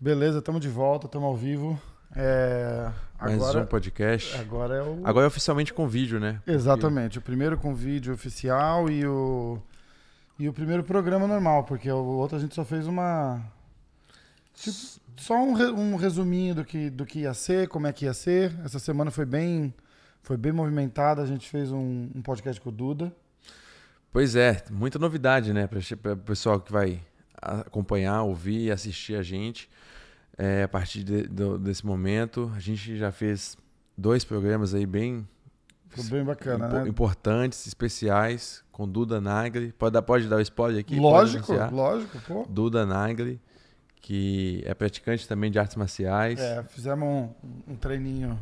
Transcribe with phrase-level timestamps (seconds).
[0.00, 1.80] Beleza, estamos de volta, estamos ao vivo.
[2.14, 4.36] É, Mais agora, um podcast.
[4.36, 5.00] agora é o.
[5.04, 6.40] Agora é oficialmente com vídeo, né?
[6.46, 9.58] Exatamente, o primeiro com vídeo oficial e o.
[10.38, 13.42] E o primeiro programa normal, porque o outro a gente só fez uma.
[14.54, 14.76] tipo,
[15.16, 18.14] só um, re- um resuminho do que, do que ia ser, como é que ia
[18.14, 18.54] ser.
[18.64, 19.74] Essa semana foi bem.
[20.22, 21.22] Foi bem movimentada.
[21.22, 23.12] A gente fez um, um podcast com o Duda.
[24.12, 25.66] Pois é, muita novidade, né?
[25.66, 27.00] Para o pessoal que vai
[27.40, 29.68] acompanhar, ouvir e assistir a gente.
[30.36, 33.56] É, a partir de- do- desse momento, a gente já fez
[33.96, 35.26] dois programas aí bem
[36.10, 36.88] bem bacana, impo- né?
[36.88, 39.72] importantes, especiais, com Duda Nagli.
[39.72, 40.96] Pode dar, pode dar o spoiler aqui?
[41.00, 42.46] Lógico, lógico, pô.
[42.48, 43.40] Duda Nagli,
[44.00, 46.38] que é praticante também de artes marciais.
[46.38, 48.38] É, fizemos um, um treininho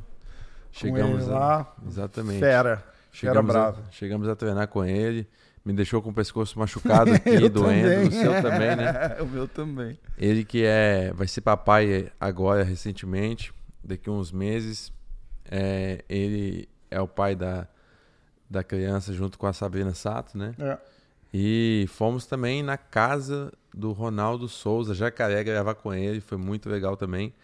[0.73, 1.77] Chegamos ele a- lá.
[1.87, 2.41] Exatamente.
[2.41, 2.85] Fera.
[3.13, 3.83] Chegamos a, bravo.
[3.91, 5.27] chegamos a treinar com ele.
[5.67, 7.63] Me deixou com o pescoço machucado aqui, doendo.
[7.63, 8.07] também.
[8.07, 9.17] O seu também, né?
[9.21, 9.99] o meu também.
[10.17, 13.53] Ele que é, vai ser papai agora, recentemente,
[13.83, 14.93] daqui a uns meses.
[15.51, 17.67] É, ele é o pai da,
[18.49, 20.55] da criança junto com a Sabrina Sato, né?
[20.57, 20.79] É.
[21.35, 26.21] E fomos também na casa do Ronaldo Souza, Jacaré, gravar com ele.
[26.21, 27.35] Foi muito legal também.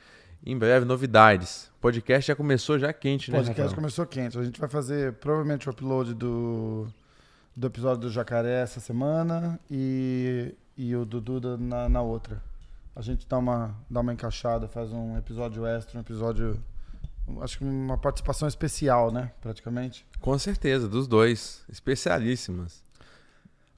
[0.46, 1.72] Em breve, novidades.
[1.78, 3.76] O podcast já começou já quente, O né, podcast Rafael?
[3.76, 4.38] começou quente.
[4.38, 6.86] A gente vai fazer provavelmente o upload do,
[7.54, 12.42] do episódio do Jacaré essa semana e, e o do Duda na, na outra.
[12.94, 16.62] A gente dá uma, dá uma encaixada, faz um episódio extra, um episódio.
[17.40, 19.32] Acho que uma participação especial, né?
[19.40, 20.04] Praticamente.
[20.20, 21.64] Com certeza, dos dois.
[21.68, 22.84] Especialíssimas.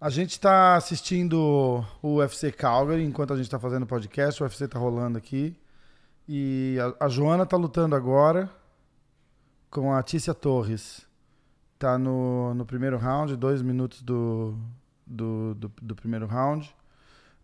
[0.01, 4.43] A gente está assistindo o UFC Calgary enquanto a gente está fazendo o podcast.
[4.43, 5.57] O UFC está rolando aqui.
[6.29, 8.51] E a, a Joana está lutando agora
[9.71, 11.04] com a Tícia Torres.
[11.85, 14.57] Tá no, no primeiro round, dois minutos do,
[15.07, 16.75] do, do, do primeiro round.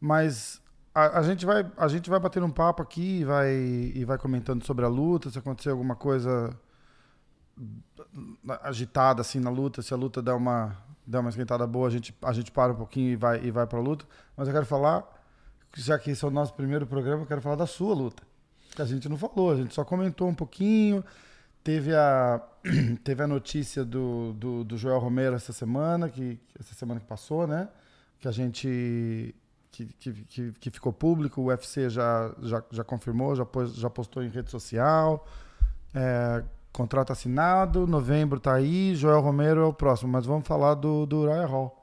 [0.00, 0.62] Mas
[0.94, 4.16] a, a, gente vai, a gente vai bater um papo aqui e vai, e vai
[4.16, 6.58] comentando sobre a luta, se acontecer alguma coisa
[8.62, 10.74] agitada assim na luta, se a luta der uma,
[11.06, 13.66] der uma esquentada boa, a gente, a gente para um pouquinho e vai, e vai
[13.66, 14.06] pra luta.
[14.34, 15.04] Mas eu quero falar,
[15.76, 18.22] já que esse é o nosso primeiro programa, eu quero falar da sua luta.
[18.74, 21.04] Que a gente não falou, a gente só comentou um pouquinho.
[21.62, 22.40] Teve a,
[23.04, 27.46] teve a notícia do, do, do Joel Romero essa semana, que, essa semana que passou,
[27.46, 27.68] né?
[28.18, 29.34] Que a gente.
[29.72, 33.88] Que, que, que, que ficou público, o UFC já, já, já confirmou, já, pôs, já
[33.88, 35.24] postou em rede social.
[35.94, 41.06] É, contrato assinado, novembro tá aí, Joel Romero é o próximo, mas vamos falar do,
[41.06, 41.76] do Uriah Hall.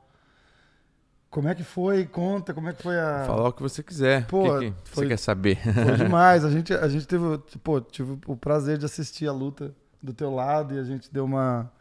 [1.29, 2.05] Como é que foi?
[2.05, 3.23] Conta, como é que foi a.
[3.25, 4.27] Falar o que você quiser.
[4.27, 5.57] Pô, o que, que foi- você quer saber?
[5.61, 6.43] Foi demais.
[6.45, 9.73] A gente, a gente teve, pô, tive o prazer de assistir a luta
[10.07, 11.71] do teu lado e a gente deu uma.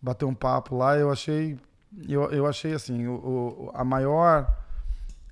[0.00, 0.96] bateu um papo lá.
[0.96, 1.58] Eu achei.
[2.08, 4.56] Eu, eu achei assim, o, o- a maior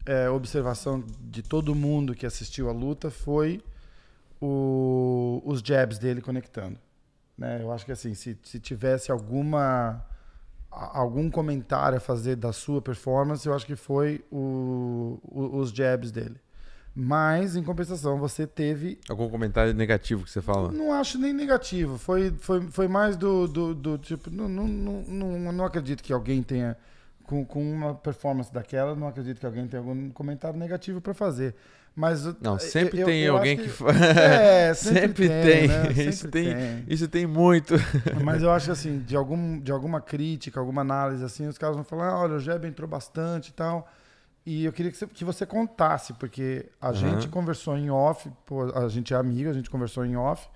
[0.04, 3.62] é, observação de todo mundo que assistiu a luta foi
[4.40, 6.78] o- os jabs dele conectando.
[7.36, 7.62] Né?
[7.62, 10.04] Eu acho que assim, se, se tivesse alguma
[10.70, 16.10] algum comentário a fazer da sua performance, eu acho que foi o- o- os jabs
[16.10, 16.38] dele.
[17.00, 18.98] Mas, em compensação, você teve.
[19.08, 20.72] Algum comentário negativo que você fala?
[20.72, 21.96] Não acho nem negativo.
[21.96, 24.28] Foi, foi, foi mais do, do, do tipo.
[24.30, 26.76] Não, não, não, não, acredito que alguém tenha.
[27.22, 31.54] Com, com uma performance daquela, não acredito que alguém tenha algum comentário negativo para fazer.
[31.94, 32.24] Mas.
[32.40, 33.84] Não, sempre eu- tem eu alguém que, que-
[34.18, 35.42] É, sempre, Sempre tem.
[35.42, 35.68] tem.
[35.68, 35.84] né?
[35.94, 36.84] Sempre Isso tem- tem.
[36.88, 37.74] Isso tem muito.
[38.24, 41.76] Mas eu acho que, assim, de, algum, de alguma crítica, alguma análise, assim, os caras
[41.76, 43.88] vão falar, ah, olha, o Jeb entrou bastante e tal.
[44.50, 46.94] E eu queria que você, que você contasse, porque a Aham.
[46.94, 48.30] gente conversou em off,
[48.74, 50.48] a gente é amigo, a gente conversou em off,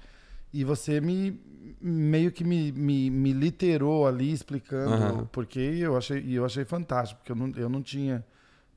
[0.51, 1.39] e você me
[1.79, 5.23] meio que me, me, me literou ali explicando Aham.
[5.25, 8.25] o porquê, e eu achei, e eu achei fantástico, porque eu não, eu não tinha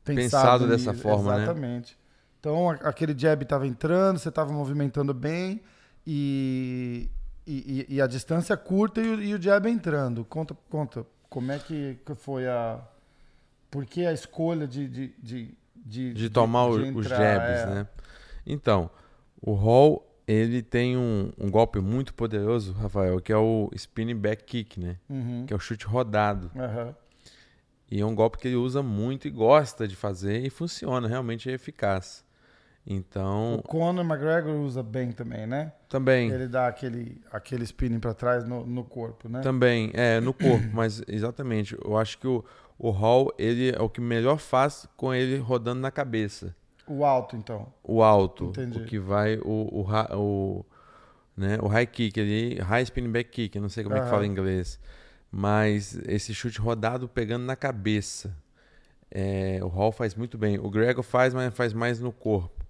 [0.03, 1.03] pensado, Pensado dessa nisso.
[1.03, 1.43] forma, né?
[1.43, 1.97] Exatamente.
[2.41, 5.61] Então, a- aquele jab estava entrando, você estava movimentando bem,
[6.05, 7.09] e,
[7.47, 10.25] e, e- a distância curta e o, e o jab entrando.
[10.25, 12.81] Conta, conta, como é que foi a.
[13.75, 14.87] Por que a escolha de.
[14.87, 17.65] De, de, de, de tomar o- de os entrar, jabs, é.
[17.67, 17.87] né?
[18.47, 18.89] Então,
[19.41, 24.43] o Hall, ele tem um, um golpe muito poderoso, Rafael, que é o spinning back
[24.45, 24.97] kick, né?
[25.09, 25.45] Uhum.
[25.45, 26.49] Que é o chute rodado.
[26.55, 26.95] Aham.
[27.91, 31.49] E é um golpe que ele usa muito e gosta de fazer e funciona, realmente
[31.49, 32.25] é eficaz.
[32.87, 35.71] Então, O Conor McGregor usa bem também, né?
[35.89, 39.41] também, Ele dá aquele, aquele spinning pra trás no, no corpo, né?
[39.41, 42.43] também, é, no corpo, mas exatamente, eu acho que o,
[42.77, 46.55] o Hall, ele é o que melhor faz com ele rodando na cabeça.
[46.87, 47.73] O alto, então.
[47.83, 48.77] o alto, Entendi.
[48.77, 50.65] o que vai o o, o,
[51.35, 54.25] né, o high kick ali, high spinning back kick, não sei como é que fala
[54.25, 54.79] em inglês,
[55.31, 58.35] mas esse chute rodado pegando na cabeça,
[59.09, 62.63] é, o Hall faz muito bem, o Gregor faz, mas faz mais no corpo.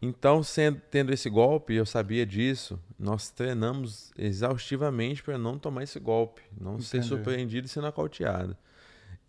[0.00, 5.98] Então, sendo, tendo esse golpe, eu sabia disso, nós treinamos exaustivamente para não tomar esse
[5.98, 6.86] golpe, não Entendi.
[6.86, 8.56] ser surpreendido e ser nocauteado.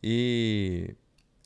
[0.01, 0.95] E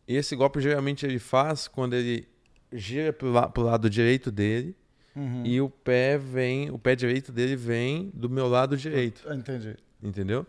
[0.08, 2.28] esse golpe geralmente ele faz quando ele
[2.72, 4.76] gira para o lado direito dele
[5.16, 5.46] uhum.
[5.46, 9.22] e o pé vem, o pé direito dele vem do meu lado direito.
[9.32, 9.76] Entendi.
[10.02, 10.46] Entendeu?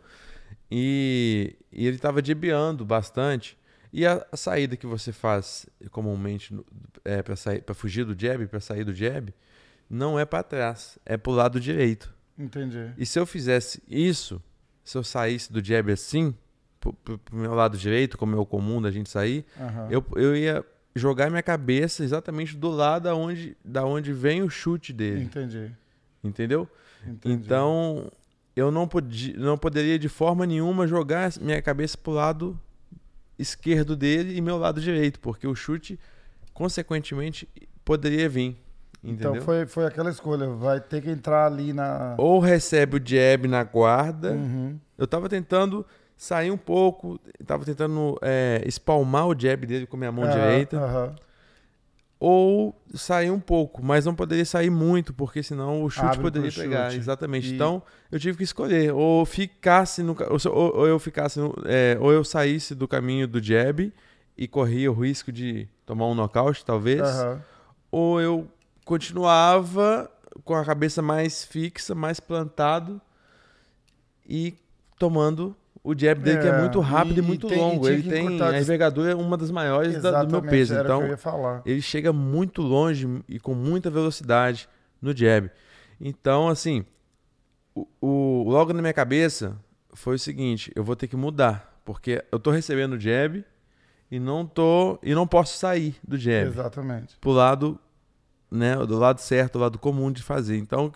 [0.71, 3.59] E, e ele estava debiando bastante.
[3.93, 6.59] E a, a, saída que você faz comumente
[7.05, 9.35] é, para fugir do jab, para sair do jab,
[9.89, 12.15] não é para trás, é para o lado direito.
[12.39, 12.91] Entendi.
[12.97, 14.43] E se eu fizesse isso,
[14.83, 16.35] se eu saísse do jab assim,
[16.91, 19.91] pro, pro, meu lado direito, como é o comum da gente sair, uhum.
[19.91, 20.65] eu, eu ia
[20.95, 25.23] jogar minha cabeça exatamente do lado da onde, da onde vem o chute dele.
[25.23, 25.71] Entendi.
[26.23, 26.69] Entendeu?
[27.07, 27.35] Entendi.
[27.35, 28.11] Então,
[28.55, 32.59] eu não, podia, não poderia de forma nenhuma jogar minha cabeça pro lado
[33.39, 35.99] esquerdo dele e meu lado direito, porque o chute,
[36.53, 37.49] consequentemente,
[37.85, 38.57] poderia vir.
[39.03, 39.33] Então, entendeu?
[39.33, 42.15] Então foi, foi aquela escolha, vai ter que entrar ali na.
[42.19, 44.33] Ou recebe o jab na guarda.
[44.33, 44.79] Uhum.
[44.97, 45.85] Eu tava tentando
[46.23, 50.31] sair um pouco, tava tentando é, espalmar o jab dele com a minha mão uhum,
[50.31, 50.79] direita.
[50.79, 51.15] Uhum
[52.25, 56.53] ou sair um pouco, mas não poderia sair muito, porque senão o chute Abre poderia
[56.53, 56.85] pegar.
[56.89, 57.01] Chute.
[57.01, 57.49] Exatamente.
[57.49, 57.55] E...
[57.55, 57.83] Então
[58.13, 60.17] eu tive que escolher, ou ficasse no,
[60.47, 63.93] ou, ou eu ficasse, no, é, ou eu saísse do caminho do jab
[64.39, 67.41] e corria o risco de tomar um nocaute, talvez, uhum.
[67.91, 68.49] ou eu
[68.85, 70.09] continuava
[70.45, 73.01] com a cabeça mais fixa, mais plantado
[74.25, 74.55] e
[74.97, 77.89] tomando o jab dele é, que é muito rápido e, e muito tem, longo.
[77.89, 80.75] Ele tem a envergadura é uma das maiores da, do meu peso.
[80.75, 81.03] então,
[81.67, 84.69] ele chega muito longe e com muita velocidade
[85.01, 85.51] no jab.
[86.01, 86.85] Então, assim,
[87.75, 89.57] o, o, logo na minha cabeça
[89.93, 93.45] foi o seguinte: eu vou ter que mudar, porque eu tô recebendo o jab
[94.11, 96.47] e não tô e não posso sair do jab.
[96.47, 97.17] Exatamente.
[97.21, 97.79] Pro lado,
[98.49, 100.59] né, do lado certo, do lado comum de fazer.
[100.59, 100.93] Então,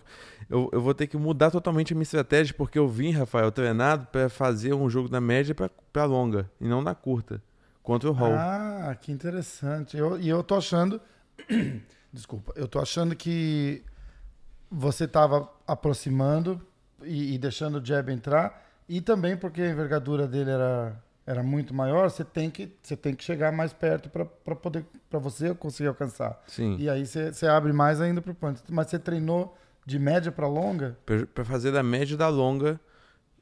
[0.49, 4.05] eu, eu vou ter que mudar totalmente a minha estratégia, porque eu vim, Rafael, treinado
[4.07, 5.55] para fazer um jogo da média
[5.91, 7.41] para longa e não na curta,
[7.83, 8.33] contra o Hall.
[8.33, 9.97] Ah, que interessante.
[9.97, 11.01] E eu tô achando.
[12.11, 13.83] Desculpa, eu tô achando que
[14.71, 16.65] você estava aproximando
[17.03, 21.73] e, e, deixando o jab entrar, e também porque a envergadura dele era, era muito
[21.73, 25.89] maior, você tem que, você tem que chegar mais perto para poder para você conseguir
[25.89, 26.41] alcançar.
[26.47, 26.75] Sim.
[26.79, 28.61] E aí você, você abre mais ainda para o ponto.
[28.69, 30.97] Mas você treinou de média para longa?
[31.33, 32.77] Para fazer da média da longa,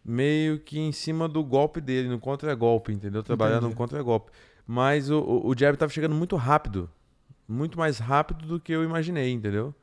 [0.06, 3.24] meio que em cima do golpe dele, no contra-golpe, entendeu?
[3.24, 3.72] Trabalhando Entendi.
[3.72, 4.32] no contra-golpe.
[4.68, 6.88] Mas o, o, o jab tava chegando muito rápido.
[7.48, 9.74] Muito mais rápido do que eu imaginei, entendeu?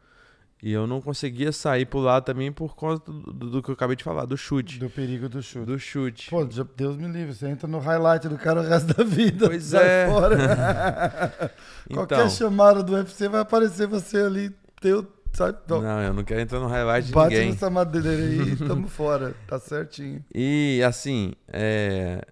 [0.62, 3.74] E eu não conseguia sair pro lado também por conta do, do, do, que eu
[3.74, 4.78] acabei de falar, do chute.
[4.78, 5.66] Do perigo do chute.
[5.66, 6.30] Do chute.
[6.30, 9.48] Pô, Deus me livre, você entra no highlight do cara o resto da vida.
[9.48, 10.08] Pois é.
[10.08, 10.36] Fora.
[11.90, 15.58] então, Qualquer chamada do UFC vai aparecer você ali, teu Sabe?
[15.66, 15.80] Não.
[15.80, 17.52] não, eu não quero entrar no highlight de Bate ninguém.
[17.52, 19.34] nessa madeira aí, tamo fora.
[19.46, 20.22] Tá certinho.
[20.34, 22.22] E assim, é...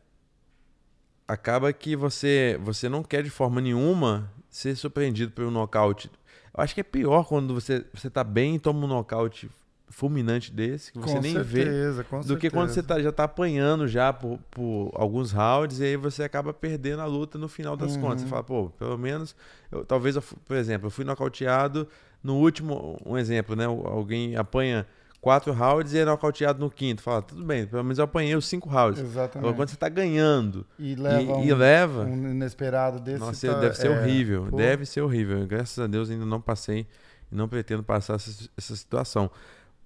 [1.27, 6.11] acaba que você, você não quer de forma nenhuma ser surpreendido pelo nocaute.
[6.55, 9.49] Eu acho que é pior quando você, você tá bem e toma um nocaute
[9.89, 12.37] fulminante desse, que você com nem certeza, vê, do certeza.
[12.37, 16.23] que quando você tá, já tá apanhando já por, por, alguns rounds e aí você
[16.23, 18.03] acaba perdendo a luta no final das uhum.
[18.03, 18.23] contas.
[18.23, 19.35] Você fala, pô, pelo menos,
[19.71, 21.89] eu, talvez, eu, por exemplo, eu fui nocauteado
[22.23, 23.65] no último, um exemplo, né?
[23.65, 24.87] Alguém apanha
[25.21, 27.03] quatro rounds e é nocauteado no quinto.
[27.03, 29.01] Fala, tudo bem, pelo menos eu apanhei os cinco rounds.
[29.01, 29.39] Exatamente.
[29.39, 33.21] Agora, quando você está ganhando e leva, e, um, e leva um inesperado desse.
[33.21, 34.47] Nossa, tá, deve ser é, horrível.
[34.51, 34.57] Pô.
[34.57, 35.47] Deve ser horrível.
[35.47, 36.87] Graças a Deus ainda não passei
[37.31, 39.31] e não pretendo passar essa, essa situação.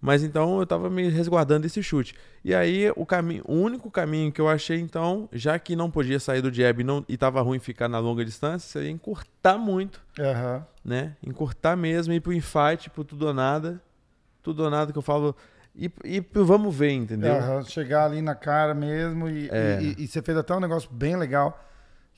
[0.05, 2.15] Mas então eu estava me resguardando desse chute.
[2.45, 6.21] E aí o caminho, o único caminho que eu achei então, já que não podia
[6.21, 10.03] sair do jab e, não, e tava ruim ficar na longa distância, seria encurtar muito.
[10.19, 10.63] Uhum.
[10.85, 11.17] Né?
[11.27, 13.81] Encurtar mesmo, ir pro infight, pro tudo ou nada.
[14.43, 15.35] Tudo ou nada que eu falo.
[15.75, 17.37] E, e vamos ver, entendeu?
[17.37, 17.65] Uhum.
[17.65, 19.27] Chegar ali na cara mesmo.
[19.27, 19.79] E, é.
[19.81, 21.59] e, e você fez até um negócio bem legal.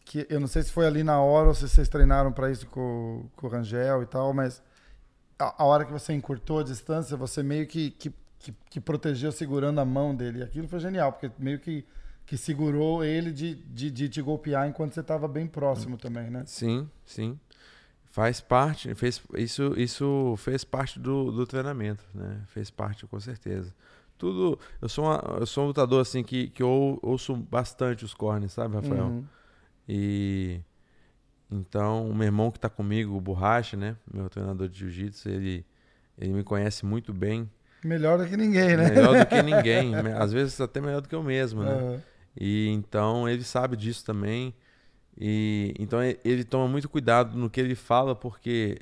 [0.05, 2.67] Que eu não sei se foi ali na hora ou se vocês treinaram para isso
[2.67, 4.61] com, com o Rangel e tal, mas
[5.39, 9.31] a, a, hora que você encurtou a distância, você meio que, que, que, que, protegeu
[9.33, 10.43] segurando a mão dele.
[10.43, 11.85] Aquilo foi genial, porque meio que,
[12.25, 16.45] que segurou ele de, de, de te golpear enquanto você estava bem próximo também, né?
[16.47, 17.39] Sim, sim.
[18.11, 22.41] Faz parte, fez, isso, isso fez parte do, do treinamento, né?
[22.49, 23.75] Fez parte, com certeza.
[24.17, 24.59] Tudo.
[24.81, 28.53] Eu sou, uma, eu sou um lutador assim que, que eu ouço bastante os cornes,
[28.53, 29.05] sabe, Rafael?
[29.05, 29.25] Uhum.
[29.87, 30.61] E
[31.51, 33.97] então, o meu irmão que está comigo, o Borracha, né?
[34.13, 35.65] Meu treinador de jiu-jitsu, ele,
[36.19, 37.49] ele me conhece muito bem.
[37.85, 38.91] Melhor do que ninguém, né?
[38.91, 39.95] Melhor do que ninguém.
[40.19, 41.75] Às vezes até melhor do que eu mesmo, né?
[41.75, 42.01] Uhum.
[42.39, 44.55] E então ele sabe disso também.
[45.17, 48.81] E então ele toma muito cuidado no que ele fala, porque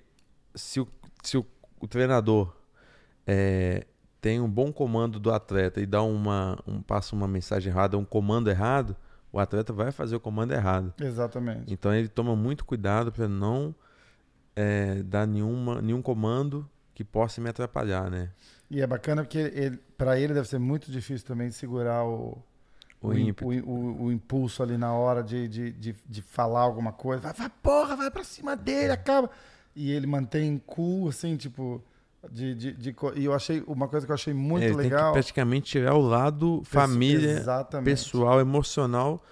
[0.55, 0.89] se o,
[1.23, 1.47] se o,
[1.79, 2.57] o treinador
[3.27, 3.87] é,
[4.21, 8.05] tem um bom comando do atleta e dá uma um, passa uma mensagem errada, um
[8.05, 8.97] comando errado,
[9.35, 10.95] o atleta vai fazer o comando errado.
[11.01, 11.73] Exatamente.
[11.73, 13.75] Então ele toma muito cuidado para não
[14.55, 18.31] é, dar nenhuma, nenhum comando que possa me atrapalhar, né?
[18.71, 22.39] E é bacana porque ele, para ele deve ser muito difícil também segurar o,
[23.03, 23.13] O, o,
[23.45, 27.21] o, o- o impulso ali na hora de, de, de, de falar alguma coisa.
[27.23, 29.29] Vai, vai, porra, vai pra cima dele, acaba.
[29.77, 31.83] E ele mantém cool, assim, tipo.
[32.31, 35.09] De, de, de e eu achei uma coisa que eu achei muito É, tem legal.
[35.09, 37.85] que praticamente tirar o lado família, Exatamente.
[37.85, 39.23] pessoal, emocional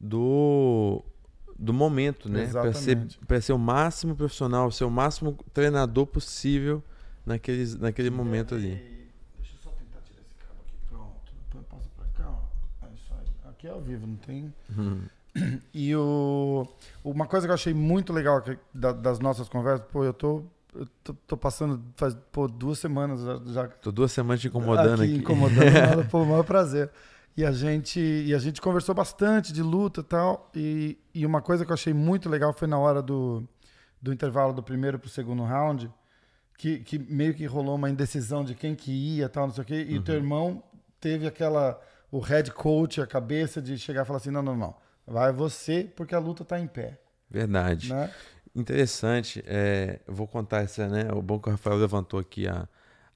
[0.00, 1.02] do
[1.58, 2.46] do momento, né?
[2.48, 3.18] Para ser, Exatamente.
[3.26, 6.82] pra ser o máximo profissional, ser o máximo treinador possível
[7.24, 8.74] naqueles, naquele momento ali.
[9.38, 10.74] Deixa eu só tentar tirar esse cabo aqui.
[10.86, 11.32] Pronto.
[11.46, 12.86] Depois Passa pra cá, ó.
[12.86, 13.50] É isso aí.
[13.50, 14.52] Aqui é ao vivo, não tem.
[14.78, 15.00] Hum.
[15.72, 16.66] E o,
[17.02, 18.42] uma coisa que eu achei muito legal
[18.74, 20.42] das nossas conversas, pô, eu tô,
[20.80, 23.20] eu tô, tô passando faz pô, duas semanas
[23.52, 25.16] já, Tô duas semanas te incomodando aqui.
[25.16, 26.90] incomodando, nada, pô, o maior prazer.
[27.36, 30.50] E a gente e a gente conversou bastante de luta e tal.
[30.54, 33.46] E, e uma coisa que eu achei muito legal foi na hora do,
[34.00, 35.90] do intervalo do primeiro pro segundo round,
[36.56, 39.66] que, que meio que rolou uma indecisão de quem que ia tal, não sei o
[39.66, 39.86] quê.
[39.88, 40.62] E o teu irmão
[41.00, 41.80] teve aquela.
[42.10, 44.74] O head coach, a cabeça de chegar e falar assim: não, não, não.
[45.06, 46.98] Vai você, porque a luta tá em pé.
[47.30, 47.92] Verdade.
[47.92, 48.10] Né?
[48.56, 49.42] Interessante.
[49.46, 51.12] É, eu vou contar essa, né?
[51.12, 52.66] O bom que o Rafael levantou aqui a,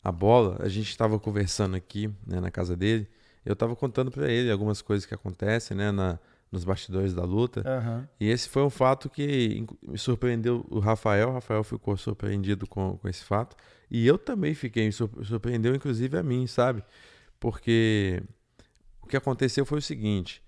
[0.04, 0.58] a bola.
[0.60, 3.08] A gente estava conversando aqui né, na casa dele.
[3.44, 5.90] Eu estava contando para ele algumas coisas que acontecem, né?
[5.90, 6.18] Na,
[6.52, 7.62] nos bastidores da luta.
[7.66, 8.06] Aham.
[8.20, 11.30] E esse foi um fato que me surpreendeu o Rafael.
[11.30, 13.56] O Rafael ficou surpreendido com, com esse fato.
[13.90, 16.84] E eu também fiquei, sur- surpreendeu inclusive a mim, sabe?
[17.38, 18.22] Porque
[19.00, 20.42] o que aconteceu foi o seguinte: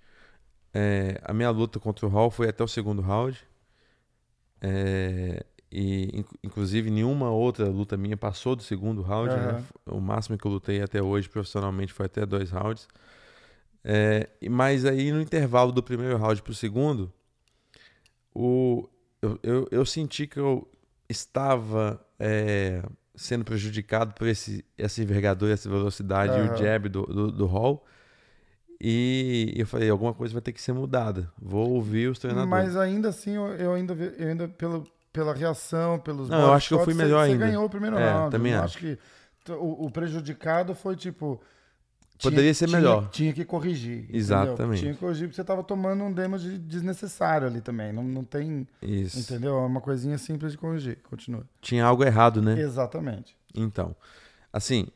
[0.74, 3.38] é, a minha luta contra o Hall foi até o segundo round.
[4.62, 9.34] É, e inc- inclusive nenhuma outra luta minha passou do segundo round.
[9.34, 9.52] né?
[9.52, 9.64] Aham.
[9.86, 12.86] O máximo que eu lutei até hoje profissionalmente foi até dois rounds.
[13.84, 17.12] É, e- mas aí no intervalo do primeiro round segundo,
[18.34, 18.88] o,
[19.20, 20.68] eu, eu, eu senti que eu
[21.08, 22.82] estava é,
[23.14, 26.52] sendo prejudicado por esse, essa envergadura, essa velocidade e Aham.
[26.52, 27.84] o jab do, do, do Hall.
[28.84, 31.30] E eu falei, alguma coisa vai ter que ser mudada.
[31.40, 32.50] Vou ouvir os treinadores.
[32.50, 36.66] Mas ainda assim, eu, eu ainda, eu ainda pelo, pela reação, pelos Não, eu acho
[36.66, 37.44] que eu fui melhor você, ainda.
[37.44, 38.32] Você ganhou o primeiro É, round.
[38.32, 38.78] também eu não acho.
[38.78, 38.98] que
[39.50, 41.40] o, o prejudicado foi tipo.
[42.20, 43.08] Poderia ser tinha- melhor.
[43.10, 44.00] Tinha que corrigir.
[44.00, 44.16] entendeu?
[44.16, 44.80] Exatamente.
[44.80, 47.92] Tinha que corrigir porque você tava tomando um damage desnecessário ali também.
[47.92, 48.66] Não, não tem.
[48.82, 49.18] Isso.
[49.18, 49.56] Entendeu?
[49.58, 50.98] É uma coisinha simples de corrigir.
[51.08, 51.44] Continua.
[51.60, 52.60] Tinha algo errado, né?
[52.60, 53.36] Exatamente.
[53.54, 53.94] Então,
[54.52, 54.86] assim,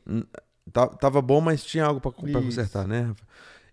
[0.99, 2.33] tava bom, mas tinha algo Isso.
[2.33, 3.01] consertar, né?
[3.03, 3.23] Rafa?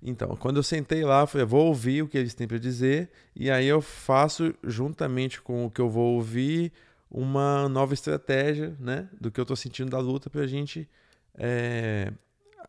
[0.06, 3.08] Então, quando eu sentei lá, eu falei, vou ouvir o que eles têm para dizer
[3.34, 6.70] e aí eu faço, juntamente com o que eu vou ouvir,
[7.11, 9.08] uma nova estratégia, né?
[9.18, 10.87] Do que eu tô sentindo da luta pra gente
[11.34, 12.12] é,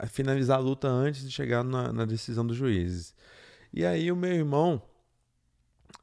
[0.07, 3.13] finalizar a luta antes de chegar na, na decisão dos juízes.
[3.73, 4.81] E aí o meu irmão,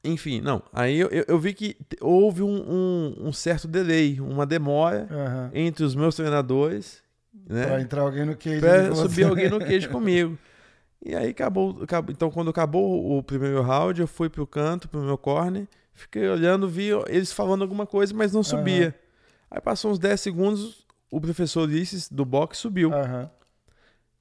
[0.05, 2.49] enfim, não, aí eu, eu, eu vi que houve um,
[3.19, 5.51] um- um certo delay, uma demora Aham.
[5.55, 7.03] entre os meus treinadores,
[7.49, 7.67] né?
[7.67, 8.61] Pra entrar alguém no cage.
[8.61, 10.37] Pra subir alguém no queijo comigo.
[11.05, 15.01] E aí acabou, acabou- Então, quando acabou o primeiro round, eu fui pro canto, pro
[15.03, 18.95] meu corner, fiquei olhando, vi eles falando alguma coisa, mas não subia.
[19.51, 22.93] Aí passou uns 10 segundos, o professor Ulisses do boxe subiu.
[22.95, 23.29] Aham.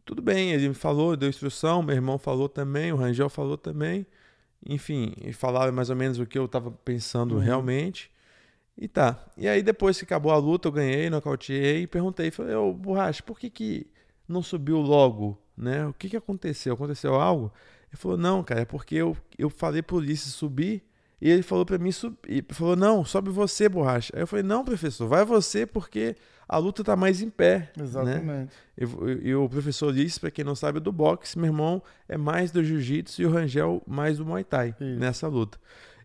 [0.04, 4.06] Tudo bem, ele me falou, deu instrução, meu irmão falou também, o Rangel falou também.
[4.68, 7.40] Enfim, e falaram mais ou menos o que eu tava pensando Uhum.
[7.42, 8.12] realmente.
[8.78, 9.24] E tá.
[9.38, 12.32] E aí, depois que acabou a luta, eu ganhei, nocauteei e perguntei.
[12.32, 13.88] Falei, ô, Borracha, por que que
[14.28, 15.86] não subiu logo, né?
[15.86, 16.74] O que que aconteceu?
[16.74, 17.54] Aconteceu algo?
[17.92, 20.84] Ele falou, não, cara, é porque eu, eu falei pro Ulisses subir
[21.22, 22.18] e ele falou pra mim subir.
[22.28, 24.12] Ele falou, não, sobe você, Borracha.
[24.16, 26.16] Aí eu falei, não, professor, vai você porque
[26.50, 27.84] a luta tá mais em pé, né?
[27.84, 28.54] Exatamente.
[28.78, 31.38] E, e o professor Ulisses, para quem não sabe, é do boxe.
[31.38, 35.00] Meu irmão é mais do jiu-jitsu e o Rangel mais do muay thai Isso.
[35.00, 35.60] nessa luta.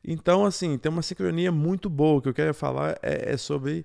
[0.04, 2.18] Então, assim, tem uma sincronia muito boa.
[2.18, 3.84] O que eu quero falar é, é sobre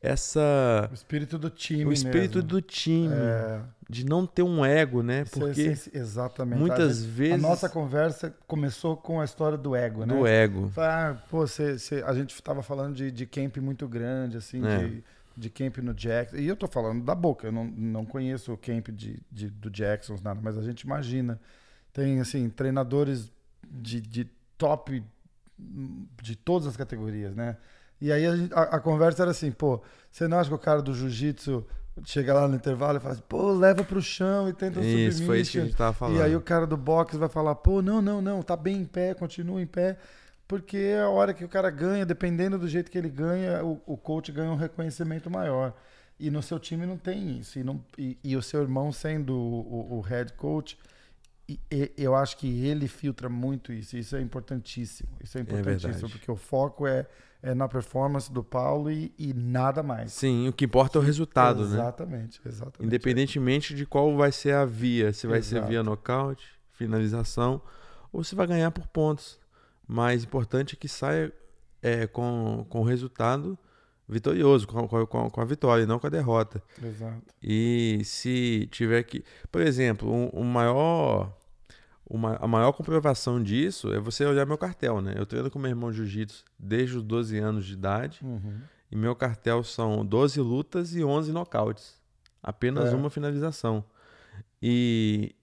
[0.00, 0.88] essa.
[0.90, 1.84] O espírito do time.
[1.84, 2.48] o espírito mesmo.
[2.48, 5.22] do time, É, de não ter um ego, né?
[5.22, 6.58] isso Porque exatamente.
[6.58, 7.34] muitas a, gente- vezes.
[7.44, 10.14] a nossa conversa começou com a história do ego, né?
[10.14, 10.70] do ego.
[10.76, 14.78] Ah, pô, cê, cê- a gente tava falando de, de camp muito grande, assim, É.
[14.86, 15.04] de,
[15.36, 16.36] de camp no Jackson.
[16.36, 19.68] E eu tô falando da boca, eu não, não conheço o camp de, de- do
[19.70, 21.40] Jacksons, nada, mas a gente imagina.
[21.92, 23.32] Tem, assim, treinadores
[23.68, 24.24] de, de
[24.56, 25.02] top
[25.58, 27.56] hum, de todas as categorias, né?
[28.00, 30.94] E aí a, a- conversa era assim, pô, você não acha que o cara do
[30.94, 31.66] jiu-jitsu
[32.04, 35.24] chega lá no intervalo e fala assim, pô, leva pro chão e tenta um Isso,
[35.24, 36.18] foi isso que a gente tava falando.
[36.18, 38.84] E aí o cara do boxe vai falar, pô, não, não, não, tá bem em
[38.84, 39.96] pé, continua em pé.
[40.46, 43.82] Porque é a hora que o cara ganha, dependendo do jeito que ele ganha, o,
[43.84, 45.74] o coach ganha um reconhecimento maior.
[46.18, 47.58] E no seu time não tem isso.
[47.58, 50.78] E, não, e, e o seu irmão sendo o, o, o head coach,
[51.46, 53.96] e, e, eu acho que ele filtra muito isso.
[53.96, 55.10] Isso é importantíssimo.
[55.22, 56.12] Isso é importantíssimo, verdade.
[56.12, 57.06] porque o foco é,
[57.42, 60.12] é na performance do Paulo e, e nada mais.
[60.12, 61.74] Sim, o que importa é o resultado, né?
[61.74, 62.84] Exatamente, exatamente.
[62.86, 65.70] Independentemente de qual vai ser a via, se vai ser Exato.
[65.70, 67.60] via nocaute, finalização,
[68.12, 69.38] ou se vai ganhar por pontos.
[69.86, 71.32] Mas importante é que saia
[71.80, 73.56] é, com, com o resultado
[74.08, 76.62] vitorioso, com, com, com- a vitória, e não com a derrota.
[76.82, 77.22] Exato.
[77.42, 79.22] E se tiver que.
[79.52, 81.32] Por exemplo, um, um maior.
[82.10, 85.14] Uma, a maior comprovação disso é você olhar meu cartel, né?
[85.16, 88.20] Eu treino com meu irmão jiu-jitsu desde os 12 anos de idade.
[88.22, 88.60] Uhum.
[88.90, 92.00] E meu cartel são 12 lutas e 11 nocautes.
[92.42, 92.96] Apenas É.
[92.96, 93.84] uma finalização.
[94.62, 95.34] E,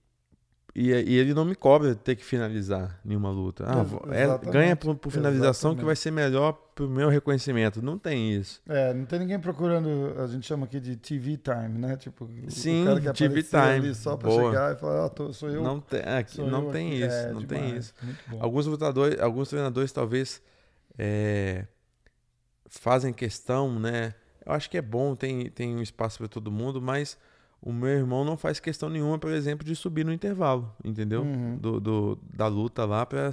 [0.78, 3.64] e, e ele não me cobra ter que finalizar nenhuma luta.
[3.66, 3.78] Ah,
[4.14, 4.52] é- exatamente.
[4.52, 5.84] ganha por, por finalização que Exatamente.
[5.86, 7.80] vai ser melhor pro meu reconhecimento.
[7.80, 8.60] Não tem isso.
[8.68, 11.96] É, não tem ninguém procurando, a gente chama aqui de TV time, né?
[11.96, 13.62] Tipo, Sim, o cara que TV time.
[13.62, 14.50] ali só pra Boa.
[14.50, 15.62] chegar e falar, ah, tô, sou eu.
[15.62, 17.06] não tem, aqui, sou não eu tem aqui.
[17.06, 17.16] isso.
[17.16, 17.84] É, não tem demais.
[17.86, 17.94] isso.
[18.02, 18.38] Muito bom.
[18.42, 20.42] Alguns lutadores, alguns treinadores talvez
[20.98, 21.64] é,
[22.68, 24.12] fazem questão, né?
[24.44, 27.16] Eu acho que é bom, tem, tem um espaço para todo mundo, mas
[27.62, 31.22] o meu irmão não faz questão nenhuma, por exemplo, de subir no intervalo, entendeu?
[31.22, 31.56] Uhum.
[31.56, 33.30] Do, do- da luta lá para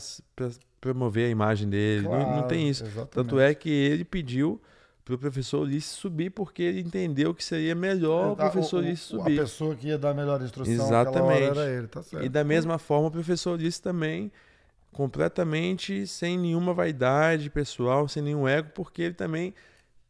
[0.82, 2.04] promover a imagem dele.
[2.08, 2.84] Não- não, Claro, tem isso.
[2.84, 3.12] exatamente.
[3.12, 4.60] Tanto é que ele pediu
[5.06, 9.12] pro professor Ulisses subir porque ele entendeu que seria melhor o Tá, professor o- Ulisses
[9.12, 9.38] o- subir.
[9.40, 11.44] A pessoa que ia dar a melhor instrução Exatamente.
[11.44, 12.26] era ele, tá certo.
[12.26, 14.32] E da mesma forma, o professor Ulisses também,
[14.94, 19.54] completamente sem nenhuma vaidade pessoal, sem nenhum ego, porque ele também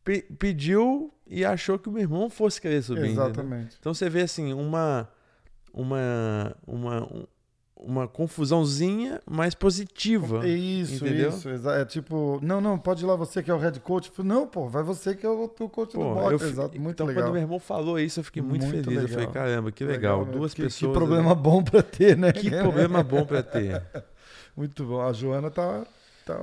[0.03, 3.05] pe- pediu e achou que o meu irmão fosse querer subir.
[3.05, 3.23] entendeu?
[3.25, 3.77] Exatamente.
[3.79, 5.07] Então você vê assim, uma
[5.73, 7.27] uma uma um-
[7.85, 10.47] uma confusãozinha, mas positiva.
[10.47, 11.27] Isso, entendeu?
[11.29, 11.49] isso.
[11.69, 14.09] É tipo, não, não, pode ir lá você que é o head coach.
[14.23, 16.45] Não, pô, vai você que é o, o coach Pô, do boxe.
[16.45, 17.23] fi- Exato, muito então, legal.
[17.25, 19.01] quando meu irmão falou isso, eu fiquei muito, Muito feliz.
[19.01, 19.33] Eu falei, legal.
[19.33, 20.25] caramba, que legal.
[20.25, 20.31] né?
[20.31, 20.91] Duas que, pessoas.
[20.91, 22.31] Que problema bom pra ter, né?
[22.31, 23.83] Que problema bom pra ter.
[24.55, 25.01] Muito bom.
[25.01, 25.85] A Joana tá,
[26.25, 26.39] tá.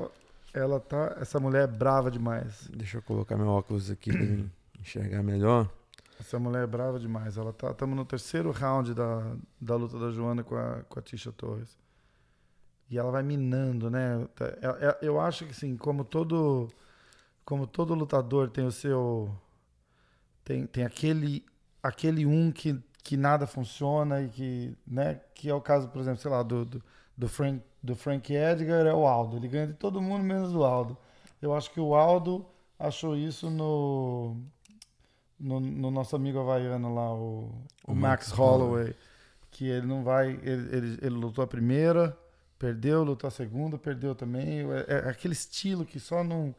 [0.53, 1.17] Ela tá.
[1.21, 2.69] Essa mulher é brava demais.
[2.75, 5.71] Deixa eu colocar meu óculos aqui pra enxergar melhor.
[6.19, 7.37] Essa mulher é brava demais.
[7.37, 7.71] Ela tá.
[7.71, 11.79] Estamos no terceiro round da, da luta da Joana com a, com a Tisha Torres.
[12.91, 14.27] E ela vai minando, né?
[14.35, 16.69] Tá- é- é- Eu acho que sim, como todo.
[17.45, 19.33] Como todo lutador tem o seu.
[20.45, 21.45] Tem, tem aquele.
[21.83, 24.77] Aquele um que, que nada funciona e que.
[24.87, 25.21] Né?
[25.35, 26.83] Que é o caso, por exemplo, sei lá, do, do,
[27.17, 29.37] do Frank, do Frank Edgar é o Aldo.
[29.37, 30.97] Ele ganha de todo mundo menos do Aldo.
[31.41, 32.45] Eu acho que o Aldo
[32.79, 34.37] achou isso no
[35.39, 37.51] no, no nosso amigo havaiano lá, o,
[37.87, 38.95] o O Max, Max Holloway,
[39.51, 40.31] que ele não vai.
[40.43, 42.17] Ele, ele, ele lutou a primeira,
[42.59, 44.61] perdeu, lutou a segunda, perdeu também.
[44.87, 46.55] É, é aquele estilo que só não.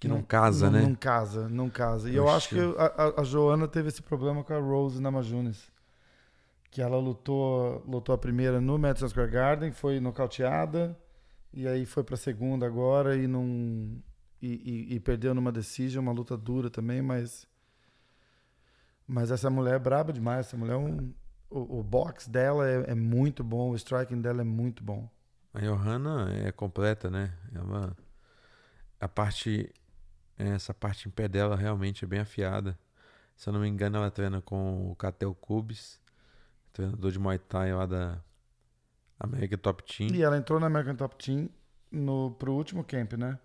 [0.00, 0.86] Que não casa, não, né?
[0.86, 2.08] Não casa, não casa.
[2.08, 2.84] E Eu eu acho que a,
[3.18, 5.58] a- a Joana teve esse problema com a Rose Namajunas.
[6.70, 10.96] Que ela lutou, lutou a primeira no Madison Square Garden, foi nocauteada,
[11.52, 14.00] e aí foi pra segunda agora e não.
[14.40, 14.48] E,
[14.92, 17.46] e- e perdeu numa decision, uma luta dura também, mas.
[19.06, 20.46] Mas essa mulher é braba demais.
[20.46, 21.12] Essa mulher é um.
[21.50, 25.08] O, o box dela é, é muito bom, o striking dela é muito bom.
[25.54, 27.32] A Johanna é completa, né?
[27.54, 27.96] Ela,
[29.00, 29.72] a parte,
[30.36, 32.78] essa parte em pé dela realmente é bem afiada.
[33.34, 35.98] Se eu não me engano, ela treina com o Catel Cubes,
[36.78, 38.18] treinador de Muay Thai lá da
[39.18, 40.10] América Top Team.
[40.14, 41.48] E ela entrou na American Top Team
[41.90, 43.38] no, pro último camp, né?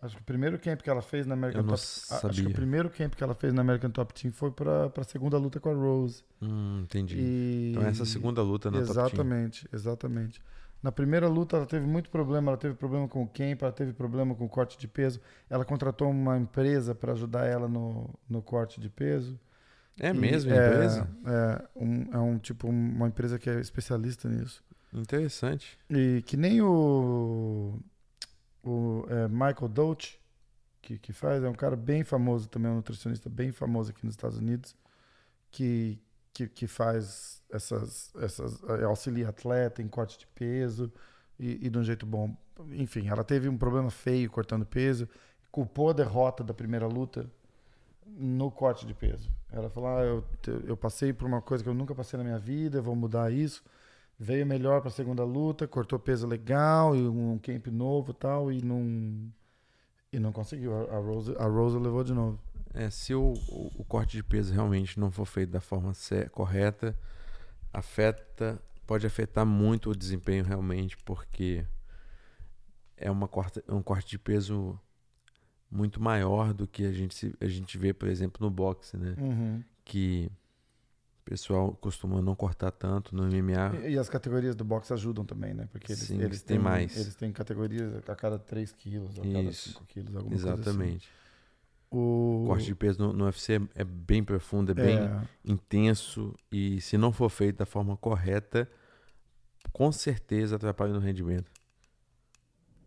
[0.00, 2.54] Acho que o primeiro camp que ela fez na American Top a- Acho que o
[2.54, 5.68] primeiro camp que ela fez na American Top Team foi pra, pra segunda luta com
[5.68, 6.24] a Rose.
[6.40, 7.18] Hum, entendi.
[7.18, 7.70] E...
[7.72, 9.02] Então essa segunda luta na Top Team.
[9.04, 10.40] Exatamente, exatamente.
[10.82, 13.92] Na primeira luta ela teve muito problema, ela teve problema com o camp, ela teve
[13.92, 15.20] problema com o corte de peso.
[15.50, 19.38] Ela contratou uma empresa para ajudar ela no, no corte de peso.
[20.00, 21.08] É mesmo, é, empresa?
[21.26, 24.64] É, um, é um tipo uma empresa que é especialista nisso.
[24.92, 25.78] Interessante.
[25.90, 27.78] E que nem o,
[28.64, 30.18] o é, Michael Dolce,
[30.80, 34.14] que, que faz, é um cara bem famoso também, um nutricionista bem famoso aqui nos
[34.14, 34.74] Estados Unidos,
[35.50, 36.00] que,
[36.32, 38.58] que, que faz essas, essas.
[38.64, 40.90] é, auxilia atleta em corte de peso
[41.38, 42.34] e, e de um jeito bom.
[42.72, 45.06] Enfim, ela teve um problema feio cortando peso,
[45.52, 47.30] culpou a derrota da primeira luta
[48.16, 49.30] no corte de peso.
[49.50, 50.24] Ela falou: ah, eu,
[50.66, 53.62] eu passei por uma coisa que eu nunca passei na minha vida, vou mudar isso.
[54.18, 58.60] Veio melhor para a segunda luta, cortou peso legal e um camp novo tal, e
[58.62, 59.32] não,
[60.12, 60.74] e não conseguiu.
[60.74, 62.38] A, a Rose, a Rose levou de novo.
[62.74, 65.92] É, se o, o, o corte de peso realmente não for feito da forma
[66.30, 66.96] correta,
[67.72, 71.64] afeta, pode afetar muito o desempenho realmente, porque
[72.96, 74.78] é uma corte, um corte de peso
[75.70, 79.14] muito maior do que a gente, a gente vê, por exemplo, no boxe, né?
[79.18, 79.62] Uhum.
[79.84, 80.30] Que
[81.20, 83.84] o pessoal costuma não cortar tanto no MMA.
[83.84, 85.68] E, e as categorias do boxe ajudam também, né?
[85.70, 86.96] Porque eles, Sim, eles têm mais.
[86.96, 89.70] Eles têm categorias a cada 3 quilos, a cada Isso.
[89.70, 90.60] 5 quilos, alguma coisa assim.
[90.62, 91.08] Exatamente.
[91.90, 95.22] O O corte de peso no, no UFC é, é bem profundo, é bem é,
[95.44, 98.68] intenso e se não for feito da forma correta,
[99.72, 101.50] com certeza atrapalha no rendimento.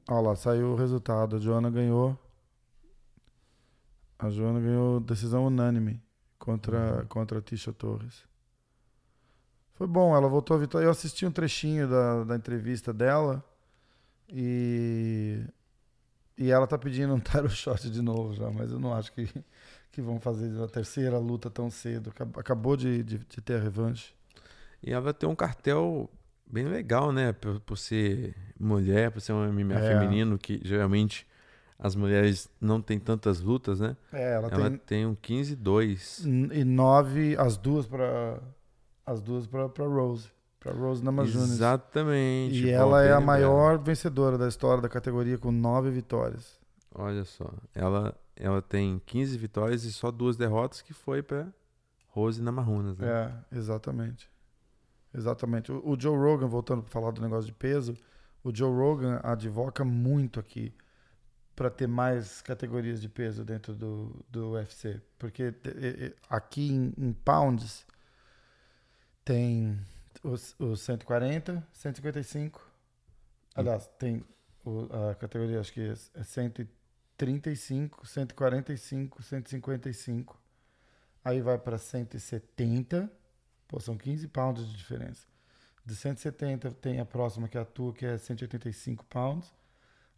[0.10, 1.36] Olha lá, saiu o resultado.
[1.36, 2.17] A Joana ganhou.
[4.26, 6.02] A Joana ganhou decisão unânime
[6.40, 8.24] contra, contra a Tisha Torres.
[9.74, 10.86] Foi bom, ela voltou a vitória.
[10.86, 13.44] Eu assisti um trechinho da, da entrevista dela
[14.30, 15.44] e.
[16.38, 19.28] E ela tá pedindo um title shot de novo já, mas eu não acho que,
[19.92, 22.10] que vão fazer a terceira luta tão cedo.
[22.10, 24.14] Acab- Acabou de, de, de ter a revanche.
[24.82, 26.10] E ela tem um cartel
[26.50, 27.34] bem legal, né?
[27.34, 29.88] Por, por ser mulher, por ser um MMA É.
[30.00, 31.28] feminino, que geralmente
[31.78, 33.96] as mulheres não têm tantas lutas, né?
[34.12, 36.26] É, ela, Ela tem tem um 15-2.
[36.26, 38.40] N- E nove, as duas pra.
[39.06, 40.32] As duas pra Rose.
[40.60, 41.52] Pra Rose Namajunas.
[41.52, 42.60] Exatamente.
[42.60, 46.58] E Bom, ela é a maior vencedora da história da categoria com nove vitórias.
[46.96, 47.52] Olha só.
[47.76, 51.48] Ela, ela tem 15 vitórias e só duas derrotas, que foi pra
[52.08, 53.08] Rose Namajunas, né?
[53.52, 54.30] É, exatamente.
[55.14, 55.72] Exatamente.
[55.72, 57.94] O, o Joe Rogan, voltando para falar do negócio de peso,
[58.44, 60.74] o Joe Rogan advoca muito aqui
[61.56, 65.02] para ter mais categorias de peso dentro do, do UFC.
[65.20, 65.54] Porque
[66.30, 67.86] aqui em, em pounds
[69.24, 69.80] tem
[70.24, 72.62] os, os 140, 155.
[73.56, 74.24] Aliás, tem
[74.66, 80.39] o- a categoria, acho que é é 135, 145, 155.
[81.24, 83.12] Aí vai para 170.
[83.68, 85.26] Pô, são 15 pounds de diferença.
[85.86, 89.54] De 170 tem a próxima que é a tua, que é 185 pounds.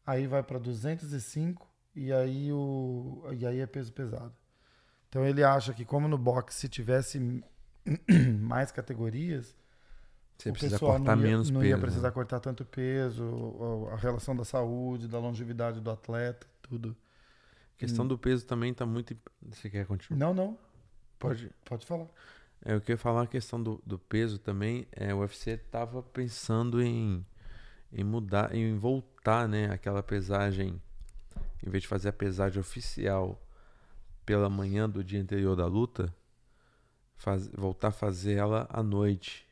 [0.06, 4.34] Aí vai para 205 e aí o e aí é peso pesado.
[5.10, 7.20] Então ele acha que como no boxe se tivesse
[8.40, 9.56] mais categorias,
[10.38, 11.70] Você precisa cortar não ia, menos não peso.
[11.70, 12.14] ia precisar né?
[12.14, 16.96] cortar tanto peso, a relação da saúde, da longevidade do atleta, tudo.
[17.76, 19.16] A questão do peso também tá muito.
[19.42, 20.20] Você quer continuar?
[20.20, 20.58] Não, não,
[21.20, 21.52] Pode.
[21.66, 22.08] pode falar.
[22.64, 24.88] É, eu queria falar a questão do, do peso também.
[24.92, 27.26] É, o UFC tava pensando em,
[27.92, 29.15] em mudar, em voltar,
[29.48, 29.72] né?
[29.72, 30.82] Aquela pesagem,
[31.66, 33.42] em vez de fazer a pesagem oficial
[34.26, 36.14] pela manhã do dia anterior da luta,
[37.16, 39.46] faz- voltar a fazer ela à noite.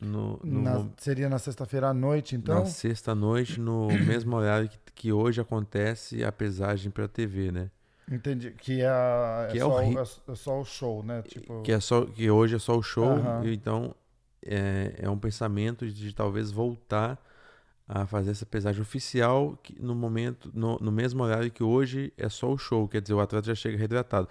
[0.00, 2.60] No, no Na- seria na sexta-feira à noite, então?
[2.60, 7.70] na sexta-noite, no mesmo horário que, que hoje acontece a pesagem para TV, né?
[8.10, 8.52] Entendi.
[8.52, 11.22] Que é, a- é Que é só, horri- o- é só o show, né?
[11.22, 13.94] Tipo, Que, é só, que hoje é só o show, e então
[14.46, 17.18] é, é um pensamento de talvez voltar
[17.88, 22.28] a fazer essa pesagem oficial que no momento, no, no mesmo horário que hoje é
[22.28, 24.28] só o show, quer dizer, o atleta já chega reidratado.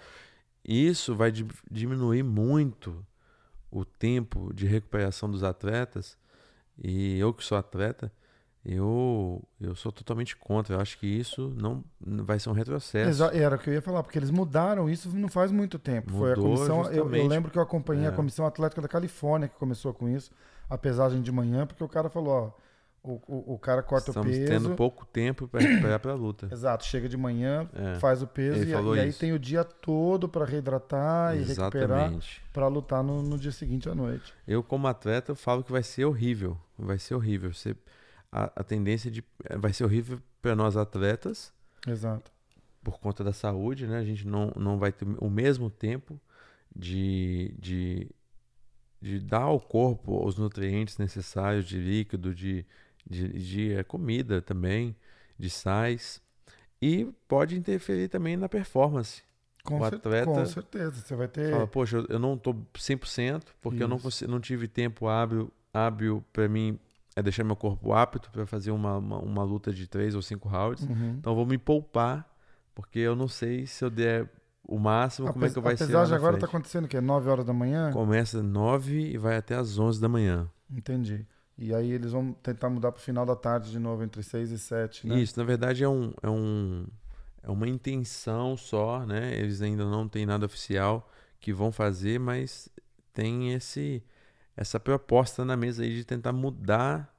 [0.64, 3.04] Isso vai di- diminuir muito
[3.70, 6.16] o tempo de recuperação dos atletas,
[6.82, 8.12] e eu que sou atleta,
[8.64, 10.76] eu, eu sou totalmente contra.
[10.76, 13.08] Eu acho que isso não vai ser um retrocesso.
[13.10, 16.12] Exa- Era o que eu ia falar, porque eles mudaram isso não faz muito tempo.
[16.12, 16.84] Foi a Mudou comissão.
[16.92, 18.14] Eu, eu lembro que eu acompanhei a É.
[18.14, 20.30] Comissão Atlética da Califórnia que começou com isso,
[20.68, 22.67] a pesagem de manhã, porque o cara falou, ó,
[23.02, 24.46] o, o, o cara corta Estamos o peso.
[24.46, 26.48] tendo pouco tempo para recuperar para a luta.
[26.52, 27.94] Exato, chega de manhã, É.
[28.00, 29.20] faz o peso e, falou e aí isso.
[29.20, 32.42] tem o dia todo para reidratar e recuperar Exatamente.
[32.52, 34.34] para lutar no, no dia seguinte à noite.
[34.46, 36.58] Eu, como atleta, eu falo que vai ser horrível.
[36.76, 37.52] Vai ser horrível.
[37.52, 37.74] Você,
[38.30, 39.24] a, a tendência de.
[39.56, 41.52] Vai ser horrível para nós atletas,
[41.86, 42.30] Exato.
[42.84, 43.98] por conta da saúde, né?
[43.98, 46.20] A gente não, não vai ter o mesmo tempo
[46.74, 48.10] de, de,
[49.00, 52.64] de dar ao corpo os nutrientes necessários de líquido, de,
[53.06, 54.94] de, de eh, comida também,
[55.38, 56.20] de sais.
[56.80, 59.22] E pode interferir também na performance.
[59.64, 61.02] Com, O atleta com certeza.
[61.02, 61.50] Você vai ter.
[61.50, 64.04] Fala, poxa, eu- não tô 100% porque eu não, Isso.
[64.04, 66.78] consigo, não tive tempo hábil, hábil para mim
[67.16, 70.48] é deixar meu corpo apto para fazer uma, uma, uma luta de três ou cinco
[70.48, 70.84] rounds.
[70.84, 71.16] Uhum.
[71.18, 72.26] Então eu vou me poupar
[72.74, 74.30] porque eu não sei se eu der
[74.62, 76.44] o máximo, como é que vai ser pesagem na agora frente.
[76.44, 77.00] está acontecendo o quê?
[77.00, 77.90] 9 horas da manhã?
[77.90, 80.48] Começa 9 e vai até as 11 da manhã.
[80.70, 81.26] Entendi.
[81.58, 84.50] E aí eles vão tentar mudar para o final da tarde de novo, entre 6
[84.50, 85.18] e 7, né?
[85.20, 86.86] Isso, na verdade é um, é um
[87.42, 89.34] é uma intenção só, né?
[89.34, 91.08] Eles ainda não têm nada oficial
[91.40, 92.68] que vão fazer, mas
[93.12, 94.02] tem esse
[94.56, 97.14] essa proposta na mesa aí de tentar mudar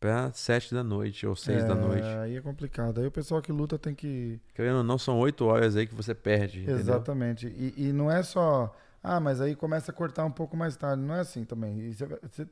[0.00, 2.06] para sete da noite ou seis da noite.
[2.18, 3.00] Aí é complicado.
[3.00, 4.40] Aí o pessoal que luta tem que.
[4.54, 6.64] Querendo ou não, são oito horas aí que você perde?
[6.70, 7.46] Exatamente.
[7.48, 8.74] E, e não é só.
[9.02, 11.02] Ah, mas aí começa a cortar um pouco mais tarde.
[11.02, 11.92] Não é assim também.
[11.92, 12.48] Você, você-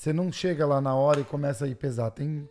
[0.00, 2.10] você não chega lá na hora e começa a ir pesar.
[2.10, 2.48] Tem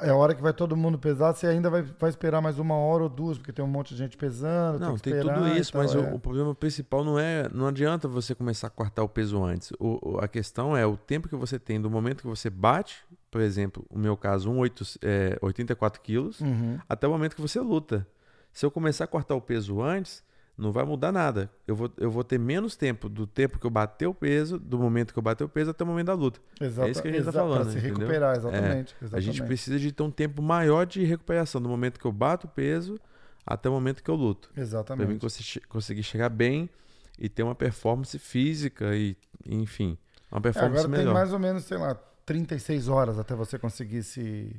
[0.00, 2.74] é a hora que vai todo mundo pesar, você ainda vai, vai esperar mais uma
[2.74, 4.80] hora ou duas, porque tem um monte de gente pesando.
[4.80, 5.98] Não, tem, tem tudo isso, tal, mas é.
[5.98, 7.48] o, o problema principal não é.
[7.54, 9.70] Não adianta você começar a cortar o peso antes.
[9.78, 13.40] O, a questão é o tempo que você tem do momento que você bate, por
[13.40, 16.80] exemplo, o meu caso, um é, 84 quilos, Uhum.
[16.88, 18.04] até o momento que você luta.
[18.52, 20.24] Se eu começar a cortar o peso antes,
[20.56, 21.50] não vai mudar nada.
[21.66, 24.78] Eu vou, eu vou ter menos tempo do tempo que eu bater o peso, do
[24.78, 26.40] momento que eu bater o peso até o momento da luta.
[26.60, 27.96] Exata, É isso que a gente tá exa- falando, Pra se entendeu?
[27.98, 28.94] recuperar, exatamente.
[28.94, 29.42] A gente exatamente.
[29.42, 32.98] precisa de ter um tempo maior de recuperação, do momento que eu bato o peso
[33.46, 34.48] até o momento que eu luto.
[34.56, 35.20] Mim Exatamente.
[35.20, 36.70] consi- conseguir chegar bem
[37.18, 39.98] e ter uma performance física e, enfim,
[40.30, 41.14] uma É, performance agora tem melhor.
[41.14, 44.54] mais ou menos, sei lá, 36 horas até você conseguir se.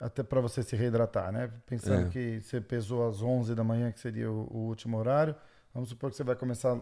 [0.00, 1.50] Até para você se reidratar, né?
[1.66, 2.08] Pensando É.
[2.08, 5.34] que você pesou às 11 da manhã, que seria o, o último horário.
[5.74, 6.74] Vamos supor que você vai começar.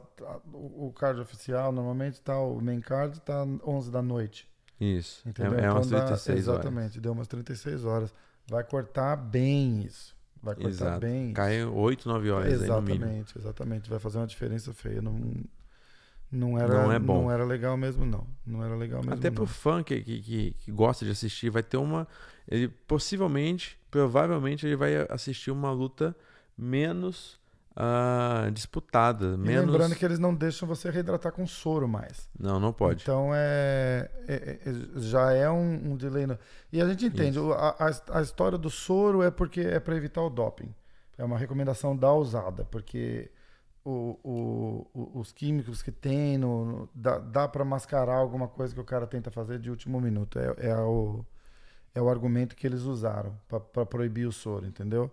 [0.52, 4.48] O, o card oficial, normalmente, tá, o main card tá 11 da noite.
[4.80, 5.22] Isso.
[5.26, 5.58] É, Entendeu?
[5.58, 6.60] é umas Então dá- 36 horas.
[6.64, 8.14] Exatamente, deu umas 36 horas.
[8.48, 10.16] Vai cortar bem isso.
[10.40, 11.00] Vai cortar Exato.
[11.00, 11.34] bem isso.
[11.34, 13.04] Cai 8, 9 horas aí no mínimo.
[13.04, 13.90] Exatamente, exatamente.
[13.90, 15.02] Vai fazer uma diferença feia.
[15.02, 15.12] Não,
[16.30, 17.22] não, era, Não é bom.
[17.22, 18.26] não era legal mesmo, não.
[18.46, 19.14] Não era legal mesmo.
[19.14, 19.34] Até não.
[19.36, 22.06] pro fã que, que, que, gosta de assistir, vai ter uma.
[22.46, 26.14] Ele possivelmente, provavelmente, ele vai assistir uma luta
[26.56, 27.38] menos
[27.76, 29.34] ah, disputada.
[29.34, 29.66] E menos...
[29.70, 32.28] lembrando que eles não deixam você reidratar com soro mais.
[32.38, 33.02] Não, não pode.
[33.02, 36.26] Então é, é- é- já é um, um delay.
[36.26, 36.38] no-
[36.72, 40.22] E a gente entende, a, a- a história do soro é porque é para evitar
[40.22, 40.74] o doping.
[41.16, 43.30] É uma recomendação da usada, porque
[43.90, 48.80] o- o- os químicos que tem no, no- dá, dá para mascarar alguma coisa que
[48.80, 50.38] o cara tenta fazer de último minuto.
[50.38, 51.24] É, é o,
[51.94, 53.34] é o argumento que eles usaram
[53.72, 55.10] para proibir o soro, entendeu?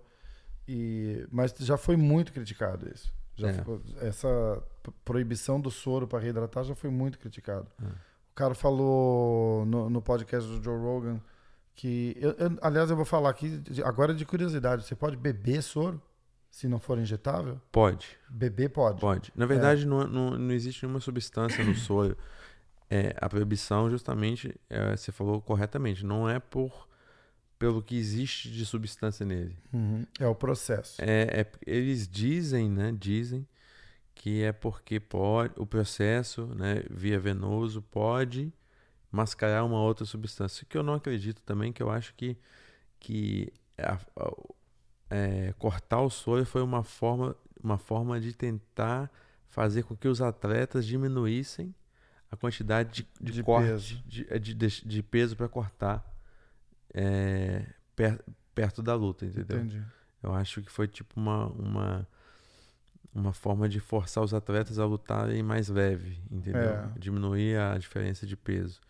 [0.68, 3.14] E, mas já foi muito criticado isso.
[3.50, 3.54] É.
[3.54, 4.64] ficou- essa
[5.04, 7.68] proibição do soro para reidratar já foi muito criticado.
[7.82, 7.86] É.
[7.88, 11.20] O cara falou no, no podcast do Joe Rogan
[11.76, 12.16] que.
[12.20, 16.02] eu- eu- aliás, eu vou falar aqui, agora de curiosidade: você pode beber soro
[16.56, 17.60] se não for injetável?
[17.70, 19.02] Pode, Beber pode.
[19.02, 19.30] pode.
[19.36, 22.18] Na verdade, não, não, não existe nenhuma substância no soro.
[22.90, 26.88] É, a proibição, justamente, é, você falou corretamente, não é por
[27.60, 29.58] pelo que existe de substância nele.
[29.74, 30.06] Uhum.
[30.18, 31.02] É o processo.
[31.02, 32.96] É, é- eles dizem, né?
[32.98, 33.46] Dizem
[34.14, 38.54] que é porque pode, o processo, né, via venoso, pode
[39.12, 40.64] mascarar uma outra substância.
[40.64, 42.38] O que eu não acredito também, que eu acho que,
[43.00, 44.34] que a- a-
[45.10, 49.12] é, cortar o soro foi uma forma, uma forma de tentar
[49.50, 51.74] fazer com que os atletas diminuíssem
[52.32, 54.04] a quantidade de, de, De corte, peso.
[54.06, 56.04] De, de, de, de peso para cortar
[56.94, 57.66] é,
[57.96, 58.22] per-
[58.54, 59.58] perto da luta, entendeu?
[59.60, 59.84] Entendi.
[60.24, 62.08] Eu acho que foi tipo uma, uma,
[63.14, 66.62] uma forma de forçar os atletas a lutarem mais leve, entendeu?
[66.72, 66.90] É.
[66.98, 68.82] Diminuir a diferença de peso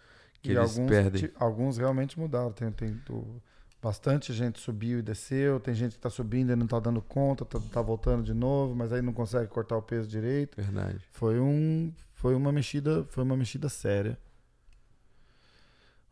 [0.41, 1.31] que e eles alguns, perdem.
[1.35, 2.51] alguns realmente mudaram.
[2.51, 3.41] Tem, tem o-
[3.85, 5.59] bastante gente subiu e desceu.
[5.59, 8.73] Tem gente que tá subindo e não tá dando conta, tá, tá voltando de novo,
[8.73, 10.59] mas aí não consegue cortar o peso direito.
[10.59, 10.99] Verdade.
[11.11, 14.17] Foi um, foi uma mexida, foi uma mexida séria.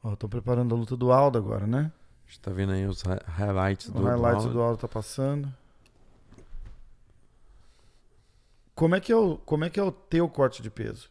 [0.04, 1.92] Ó, tô preparando a luta do Aldo agora, né?
[2.28, 4.88] A gente tá vendo aí os hi- highlights do, o highlight do do Aldo tá
[4.88, 5.52] passando.
[8.76, 11.10] Como é que é o, como é que é o teu corte de peso?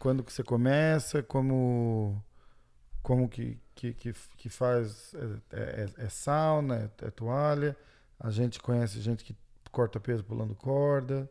[0.00, 1.22] Quando que você começa?
[1.22, 2.20] Como
[3.00, 5.14] como que que, que, que faz
[5.52, 7.76] é, é- é sauna, é, é toalha?
[8.18, 9.36] A gente conhece gente que
[9.70, 11.30] corta peso pulando corda.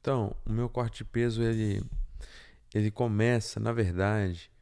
[0.00, 1.82] Então, o meu corte de peso, ele,
[2.72, 4.52] ele começa, na verdade,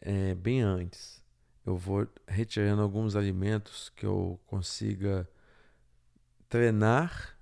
[0.00, 1.22] é, bem antes.
[1.64, 5.26] Eu vou retirando alguns alimentos que eu consiga
[6.48, 7.38] treinar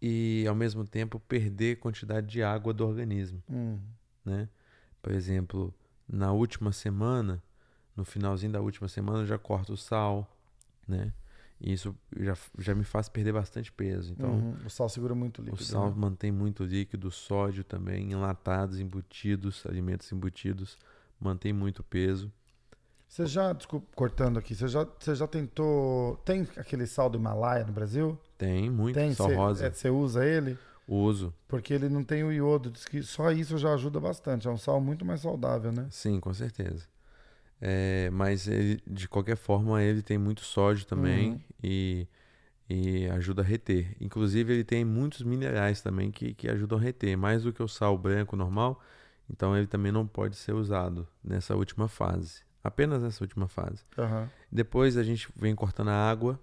[0.00, 3.80] e, ao mesmo tempo, perder quantidade de água do organismo, Hum,
[4.24, 4.48] né?
[5.02, 5.74] Por exemplo,
[6.08, 7.42] na última semana,
[7.98, 10.24] no finalzinho da última semana, eu já corto o sal,
[10.86, 11.12] né?
[11.60, 14.12] E isso já, já me faz perder bastante peso.
[14.12, 14.56] Então, uhum.
[14.64, 15.64] O sal segura muito o o líquido.
[15.64, 15.94] sal né?
[15.96, 20.78] mantém muito líquido, sódio também, enlatados, embutidos, alimentos embutidos,
[21.18, 22.30] mantém muito peso.
[23.08, 26.16] Você já, desculpa, cortando aqui, você já, você já tentou.
[26.18, 28.16] Tem aquele sal do Himalaia no Brasil?
[28.36, 29.66] Tem muito tem, sal você, rosa.
[29.66, 30.56] é, você usa ele?
[30.86, 32.70] Uso, Porque ele não tem o iodo.
[32.70, 34.46] Diz que só isso já ajuda bastante.
[34.46, 35.88] É um sal muito mais saudável, né?
[35.90, 36.86] sim, com certeza.
[37.60, 41.40] É, mas ele, de qualquer forma, ele tem muito sódio também Uhum.
[41.62, 42.06] e,
[42.68, 43.96] e ajuda a reter.
[44.00, 47.68] Inclusive, ele tem muitos minerais também que, que ajudam a reter, mais do que o
[47.68, 48.80] sal branco normal.
[49.30, 53.84] Então, ele também não pode ser usado nessa última fase, apenas nessa última fase.
[53.98, 54.28] Aham.
[54.50, 56.40] Depois a gente vem cortando a água.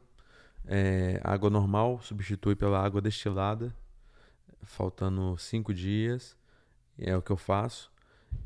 [0.67, 3.73] É, água normal substitui pela água destilada,
[4.63, 6.35] faltando cinco dias.
[6.97, 7.91] É o que eu faço.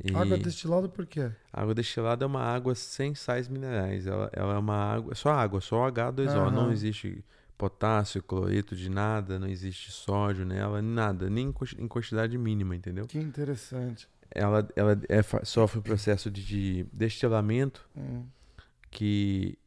[0.03, 1.31] E Água destilada por quê?
[1.51, 4.07] água destilada é uma água sem sais minerais.
[4.07, 6.29] Ela, ela é uma água, é só água, só H2O.
[6.37, 6.51] Aham.
[6.51, 7.23] Não existe
[7.57, 12.73] potássio, cloreto de nada, não existe sódio nela, nada, nem em quanti- em quantidade mínima,
[12.75, 13.05] entendeu?
[13.05, 14.07] Que interessante.
[14.31, 18.23] Ela, ela é sofre um processo de, de destilamento Hum.
[18.89, 19.57] que,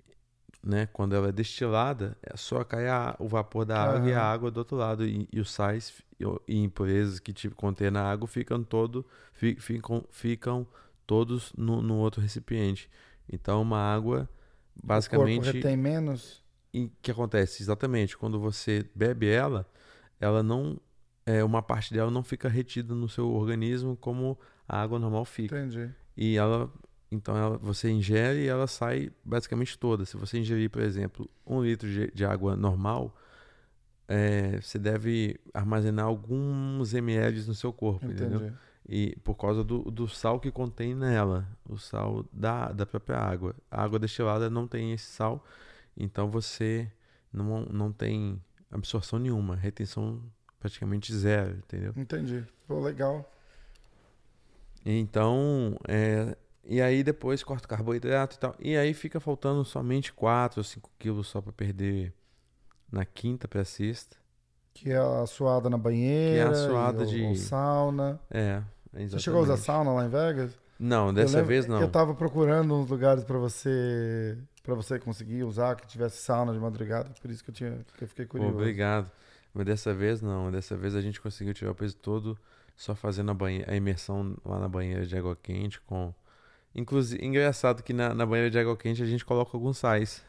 [0.63, 4.23] né, quando ela é destilada, é só cai a- o vapor da água e a
[4.23, 5.05] água do outro lado.
[5.07, 9.05] E, e os sais e o- e impurezas que tipo, contém na água ficam, todo,
[9.33, 10.67] fi- ficam, ficam
[11.07, 12.89] todos no, no outro recipiente.
[13.31, 14.29] Então, uma água,
[14.75, 16.43] O corpo basicamente, retém menos?
[16.73, 17.63] e o que acontece?
[17.63, 19.67] Exatamente, quando você bebe ela,
[20.21, 20.81] ela não.
[21.25, 24.37] É, uma parte dela não fica retida no seu organismo como
[24.69, 25.57] a água normal fica.
[25.57, 25.91] Entendi.
[26.17, 26.71] E ela.
[27.13, 30.07] Então ela, você ingere e ela sai basicamente toda.
[30.07, 33.15] Se você ingerir, por exemplo, um litro de, de água normal,
[34.09, 38.41] é, você deve armazenar alguns ml no seu corpo, entendeu?
[38.41, 38.57] Entendi.
[38.89, 43.55] E por causa do, do sal que contém nela, o sal da, da própria água.
[43.71, 45.45] A água destilada não tem esse sal,
[45.97, 46.91] então você
[47.33, 50.21] não, não tem absorção nenhuma, retenção
[50.59, 51.93] praticamente zero, entendeu?
[51.95, 52.45] Entendi.
[52.67, 53.31] Pô, legal.
[54.85, 58.55] Então, é, e aí depois corta o carboidrato e tal.
[58.59, 62.13] E aí fica faltando somente 4 ou 5 quilos só para perder
[62.91, 64.17] na quinta para sexta.
[64.75, 66.33] Que é a suada na banheira.
[66.35, 68.19] Que é a suada de- o sauna.
[68.31, 68.63] É,
[68.95, 69.11] exatamente.
[69.13, 70.59] Você chegou a usar sauna lá em Vegas?
[70.79, 71.81] Não, dessa lembro vez não.
[71.81, 76.59] Eu tava procurando uns lugares pra você para você conseguir usar que tivesse sauna de
[76.59, 78.55] madrugada, por isso que eu tinha que eu fiquei Pô, curioso.
[78.55, 79.11] obrigado.
[79.53, 80.51] Mas dessa vez não.
[80.51, 82.39] Dessa vez a gente conseguiu tirar o peso todo
[82.77, 86.13] só fazendo a, banhe- a imersão lá na banheira de água quente com.
[86.75, 90.25] Inclusive, engraçado que na, na banheira de água quente a gente coloca alguns sais.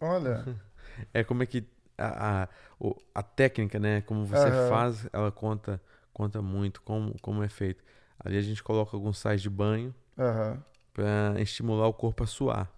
[0.00, 0.48] Olha,
[1.14, 1.64] É como é que
[1.96, 2.48] a, a,
[2.80, 4.00] o- a técnica, né?
[4.02, 4.52] Como você Aham.
[4.52, 5.80] faz, ela conta,
[6.12, 7.84] conta muito como, como é feito.
[8.18, 10.62] Ali a gente coloca alguns sais de banho aham.
[10.92, 12.70] para estimular o corpo a suar.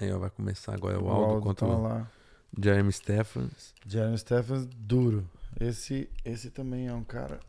[0.00, 2.10] Aí ó, vai começar agora o Aldo contra tá o lá.
[2.60, 3.74] Jeremy Stephens.
[3.86, 5.28] Jeremy Stephens duro.
[5.58, 7.40] Esse esse também é um cara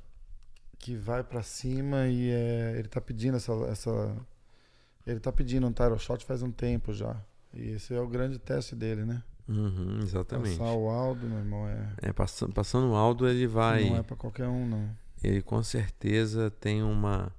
[0.79, 4.15] que vai pra cima e é, ele tá pedindo essa essa
[5.05, 7.15] ele tá pedindo um title shot faz um tempo já.
[7.53, 9.23] E esse é o grande teste dele, né?
[9.47, 10.57] Uhum, exatamente.
[10.57, 13.89] Passar o Aldo, meu irmão, é É, passando, passando o Aldo, ele vai.
[13.89, 14.89] não é pra qualquer um, não.
[15.23, 17.33] Ele com certeza tem uma,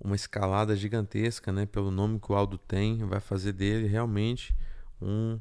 [0.00, 1.66] uma escalada gigantesca, né?
[1.66, 4.54] Pelo nome que o Aldo tem, vai fazer dele realmente
[5.02, 5.40] um,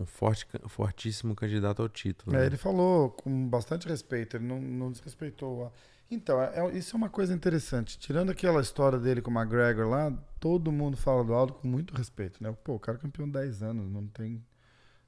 [0.00, 2.36] um forte, fortíssimo candidato ao título.
[2.36, 2.46] É, né?
[2.46, 5.66] ele falou com bastante respeito, ele não, não desrespeitou.
[5.66, 5.72] a-
[6.10, 7.98] Então, é- é- isso é uma coisa interessante.
[7.98, 11.94] Tirando aquela história dele com o McGregor lá, todo mundo fala do Aldo com muito
[11.94, 12.54] respeito, né?
[12.64, 14.44] Pô, o cara é campeão 10 anos, não tem,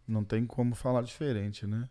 [0.07, 1.89] não tem como falar diferente, né?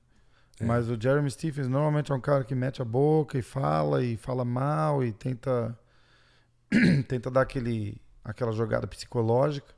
[0.60, 0.66] É.
[0.66, 4.18] Mas o Jeremy Stephens normalmente é um cara que mete a boca e fala, e
[4.18, 5.78] fala mal, e tenta,
[7.08, 9.74] tenta dar aquele, aquela jogada psicológica.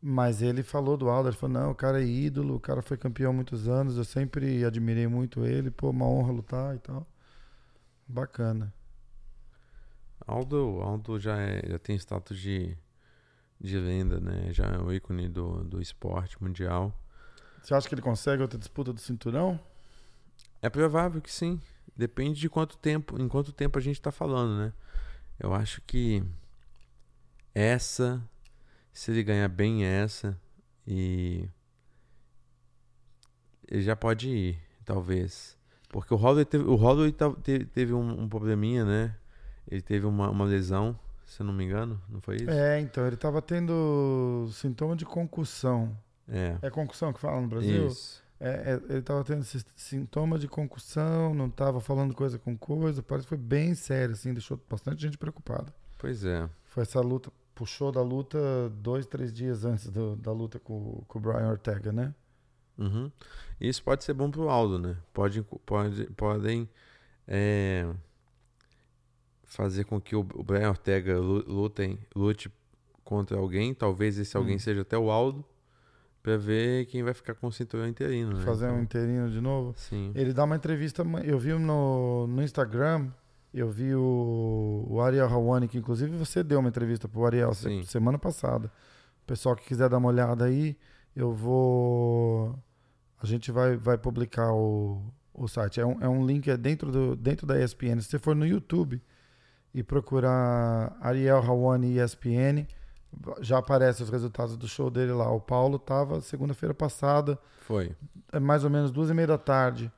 [0.00, 2.96] Mas ele falou do Aldo, ele falou, não, o cara é ídolo, o cara foi
[2.96, 7.06] campeão há muitos anos, eu sempre admirei muito ele, pô, uma honra lutar e tal.
[8.06, 8.72] Bacana.
[10.26, 12.76] Aldo, Aldo já, é- já tem status de,
[13.60, 14.52] de lenda, né?
[14.52, 16.92] Já é o ícone do, do esporte mundial.
[17.62, 19.58] Você acha que ele consegue outra disputa do cinturão?
[20.62, 21.60] É provável que sim.
[21.96, 24.72] Depende de quanto tempo, em quanto tempo a gente tá falando, né?
[25.38, 26.22] Eu acho que
[27.54, 28.22] essa,
[28.92, 30.38] se ele ganhar bem essa,
[30.86, 31.48] e
[33.68, 35.55] ele já pode ir, talvez.
[35.88, 39.14] Porque o Holloway teve, o Holloway teve, teve um, um probleminha, né?
[39.68, 42.50] Ele teve uma, uma lesão, se eu não me engano, não foi isso?
[42.50, 45.96] É, então, ele tava tendo sintoma de concussão.
[46.28, 46.56] É.
[46.62, 47.86] É concussão que fala no Brasil?
[47.86, 48.22] Isso.
[48.38, 48.50] É,
[48.88, 53.24] é, ele tava tendo esse sintoma de concussão, não tava falando coisa com coisa, parece
[53.26, 55.72] que foi bem sério, assim, deixou bastante gente preocupada.
[55.98, 56.46] Pois é.
[56.66, 58.38] Foi essa luta, puxou da luta
[58.82, 62.14] dois, três dias antes do- da luta com, com o Brian Ortega, né?
[62.78, 63.10] Uhum.
[63.60, 64.96] Isso pode ser bom pro Aldo, né?
[65.14, 66.68] Pode, pode, podem
[67.26, 67.86] é,
[69.44, 72.50] fazer com que o, o Brian Ortega lu- lutem, lute
[73.04, 73.72] contra alguém.
[73.74, 74.60] Talvez esse alguém Hum.
[74.60, 75.44] seja até o Aldo.
[76.22, 78.44] Pra ver quem vai ficar com o cinturão interino, né?
[78.44, 79.74] Fazer um Então, inteirinho de novo.
[79.76, 80.10] Sim.
[80.12, 83.08] Ele dá uma entrevista, eu vi no, no Instagram,
[83.54, 87.84] eu vi o, o Ariel Hawani, que inclusive você deu uma entrevista pro Ariel Sim.
[87.84, 88.66] semana passada.
[89.22, 90.76] O pessoal que quiser dar uma olhada aí,
[91.14, 92.58] eu vou.
[93.22, 95.02] A gente vai, vai publicar o,
[95.32, 95.80] o site.
[95.80, 98.00] É um, é um link é dentro, do, dentro da ESPN.
[98.00, 99.00] Se você for no YouTube
[99.74, 102.66] e procurar Ariel Hawani ESPN,
[103.40, 105.30] já aparecem os resultados do show dele lá.
[105.30, 107.94] O Paulo tava segunda-feira passada Foi.
[108.32, 109.90] é mais ou menos duas e meia da tarde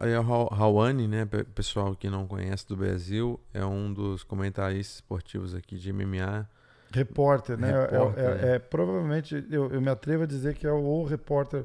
[0.00, 1.26] é o Rawane, né?
[1.54, 6.48] Pessoal que não conhece do Brasil, é um dos comentaristas esportivos aqui de MMA.
[6.92, 7.70] Repórter, né?
[7.70, 11.04] É, repórter, é, é, é, provavelmente, eu, eu me atrevo a dizer que é o
[11.04, 11.64] repórter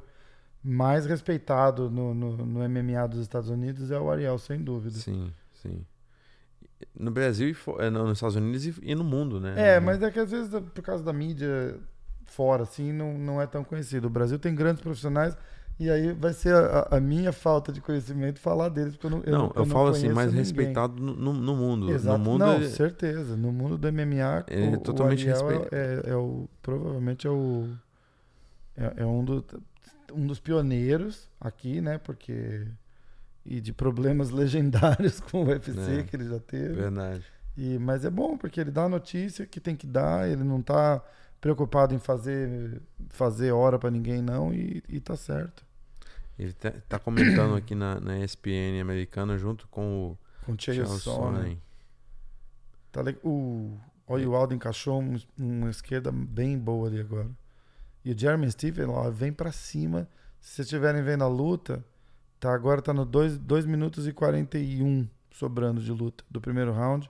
[0.63, 4.97] mais respeitado no, no, no, MMA dos Estados Unidos é o Ariel, sem dúvida.
[4.97, 5.85] Sim, sim.
[6.97, 9.75] No Brasil, e é, nos Estados Unidos e, no mundo, né?
[9.75, 11.79] É, mas é que às vezes, por causa da mídia
[12.25, 14.07] fora, assim, não, não é tão conhecido.
[14.07, 15.37] O Brasil tem grandes profissionais
[15.83, 19.23] e aí vai ser a, a minha falta de conhecimento falar deles, porque eu não
[19.23, 20.43] eu Não, eu, eu falo assim, mais ninguém.
[20.43, 21.91] respeitado no, no mundo.
[21.91, 22.17] Exato.
[22.17, 22.69] No mundo não, ele...
[22.69, 23.35] certeza.
[23.35, 25.69] No mundo do MMA, é o, totalmente respeitado.
[25.71, 27.69] É, é, é, o, provavelmente é o...
[28.75, 29.45] É, é um do
[30.13, 31.97] um dos pioneiros aqui, né?
[31.97, 32.67] Porque.
[33.45, 36.75] E de problemas legendários com o UFC é, que ele já teve.
[36.75, 37.23] Verdade.
[37.57, 40.61] E, mas é bom, porque ele dá a notícia que tem que dar, ele não
[40.61, 41.03] tá
[41.39, 45.63] preocupado em fazer, fazer hora para ninguém, não, e, e tá certo.
[46.37, 50.17] Ele tá, tá comentando aqui na, na ESPN americana junto com o.
[50.45, 51.61] Com o Sonnen.
[52.91, 53.77] Tá, o,
[54.07, 57.29] olha, o Aldo encaixou um, uma esquerda bem boa ali agora.
[58.03, 60.07] E o Jeremy Stephen, ó, vem para cima.
[60.41, 61.83] Se vocês estiverem vendo a luta,
[62.39, 67.09] tá, agora tá no 2 minutos e 41 sobrando de luta do primeiro round.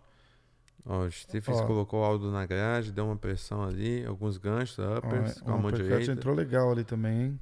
[0.85, 5.41] Ó, o Stephens colocou o Aldo na grade, deu uma pressão ali, alguns ganchos, uppers,
[5.41, 6.11] ó, com a mão direita.
[6.11, 7.39] entrou legal ali também, hein?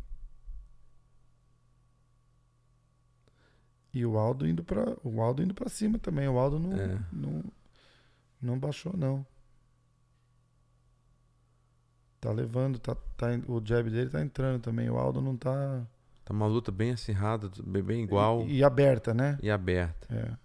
[3.94, 6.28] E o Aldo indo para o Aldo indo para cima também.
[6.28, 7.00] O Aldo não, é.
[7.12, 7.44] não
[8.42, 9.26] não baixou não.
[12.20, 14.90] Tá levando, tá, tá, o jab dele tá entrando também.
[14.90, 15.86] O Aldo não tá.
[16.24, 18.44] Tá uma luta bem acirrada, bem igual.
[18.44, 19.40] E, e aberta, né?
[19.42, 20.08] E aberta.
[20.14, 20.38] É.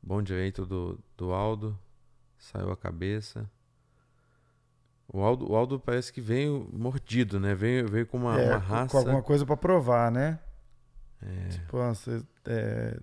[0.00, 1.76] Bom direito do, do Aldo.
[2.38, 3.50] Saiu a cabeça.
[5.12, 7.52] O Aldo, o Aldo parece que veio mordido, né?
[7.52, 8.92] Veio, veio com uma, é, uma raça.
[8.92, 10.38] Com alguma coisa para provar, né?
[11.22, 11.48] É.
[11.48, 12.98] Tipo, você, é,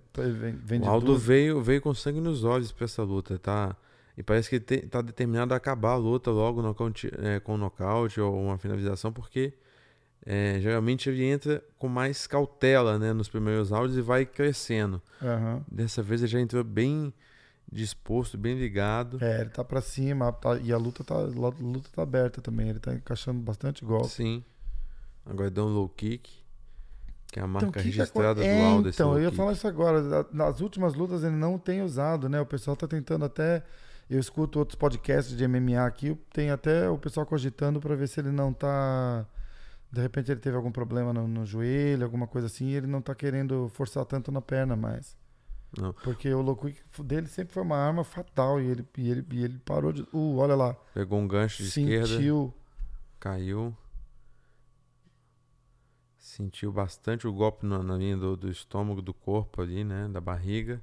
[0.84, 3.76] o Aldo veio, veio com sangue nos olhos para essa luta, tá?
[4.16, 6.74] E parece que ele está determinado a acabar a luta logo no,
[7.24, 9.54] é, com um nocaute ou uma finalização, porque
[10.26, 15.00] é, geralmente ele entra com mais cautela né, nos primeiros áudios e vai crescendo.
[15.22, 15.62] Uhum.
[15.70, 17.14] Dessa vez ele já entrou bem
[17.70, 19.22] disposto, bem ligado.
[19.22, 21.22] É, ele tá para cima tá, e a luta tá, a
[21.60, 22.70] luta tá aberta também.
[22.70, 24.08] Ele tá encaixando bastante golpe.
[24.08, 24.44] Sim.
[25.24, 26.37] Agora deu um low kick.
[27.30, 28.88] Que é a então, marca então, registrada é, do Aldo.
[28.88, 30.26] Então, eu ia falar isso agora.
[30.32, 32.40] Nas últimas lutas ele não tem usado, né?
[32.40, 33.62] O pessoal tá tentando até
[34.08, 38.18] eu escuto outros podcasts de MMA aqui, tem até o pessoal cogitando para ver se
[38.18, 39.26] ele não tá.
[39.92, 43.02] De repente ele teve algum problema no, no joelho, alguma coisa assim, e ele não
[43.02, 45.16] tá querendo forçar tanto na perna mais.
[45.76, 45.92] Não.
[45.92, 46.58] Porque o low
[47.00, 50.02] dele sempre foi uma arma fatal e ele, e ele, e ele parou de.
[50.12, 50.74] Uh, olha lá.
[50.94, 52.02] Pegou um gancho de Sentiu.
[52.02, 52.54] esquerda.
[53.20, 53.76] Caiu.
[56.18, 60.08] Sentiu bastante o golpe na, na linha do, do, estômago, do corpo ali, né?
[60.08, 60.82] Da barriga.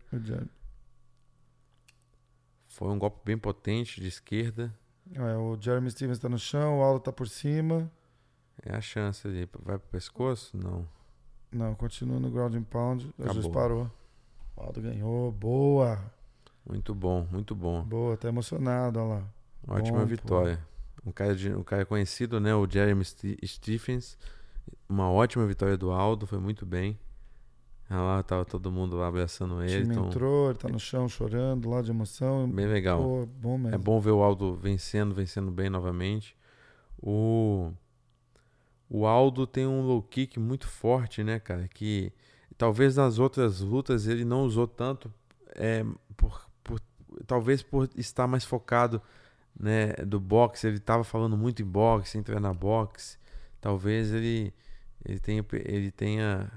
[2.67, 4.73] Foi um golpe bem potente de esquerda.
[5.13, 7.91] É, o Jeremy Stevens está no chão, o Aldo está por cima.
[8.63, 9.47] É a chance ali.
[9.61, 10.57] Vai pro pescoço?
[10.57, 10.87] Não.
[11.51, 13.13] Não, continua no ground and pound.
[13.19, 13.91] A juiz parou.
[14.55, 15.31] O Aldo ganhou.
[15.31, 16.01] Boa.
[16.67, 17.83] Muito bom, muito bom.
[17.83, 19.23] Boa, tá emocionado, olha lá.
[19.67, 20.59] Ótima bom, vitória.
[21.05, 22.55] Um cara, de, um cara conhecido, né?
[22.55, 24.17] O Jeremy Stephens.
[24.87, 26.97] Uma ótima vitória do Aldo, foi muito bem.
[27.89, 29.77] Lá tava todo mundo lá abraçando ele.
[29.77, 30.07] O time então...
[30.07, 32.49] entrou, ele tá no chão chorando lá de emoção.
[32.49, 32.99] Bem legal.
[32.99, 33.75] Pô, bom mesmo.
[33.75, 36.35] É bom ver o Aldo vencendo, vencendo bem novamente.
[36.99, 37.71] O,
[38.89, 41.67] o Aldo tem um low kick muito forte, né, cara?
[41.67, 42.11] Que
[42.57, 45.13] talvez nas outras lutas ele não usou tanto,
[45.53, 45.85] é,
[46.17, 46.79] por, por,
[47.27, 48.99] talvez por estar mais focado
[49.59, 50.67] né, do boxe.
[50.67, 53.17] Ele tava falando muito em boxe, em treinar boxe.
[53.61, 54.53] Talvez ele,
[55.05, 56.51] ele tenha, ele tenha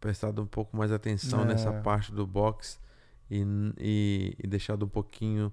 [0.00, 1.46] prestado um pouco mais atenção é.
[1.46, 2.80] nessa parte do box
[3.30, 3.44] e,
[3.78, 5.52] e, e deixado um pouquinho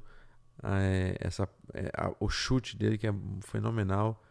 [0.63, 4.21] é, essa, é, a, o chute dele, que é fenomenal.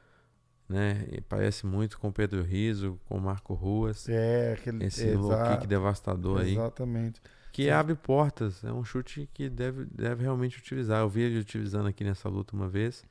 [0.68, 1.06] Né?
[1.12, 4.06] E parece muito com Pedro Riso, com Marco Ruas.
[4.08, 6.52] É, aquele esse low kick devastador aí.
[6.52, 7.22] Exatamente.
[7.52, 7.70] Que Sim.
[7.70, 8.62] abre portas.
[8.62, 11.00] É um chute que deve, deve realmente utilizar.
[11.00, 13.04] Eu vi ele utilizando aqui nessa luta uma vez.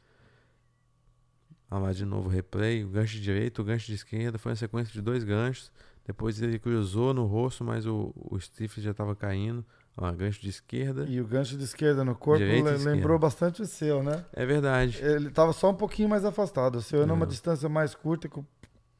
[1.69, 2.83] Olha lá de novo replay.
[2.83, 4.37] O gancho direito, o gancho de esquerda.
[4.37, 5.71] Foi uma sequência de dois ganchos.
[6.05, 9.65] Depois ele cruzou no rosto, mas o, o Stifler já estava caindo.
[9.97, 11.05] Ó, gancho de esquerda.
[11.09, 13.17] E o gancho de esquerda no corpo lembrou esquerda.
[13.17, 14.23] bastante o seu, né?
[14.31, 14.99] É verdade.
[15.01, 16.75] Ele estava só um pouquinho mais afastado.
[16.77, 18.45] O seu é numa distância mais curta, com,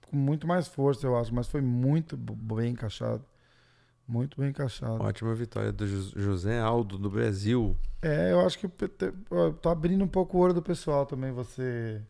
[0.10, 1.34] com, muito mais força, eu acho.
[1.34, 3.24] Mas foi muito bem encaixado.
[4.06, 5.02] Muito bem encaixado.
[5.02, 7.76] Ótima vitória do José Aldo, do Brasil.
[8.02, 12.02] É, eu acho que tá abrindo um pouco o olho do pessoal também, você...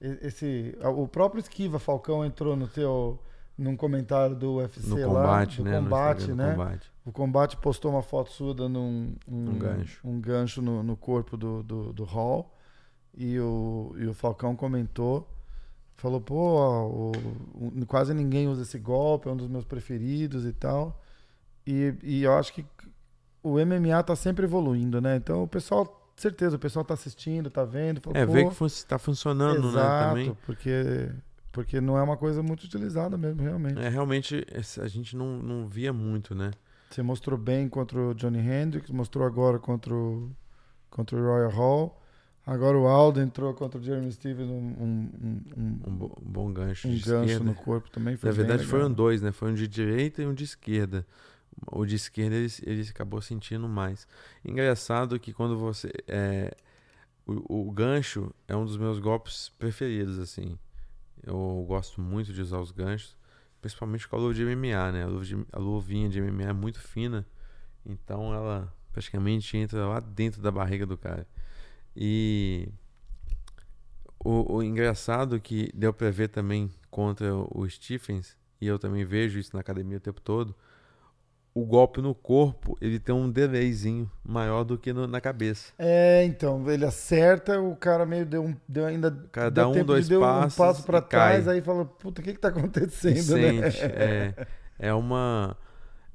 [0.00, 3.18] Esse, o próprio Esquiva Falcão entrou no teu
[3.58, 5.78] num comentário do UFC No lá, combate, do né?
[5.78, 6.50] No combate, do né?
[6.52, 6.92] combate.
[7.04, 10.00] O combate postou uma foto sua dando um, Um gancho.
[10.02, 12.54] um gancho no, no corpo do, do, do Hall.
[13.14, 15.28] E o, e o Falcão comentou.
[15.96, 16.34] Falou, pô,
[16.86, 17.12] o-
[17.82, 20.98] o- quase ninguém usa esse golpe, é um dos meus preferidos e tal.
[21.66, 22.64] E, e eu acho que
[23.42, 25.16] o MMA tá sempre evoluindo, né?
[25.16, 28.00] Então o pessoal, certeza, o pessoal tá assistindo, tá vendo.
[28.00, 29.68] Falou, É, ver que fun tá funcionando, né?
[29.68, 30.36] exato, Também.
[30.46, 31.08] Porque,
[31.52, 33.78] porque não é uma coisa muito utilizada mesmo, realmente.
[33.80, 34.46] É, realmente,
[34.80, 36.50] a gente não, não via muito, né?
[36.90, 40.30] Você mostrou bem contra o Johnny Hendricks, mostrou agora contra o,
[40.90, 41.96] contra o Royal Hall.
[42.44, 45.10] Agora o Aldo entrou contra o Jeremy Stevens, um, um,
[45.56, 47.44] um, Um, bo- bom gancho um gancho esquerda.
[47.44, 48.16] no corpo também.
[48.16, 48.70] Foi Na verdade, legal.
[48.80, 49.30] foram dois, né?
[49.30, 51.06] Foi um de direita e um de esquerda.
[51.70, 54.06] O de esquerda ele, ele acabou sentindo mais.
[54.44, 55.92] Engraçado que quando você.
[56.08, 56.54] É,
[57.26, 60.58] o, o gancho é um dos meus golpes preferidos, assim.
[61.22, 63.16] Eu gosto muito de usar os ganchos,
[63.60, 65.04] principalmente com a luva de MMA, né?
[65.04, 67.26] A, luva de- a luvinha de MMA é muito fina,
[67.86, 71.26] então ela praticamente entra lá dentro da barriga do cara.
[71.96, 72.68] E
[74.24, 79.38] o, o engraçado que deu pra ver também contra o Stephens, e eu também vejo
[79.38, 80.54] isso na academia o tempo todo,
[81.54, 85.72] o golpe no corpo, ele tem um delayzinho maior do que no- na cabeça.
[85.78, 89.10] É, então, ele acerta, o cara meio deu, um, deu ainda.
[89.32, 91.54] cara deu dá um, dois deu passos um passo pra e trás, cai.
[91.56, 93.62] aí fala, puta, o que que tá acontecendo, né?
[93.62, 93.84] sente.
[93.92, 94.34] É,
[94.78, 95.56] é uma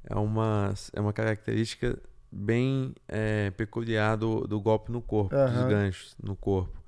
[0.08, 1.98] é uma é uma característica
[2.30, 5.68] bem é, peculiar do, do golpe no corpo, dos Aham.
[5.68, 6.80] ganchos no corpo.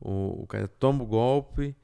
[0.00, 1.76] O, o cara toma o golpe,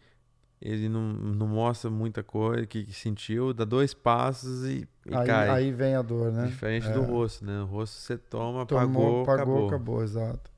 [0.61, 5.27] ele não, não mostra muita coisa que, que sentiu, dá dois passos e, e Aí,
[5.27, 5.49] cai.
[5.51, 6.47] aí vem a dor, né?
[6.47, 6.93] Diferente É.
[6.93, 7.61] do rosto, né?
[7.63, 9.67] O rosto você toma, Tomou, apagou, pagou, acabou.
[9.69, 10.51] acabou, exato.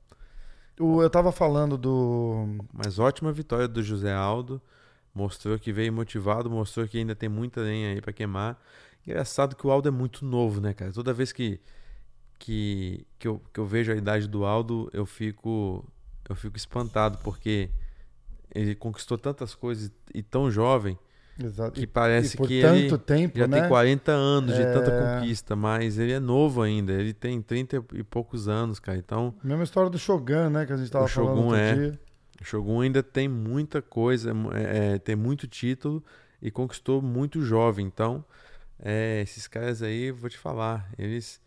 [0.79, 2.47] O, eu tava falando do.
[2.73, 4.59] Mas ótima vitória do José Aldo.
[5.13, 8.57] Mostrou que veio motivado, mostrou que ainda tem muita lenha aí pra queimar.
[9.05, 10.91] Engraçado que o Aldo é muito novo, né, cara?
[10.93, 11.59] Toda vez que,
[12.39, 15.85] que, que, eu, que eu vejo a idade do Aldo, eu fico,
[16.29, 17.69] eu fico espantado, porque
[18.53, 20.97] ele conquistou tantas coisas e tão jovem
[21.41, 21.79] Exato.
[21.79, 23.61] que parece que tanto ele tempo, já né?
[23.61, 25.19] tem 40 anos de tanta É.
[25.19, 26.93] conquista, mas ele é novo ainda.
[26.93, 28.97] Ele tem 30 e poucos anos, cara.
[28.97, 30.65] Então, Mesma história do Shogun, né?
[30.65, 31.73] Que a gente tava O falando outro é.
[31.73, 31.99] dia.
[32.41, 36.03] O Shogun ainda tem muita coisa, é, é, tem muito título
[36.41, 37.85] e conquistou muito jovem.
[37.85, 38.25] Então,
[38.79, 41.39] é, esses caras aí, vou te falar, eles,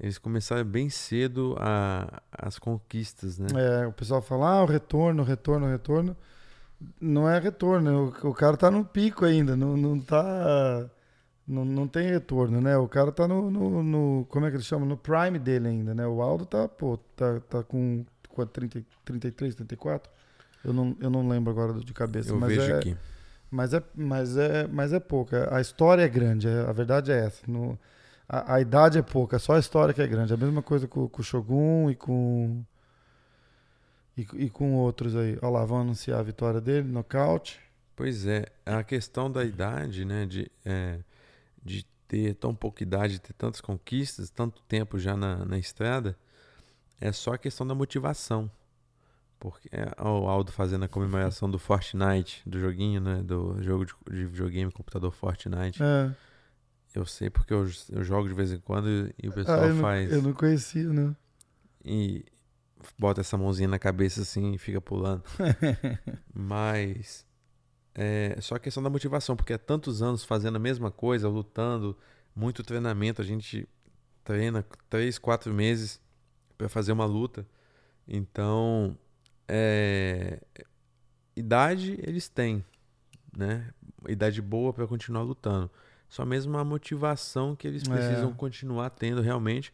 [0.00, 3.48] eles começaram bem cedo a, as conquistas, né?
[3.54, 6.16] É, o pessoal fala, ah, o retorno, retorno, retorno.
[7.00, 10.88] Não é retorno, o, o cara tá no pico ainda, não, não tá.
[11.46, 12.76] Não, não tem retorno, né?
[12.76, 14.86] O cara tá no, no, no- Como é que eles chamam?
[14.88, 16.06] No prime dele ainda, né?
[16.06, 20.10] O Aldo tá, pô, tá, tá com, com 30, 33, 34.
[20.64, 22.96] Eu não, eu não lembro agora de cabeça, Eu mas vejo é, aqui.
[23.50, 25.54] Mas é, mas é, mas é pouca.
[25.54, 27.42] A história é grande, é- a verdade é essa.
[27.46, 27.76] No-
[28.28, 30.32] a, a idade é pouca, só a história que é grande.
[30.32, 32.62] A mesma coisa com, com o Shogun e com.
[34.16, 35.38] E, e com outros aí.
[35.40, 37.58] Olha lá, vão anunciar a vitória dele, nocaute.
[37.96, 40.26] Pois é, a questão da idade, né?
[40.26, 40.98] De, é,
[41.62, 46.16] de ter tão pouca idade, ter tantas conquistas, tanto tempo já na, na estrada,
[47.00, 48.50] é só a questão da motivação.
[49.40, 53.22] Porque é, o Aldo fazendo a comemoração do Fortnite, do joguinho, né?
[53.22, 55.82] Do jogo de, de videogame, computador Fortnite.
[55.82, 56.14] É.
[56.94, 59.66] Eu sei porque eu, eu jogo de vez em quando e, e o pessoal Ah,
[59.66, 60.12] eu, não, faz.
[60.12, 61.16] eu não conhecia, né?
[61.84, 62.24] E
[62.98, 65.22] bota essa mãozinha na cabeça assim e fica pulando.
[66.32, 67.26] Mas
[67.94, 71.96] é só a questão da motivação, porque há tantos anos fazendo a mesma coisa, lutando,
[72.34, 73.68] muito treinamento, a gente
[74.24, 76.00] treina três, quatro meses
[76.56, 77.46] para fazer uma luta.
[78.06, 78.96] Então,
[79.48, 80.40] é,
[81.36, 82.64] idade eles têm,
[83.36, 83.70] né?
[84.08, 85.70] Idade boa para continuar lutando.
[86.08, 87.88] Só mesmo a motivação que eles É.
[87.88, 89.72] precisam continuar tendo realmente,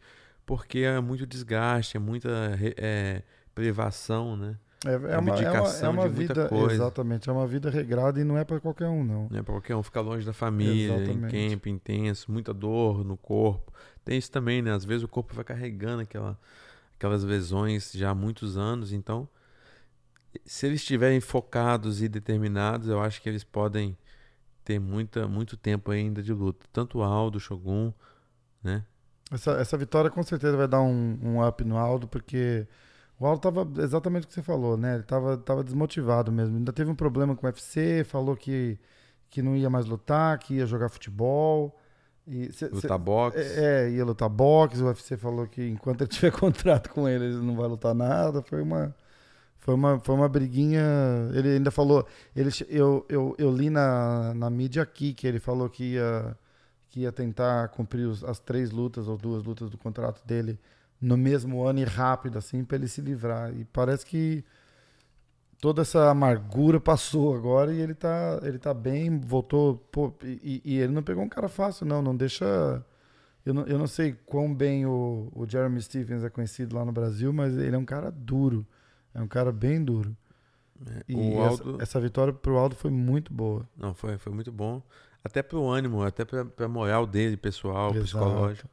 [0.49, 2.27] porque é muito desgaste, é muita
[2.75, 3.21] é,
[3.53, 4.57] privação, né?
[4.83, 6.49] É, é uma, é uma, é uma vida.
[6.49, 6.73] coisa.
[6.73, 9.27] Exatamente, é uma vida regrada e não é pra qualquer um, não.
[9.29, 11.37] Não é pra qualquer um ficar longe da família, Exatamente.
[11.37, 13.71] em camp intenso, muita dor no corpo.
[14.03, 14.71] Tem isso também, né?
[14.71, 16.35] Às vezes o corpo vai carregando aquela,
[16.97, 18.91] aquelas lesões já há muitos anos.
[18.91, 19.29] Então,
[20.43, 23.95] se eles estiverem focados e determinados, eu acho que eles podem
[24.65, 26.65] ter muita, muito tempo ainda de luta.
[26.73, 27.93] Tanto o Aldo, o Shogun,
[28.63, 28.83] né?
[29.31, 32.67] Essa, essa vitória com certeza vai dar um, um up no Aldo, porque
[33.19, 34.95] o Aldo tava exatamente o que você falou, né?
[34.95, 36.57] Ele tava, tava desmotivado mesmo.
[36.57, 38.79] Ainda teve um problema com o UFC, falou que,
[39.29, 41.77] que não ia mais lutar, que ia jogar futebol.
[42.27, 43.37] E cê- cê- Lutar boxe.
[43.37, 44.81] é, é, ia lutar boxe.
[44.81, 48.41] O UFC falou que enquanto ele tiver contrato com ele, ele não vai lutar nada.
[48.41, 48.95] Foi uma,
[49.59, 50.81] Foi uma, foi uma briguinha.
[51.33, 52.07] Ele ainda falou.
[52.35, 56.37] Ele, eu, eu, eu li na, na mídia aqui que ele falou que ia,
[56.89, 60.59] que ia tentar cumprir os, as três lutas ou duas lutas do contrato dele
[60.99, 63.55] no mesmo ano e rápido, assim, para ele se livrar.
[63.55, 64.43] E parece que
[65.61, 69.77] toda essa amargura passou agora e ele tá, ele tá bem, voltou.
[69.91, 72.01] Pô, e, e, ele não pegou um cara fácil, não.
[72.01, 72.83] Não deixa.
[73.45, 76.91] Eu não, eu não sei quão bem o, o Jeremy Stevens é conhecido lá no
[76.91, 78.65] Brasil, mas ele é um cara duro.
[79.13, 80.15] É um cara bem duro.
[80.85, 81.75] É, e Aldo...
[81.75, 83.67] essa, essa, vitória pro Aldo foi muito boa.
[83.75, 84.81] Não, foi, foi muito bom.
[85.23, 88.03] Até pro ânimo, até pra, pra moral dele, pessoal, Exato.
[88.03, 88.69] psicológico.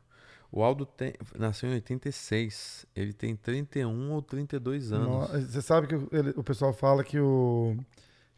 [0.50, 2.86] O Aldo tem, nasceu em 86.
[2.94, 5.28] Ele tem 31 ou 32 anos.
[5.50, 7.76] Você sabe que ele, o pessoal fala que o,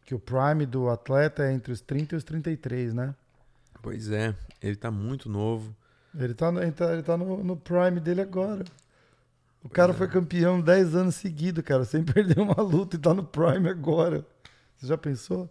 [0.05, 3.15] que o prime do atleta é entre os 30 e os 33, né?
[3.81, 4.35] Pois é.
[4.61, 5.73] Ele tá muito novo.
[6.17, 8.65] Ele tá, ele tá, ele tá no, no prime dele agora.
[9.63, 9.95] O cara é.
[9.95, 14.25] foi campeão 10 anos seguidos, cara, sem perder uma luta e tá no prime agora.
[14.75, 15.49] Você já pensou?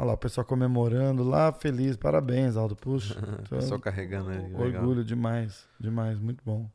[0.00, 2.74] Olha lá, o pessoal comemorando lá, feliz, parabéns, Aldo.
[2.74, 3.20] Puxa.
[3.44, 4.38] o pessoal carregando aí.
[4.54, 5.04] Orgulho legal.
[5.04, 6.70] demais, demais, muito bom.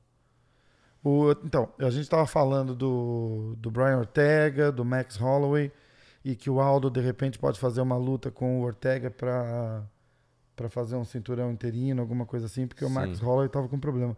[1.04, 5.72] O, então, a gente estava falando do, do Brian Ortega, do Max Holloway,
[6.24, 9.84] e que o Aldo, de repente, pode fazer uma luta com o Ortega para
[10.56, 12.92] para fazer um cinturão interino, alguma coisa assim, porque Sim.
[12.92, 14.16] o Max Holloway estava com problema.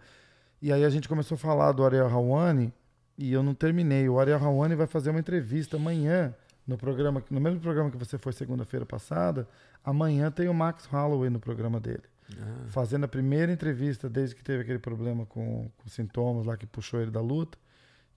[0.61, 2.73] E aí a gente começou a falar do Ariel Hawani
[3.17, 4.07] e eu não terminei.
[4.09, 6.35] O Ariel Hawani vai fazer uma entrevista amanhã
[6.67, 9.47] no programa, no mesmo programa que você foi segunda-feira passada,
[9.83, 12.03] amanhã tem o Max Holloway no programa dele.
[12.33, 12.65] Ah.
[12.67, 17.01] Fazendo a primeira entrevista desde que teve aquele problema com, com sintomas lá que puxou
[17.01, 17.57] ele da luta.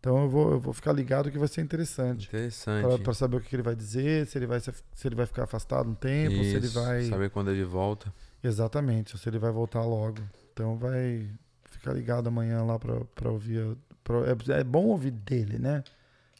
[0.01, 2.27] Então eu vou, eu vou ficar ligado que vai ser interessante.
[2.27, 3.03] Interessante.
[3.03, 4.73] Para saber o que ele vai dizer, se ele vai, se
[5.05, 7.05] ele vai ficar afastado um tempo, Isso, se ele vai.
[7.05, 8.13] Saber quando ele volta.
[8.43, 10.19] Exatamente, se ele vai voltar logo.
[10.53, 11.31] Então vai
[11.67, 13.77] ficar ligado amanhã lá para ouvir.
[14.03, 15.85] Pra, é, é bom ouvir dele, né?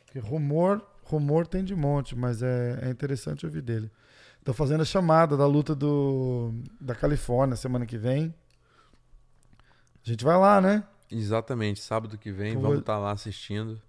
[0.07, 3.91] Porque rumor Rumor tem de monte, mas é, é interessante ouvir dele.
[4.45, 8.35] Tô fazendo a chamada da luta do, da Califórnia semana que vem.
[10.05, 10.85] A gente vai lá, né?
[11.11, 13.81] Exatamente, sábado que vem, vamos estar tá lá assistindo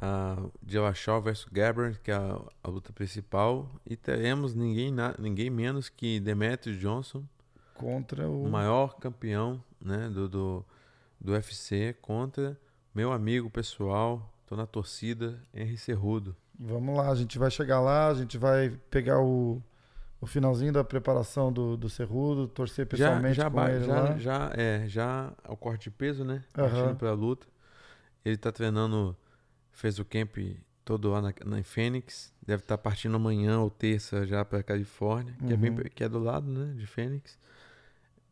[0.00, 5.14] a uh, Dillashaw versus Gabbard, que é a, a, luta principal, e teremos ninguém, na,
[5.18, 7.22] ninguém menos que Demetrius Johnson
[7.74, 10.64] contra o maior campeão, né, do, do,
[11.20, 12.58] do UFC contra
[12.94, 16.34] meu amigo pessoal, tô na torcida, Henry Cerrudo.
[16.58, 19.62] Vamos lá, a gente vai chegar lá, a gente vai pegar o,
[20.20, 24.18] o finalzinho da preparação do, do Cerrudo, torcer pessoalmente já, já com ele já, lá.
[24.18, 26.42] Já, é, já o corte de peso, né?
[26.52, 27.46] Partindo pra luta.
[28.24, 29.16] Ele tá treinando,
[29.70, 30.36] fez o camp
[30.84, 32.32] todo lá na, na Fênix.
[32.44, 35.52] Deve estar tá partindo amanhã ou terça já pra Califórnia, que, uhum.
[35.52, 35.84] é bem, uhum.
[35.94, 36.74] que é do lado, né?
[36.74, 37.38] De Fênix.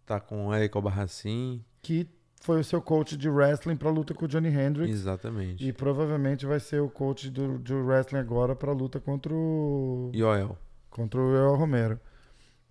[0.04, 1.64] Tá com o Eric Albarracin.
[1.80, 2.08] Que
[2.48, 5.00] foi o seu coach de wrestling para luta com o Johnny Hendricks.
[5.00, 5.68] Exatamente.
[5.68, 10.56] E provavelmente vai ser o coach do, do wrestling agora para luta contra o Yoel.
[10.88, 12.00] Contra o Yoel Romero.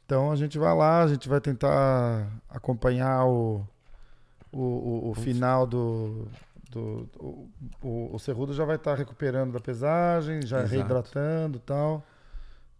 [0.04, 3.68] Então a gente vai lá, a gente vai tentar acompanhar o,
[4.52, 6.28] o, o, o final do.
[6.72, 7.08] do,
[7.84, 10.74] o, o Cerrudo já vai estar tá recuperando da pesagem, já Exato.
[10.74, 12.04] reidratando e tal.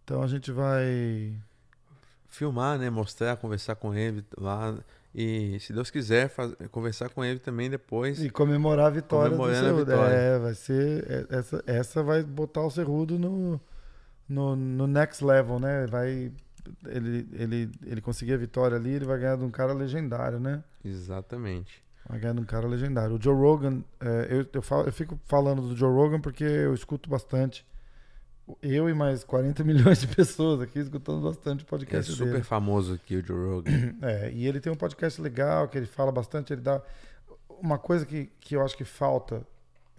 [0.02, 1.32] Então a gente vai.
[2.26, 2.90] Filmar, né?
[2.90, 4.76] Mostrar, conversar com ele lá
[5.14, 8.22] e, se Deus quiser, faz, conversar com ele também depois.
[8.22, 9.92] E comemorar a vitória do Cerrudo.
[9.92, 11.06] É, vai ser.
[11.10, 13.60] É, essa, essa vai botar o Cerrudo no,
[14.28, 15.86] no, no next level, né?
[15.86, 16.30] Vai.
[16.86, 20.62] Ele, ele, ele conseguir a vitória ali, ele vai ganhar de um cara legendário, né?
[20.84, 21.82] Exatamente.
[22.06, 23.16] Vai ganhar de um cara legendário.
[23.16, 26.74] O Joe Rogan, é, eu, eu, falo, eu fico falando do Joe Rogan porque eu
[26.74, 27.66] escuto bastante
[28.62, 32.44] eu e mais 40 milhões de pessoas aqui escutando bastante podcast É super dele.
[32.44, 33.94] famoso aqui o Joe Rogan.
[34.02, 36.80] É, e ele tem um podcast legal, que ele fala bastante, ele dá...
[37.60, 39.44] Uma coisa que, que eu acho que falta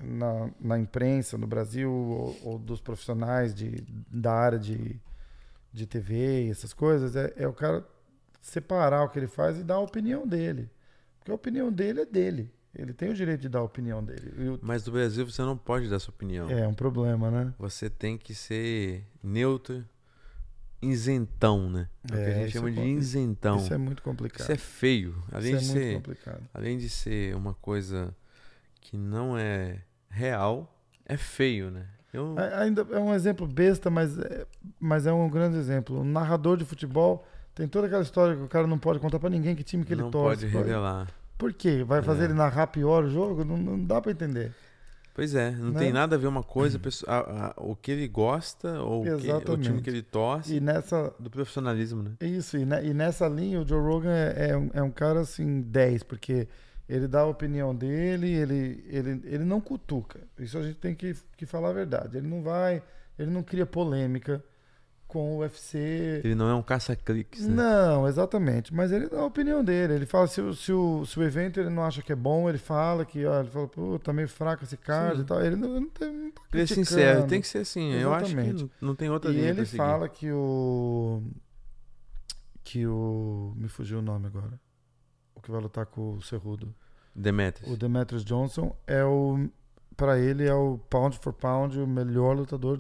[0.02, 4.98] na, na imprensa no Brasil, ou, ou dos profissionais de, da área de,
[5.74, 7.86] de TV e essas coisas, é, é o cara
[8.42, 10.70] separar o que ele faz e dar a opinião dele.
[11.20, 12.50] Porque a opinião dele é dele.
[12.76, 14.34] Ele tem o direito de dar a opinião dele.
[14.38, 14.60] Eu...
[14.62, 16.50] Mas no Brasil você não pode dar sua opinião.
[16.50, 17.54] É um problema, né?
[17.58, 19.84] Você tem que ser neutro,
[20.82, 21.90] isentão, né?
[22.12, 23.58] É, é o que a gente chama é de isentão.
[23.58, 24.42] Isso é muito complicado.
[24.42, 25.16] Isso é feio.
[25.32, 26.44] Além isso de é ser, muito complicado.
[26.54, 28.16] Além de ser uma coisa
[28.82, 30.74] que não é real,
[31.06, 31.88] é feio, né?
[32.14, 32.36] Eu...
[32.56, 34.48] Ainda é um exemplo besta, mas é,
[34.80, 36.00] mas é um grande exemplo.
[36.00, 39.30] Um narrador de futebol tem toda aquela história que o cara não pode contar para
[39.30, 40.46] ninguém que time que ele não torce.
[40.46, 41.08] Não pode revelar.
[41.40, 41.86] Por quê?
[41.86, 42.26] Vai fazer é.
[42.26, 43.46] ele narrar pior o jogo?
[43.46, 44.52] Não, não dá para entender.
[45.14, 45.80] Pois é, não né?
[45.80, 49.52] tem nada a ver uma coisa, a, a, o que ele gosta ou o, que,
[49.52, 52.12] o, time que ele torce e nessa, do profissionalismo, né?
[52.22, 55.22] Isso, e, ne, e nessa linha o Joe Rogan é, é, um, é um cara
[55.22, 56.48] assim 10, porque
[56.88, 60.20] Ele dá a opinião dele, ele, ele, ele não cutuca.
[60.38, 62.18] Isso a gente tem que, que falar a verdade.
[62.18, 62.82] Ele não vai,
[63.18, 64.44] ele não cria polêmica
[65.10, 66.22] com o UFC.
[66.24, 67.56] Ele não é um caça-cliques, né?
[67.56, 68.72] Não, exatamente.
[68.72, 69.94] Mas ele dá a opinião dele.
[69.96, 72.48] Ele fala se, o- se, o, se o evento ele não acha que é bom,
[72.48, 75.22] ele fala que, ó, ele fala, pô, tá meio fraco esse card Sim.
[75.24, 75.42] e tal.
[75.44, 77.92] Ele não, não, tem, não tá Ele é sincero, tem que ser assim.
[77.94, 78.72] Eu acho que Exatamente.
[78.80, 81.24] não, tem outra E ele fala que o.
[82.64, 83.54] Que o.
[83.58, 84.60] Me fugiu o nome agora.
[85.34, 86.74] O que vai lutar com o Cerrudo.
[87.16, 87.72] Demetrius.
[87.74, 89.50] O Demetrius Johnson é o.
[89.98, 92.80] Pra ele é o pound for pound o melhor lutador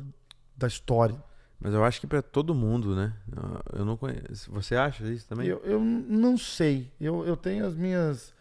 [0.55, 1.15] da história.
[1.59, 3.13] Mas eu acho que pra todo mundo, né?
[3.35, 4.49] Eu- Eu não conheço.
[4.51, 5.47] Você acha isso também?
[5.47, 6.91] Eu, eu não sei.
[6.99, 8.33] Eu, eu tenho as minhas.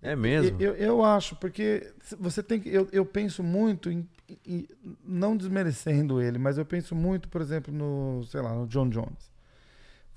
[0.00, 0.60] É mesmo?
[0.60, 2.68] Eu, eu acho, porque você tem que.
[2.70, 4.08] Eu, eu penso muito em,
[4.46, 4.66] em-
[5.04, 8.24] Não desmerecendo ele, mas eu penso muito, por exemplo, no.
[8.24, 9.30] Sei lá, no John Jones.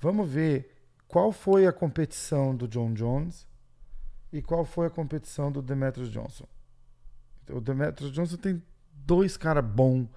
[0.00, 0.74] Vamos ver
[1.06, 3.46] qual foi a competição do John Jones
[4.32, 6.46] e qual foi a competição do Demetrius Johnson.
[7.50, 10.08] O Demetrius Johnson tem dois caras bons,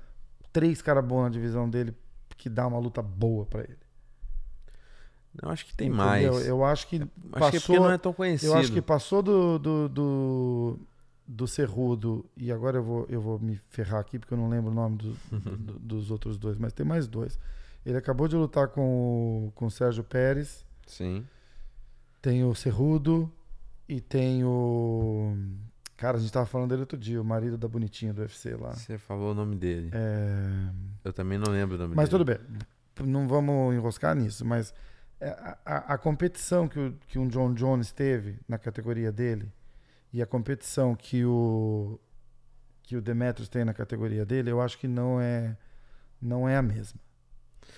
[0.51, 1.93] três caras bons na divisão dele
[2.39, 3.77] que dá uma luta boa pra ele.
[5.41, 6.05] Eu acho que tem Entendeu?
[6.05, 6.45] mais.
[6.47, 7.07] Eu acho que Acho
[7.51, 8.51] que é passou- não é tão conhecido.
[8.51, 10.79] Eu acho que passou do, do, do,
[11.27, 14.71] do Cerrudo, e agora eu vou, eu vou me ferrar aqui porque eu não lembro
[14.71, 15.15] o nome do-
[15.57, 17.37] do- dos outros dois, mas tem mais dois.
[17.85, 18.81] Ele acabou de lutar com,
[19.47, 21.25] o- com o Sérgio Pérez, Sim.
[22.21, 23.31] tem o Cerrudo
[23.87, 25.35] e tem o.
[25.99, 28.73] Cara, a gente tava falando dele outro dia, o marido da bonitinha do UFC lá.
[28.73, 29.89] Você falou o nome dele.
[29.93, 30.69] É,
[31.03, 32.23] Eu também não lembro o nome Mas dele.
[32.23, 34.73] tudo bem, não vamos enroscar nisso, mas
[35.19, 39.51] é, a, a- a competição que, o, que um John Jones teve na categoria dele
[40.13, 41.99] e a competição que o
[42.83, 45.55] que o Demetrius tem na categoria dele, eu acho que não é
[46.21, 46.99] não é a mesma.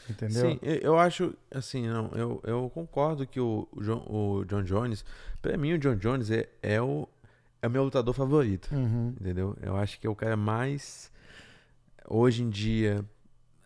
[0.10, 0.52] Entendeu?
[0.52, 5.04] Sim, eu, acho, assim, não, eu, eu concordo que o, o John, o John Jones,
[5.42, 7.08] pra mim o John Jones é, é, o,
[7.62, 9.16] é o meu lutador favorito, Uhum.
[9.20, 9.56] entendeu?
[9.62, 11.12] Eu acho que é o cara mais,
[12.08, 13.06] hoje em dia,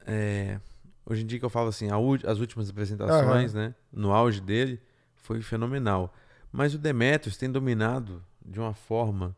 [0.05, 0.59] é,
[1.05, 1.87] hoje em dia que eu falo assim,
[2.25, 4.81] as últimas apresentações, né, no auge dele,
[5.15, 6.13] foi fenomenal.
[6.51, 9.35] Mas o Demetrius tem dominado de uma forma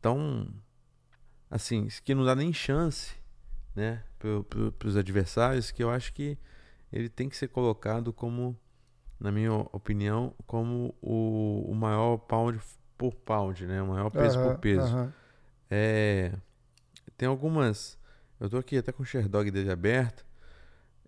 [0.00, 0.48] tão,
[1.50, 3.14] assim, que não dá nem chance,
[3.74, 6.38] né, para os adversários, que eu acho que
[6.92, 8.56] ele tem que ser colocado como,
[9.18, 12.58] na minha opinião, como o, o maior pound
[13.10, 14.86] por pound, né, o maior peso Aham, por peso.
[14.86, 15.12] aham.
[15.70, 16.32] É,
[17.16, 17.98] tem algumas.
[18.40, 20.24] Eu tô aqui até com o Sherdog dele aberto.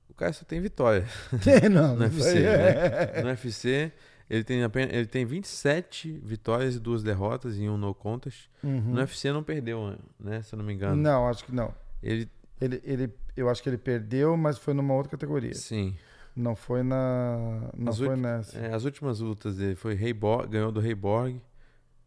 [0.09, 1.05] O cara só tem vitória.
[1.71, 2.73] não, No UFC, né?
[3.15, 3.93] é- No UFC,
[4.31, 8.49] ele tem, apenas, ele tem 27 vitórias e duas derrotas em um no contest.
[8.63, 8.81] Uhum.
[8.95, 10.43] No UFC não perdeu, né?
[10.43, 10.97] Se eu não me engano.
[10.97, 11.73] Não, acho que não.
[12.03, 12.29] Ele,
[12.61, 15.55] Ele, ele, eu acho que ele perdeu, mas foi numa outra categoria.
[15.55, 15.97] sim.
[16.35, 17.71] Não foi na.
[17.75, 18.59] Não As foi ulti- nessa.
[18.59, 21.41] É, as últimas lutas dele foi Rei Borg, ganhou do Rei Borg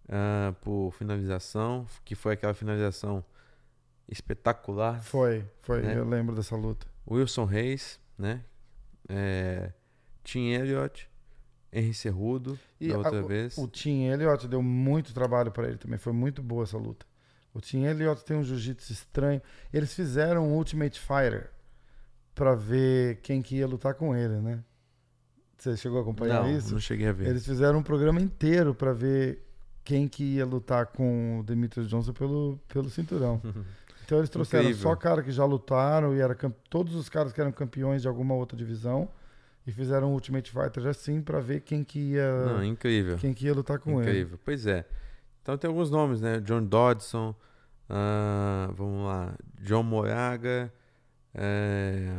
[0.10, 3.24] ah, por finalização, que foi aquela finalização
[4.07, 5.01] espetacular.
[5.03, 5.82] Foi, foi.
[5.82, 5.97] né?
[5.97, 6.88] Eu lembro dessa luta.
[7.10, 8.43] Wilson Reis, né?
[9.07, 9.72] É,
[10.24, 11.10] Tim Elliott,
[11.72, 13.57] Henry Cerrudo, E da a- outra o- vez.
[13.57, 15.97] O Tim Elliott deu muito trabalho pra ele também.
[15.97, 17.05] Foi muito boa essa luta.
[17.53, 19.41] O Tim Elliott tem um jiu-jitsu estranho.
[19.74, 21.49] Eles fizeram um Ultimate Fighter
[22.36, 24.64] pra ver quem que ia lutar com ele, né?
[25.57, 26.72] Você chegou a acompanhar não, isso?
[26.72, 27.28] não cheguei a ver.
[27.28, 29.45] Eles fizeram um programa inteiro pra ver
[29.90, 33.42] quem que ia lutar com o Demetrius Johnson pelo, pelo cinturão.
[34.06, 34.82] Então eles trouxeram Incrível.
[34.90, 36.34] só cara que já lutaram e era
[36.68, 39.08] todos os caras que eram campeões de alguma outra divisão
[39.68, 43.18] e fizeram um Ultimate Fighter assim pra ver quem que ia Não, incrível.
[43.18, 44.10] quem que ia lutar com ele.
[44.10, 44.40] incrível.
[44.44, 44.84] Pois é.
[45.44, 46.40] Então tem alguns nomes, né?
[46.40, 47.36] John Dodson,
[47.88, 50.74] ah, vamos lá, John Moraga,
[51.36, 52.12] é,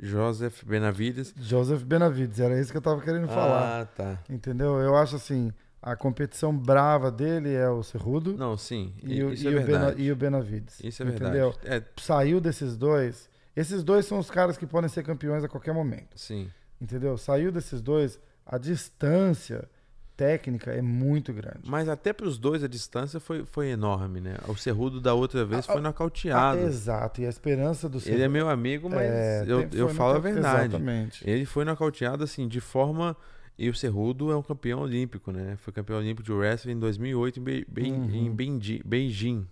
[0.00, 1.34] Joseph Benavides.
[1.36, 3.82] Joseph Benavides, era isso que eu tava querendo falar.
[3.82, 4.18] Ah, tá.
[4.30, 4.78] Entendeu?
[4.80, 5.52] Eu acho assim,
[5.82, 8.92] a competição brava dele é o Cerrudo Não, sim.
[9.02, 10.80] e, o, isso e é o Bena- e o Benavides.
[10.82, 11.52] Isso é entendeu?
[11.52, 11.58] verdade.
[11.64, 13.28] É, Saiu desses dois.
[13.56, 16.16] Esses dois são os caras que podem ser campeões a qualquer momento.
[16.18, 16.48] sim.
[16.80, 17.18] Entendeu?
[17.18, 19.68] Saiu desses dois, a distância
[20.16, 21.60] técnica é muito grande.
[21.68, 24.36] Mas até para os dois a distância foi, foi enorme, né?
[24.48, 26.60] O Cerrudo da outra vez Ah, foi Ah, nocauteado.
[26.60, 30.18] exato, e a esperança do Ele é meu amigo, mas É, eu, eu falo a
[30.18, 30.68] verdade.
[30.76, 31.28] Exatamente.
[31.28, 33.16] Ele foi nocauteado assim de forma
[33.58, 35.56] e o Cerrudo é um campeão olímpico, né?
[35.56, 38.10] Foi campeão olímpico de wrestling em 2008 em, Be- Be- Uhum.
[38.14, 39.46] em Beiji- Beijing,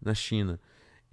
[0.00, 0.58] na China.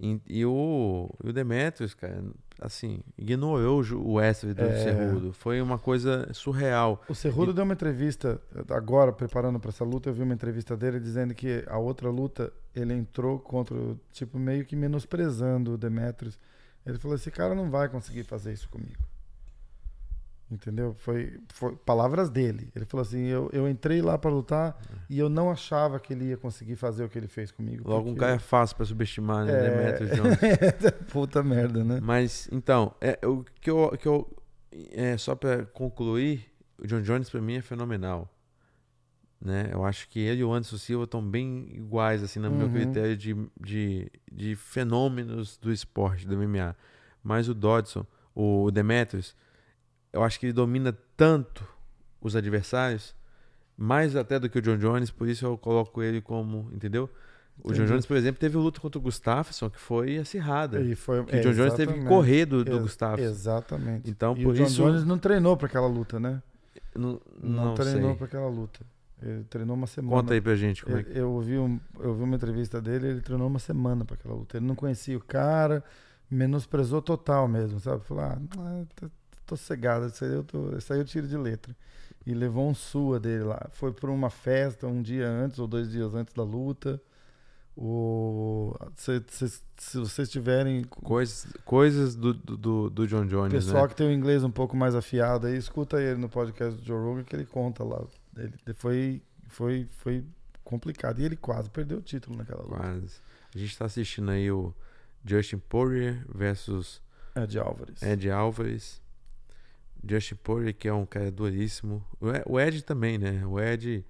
[0.00, 2.22] E, e o, e o Demetrius, cara,
[2.60, 4.82] assim, ignorou o wrestling do É.
[4.82, 5.32] Cerrudo.
[5.32, 7.00] Foi uma coisa surreal.
[7.08, 10.98] O Cerrudo deu uma entrevista, agora preparando para essa luta, eu vi uma entrevista dele
[10.98, 13.76] dizendo que a outra luta ele entrou contra,
[14.12, 16.38] tipo, meio que menosprezando o Demetrius.
[16.84, 19.02] Ele falou: esse cara não vai conseguir fazer isso comigo.
[20.54, 20.94] Entendeu?
[20.98, 22.70] Foi, foi palavras dele.
[22.76, 24.80] Ele falou assim: eu, eu entrei lá para lutar
[25.10, 27.82] e eu não achava que ele ia conseguir fazer o que ele fez comigo.
[27.88, 29.52] Logo, um porque- cara é fácil pra subestimar, né?
[29.52, 29.70] É.
[29.70, 30.38] Demetrius Jones.
[31.12, 31.98] Puta merda, né?
[32.00, 34.30] Mas, então, é, o que eu, que eu
[34.92, 36.46] é, só pra concluir,
[36.78, 38.30] o John Jones pra mim é fenomenal.
[39.40, 39.68] Né?
[39.72, 42.72] Eu acho que ele e o Anderson Silva estão bem iguais, assim, no meu Uhum.
[42.72, 46.74] critério de, de, de fenômenos do esporte, do MMA.
[47.22, 49.36] Mas o Dodson, o Demetrius,
[50.14, 51.66] eu acho que ele domina tanto
[52.20, 53.14] os adversários,
[53.76, 57.10] mais até do que o John Jones, por isso eu coloco ele como, entendeu?
[57.62, 57.88] O John Entendi.
[57.92, 60.80] Jones, por exemplo, teve luta contra o Gustafsson, que foi acirrada.
[60.80, 63.24] E foi, Que é, o John Jones teve que correr do, do Ex- Gustafsson.
[63.24, 64.10] Exatamente.
[64.10, 64.82] Então, e por o John isso.
[64.82, 66.42] Jones não treinou para aquela luta, né?
[66.96, 68.80] Não, Não, não treinou para aquela luta.
[69.22, 70.20] Ele treinou uma semana.
[70.20, 71.18] Conta aí pra gente como é Eu, que.
[71.18, 74.56] eu ouvi um, eu ouvi uma entrevista dele, ele treinou uma semana para aquela luta.
[74.56, 75.82] Ele não conhecia o cara,
[76.30, 78.04] menosprezou total mesmo, sabe?
[78.04, 78.84] Falou, ah, ah,
[79.46, 81.74] tô, cegado, isso aí, eu tô, isso aí eu tiro de letra.
[82.26, 83.68] E levou um sua dele lá.
[83.72, 87.00] Foi para uma festa um dia antes ou dois dias antes da luta.
[87.76, 93.88] O, se, se, se vocês tiverem Coisas, coisas do, do- do, John Jones, pessoal né?
[93.88, 96.96] que tem o inglês um pouco mais afiado aí, escuta ele no podcast do Joe
[97.02, 98.00] Rogan que ele conta lá.
[98.36, 100.24] Ele, foi, foi, foi
[100.62, 101.18] complicado.
[101.20, 102.76] E ele quase perdeu o título naquela luta.
[102.76, 103.16] Quase.
[103.52, 104.72] A gente tá assistindo aí o
[105.24, 107.02] Justin Poirier versus
[107.36, 108.02] Ed Álvares.
[108.02, 109.02] Ed Álvares.
[110.08, 112.04] Justin Poirier, que é um cara duríssimo.
[112.46, 113.44] O Ed- também, né?
[113.46, 114.04] O Ed,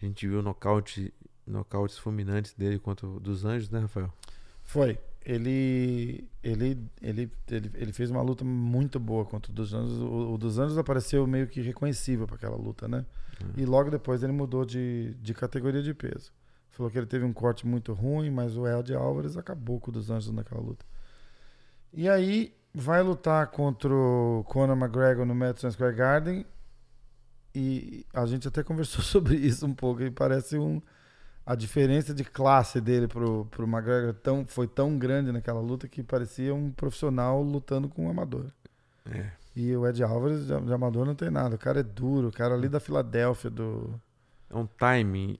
[0.00, 1.12] a gente viu nocaute,
[1.46, 4.12] nocautes fulminantes dele contra o dos Anjos, né, Rafael?
[4.64, 4.98] Foi.
[5.24, 9.98] Ele, ele, ele, ele, ele fez uma luta muito boa contra o dos Anjos.
[9.98, 13.06] O, o dos Anjos apareceu meio que reconhecível para aquela luta, né?
[13.56, 16.32] E logo depois ele mudou de, de categoria de peso.
[16.70, 19.92] Falou que ele teve um corte muito ruim, mas o Ed Álvares acabou com o
[19.92, 20.84] dos Anjos naquela luta.
[21.92, 26.46] E aí vai lutar contra o Conor McGregor no Madison Square Garden.
[27.54, 30.02] E a gente até conversou sobre isso um pouco.
[30.02, 30.80] E parece um.
[31.44, 36.00] A diferença de classe dele pro, pro McGregor tão, foi tão grande naquela luta que
[36.02, 38.46] parecia um profissional lutando com um amador.
[39.04, 39.32] É.
[39.56, 41.56] E o Ed Álvares de, de amador não tem nada.
[41.56, 44.00] O cara é duro, o cara ali da Filadélfia, do.
[44.48, 45.36] É um timing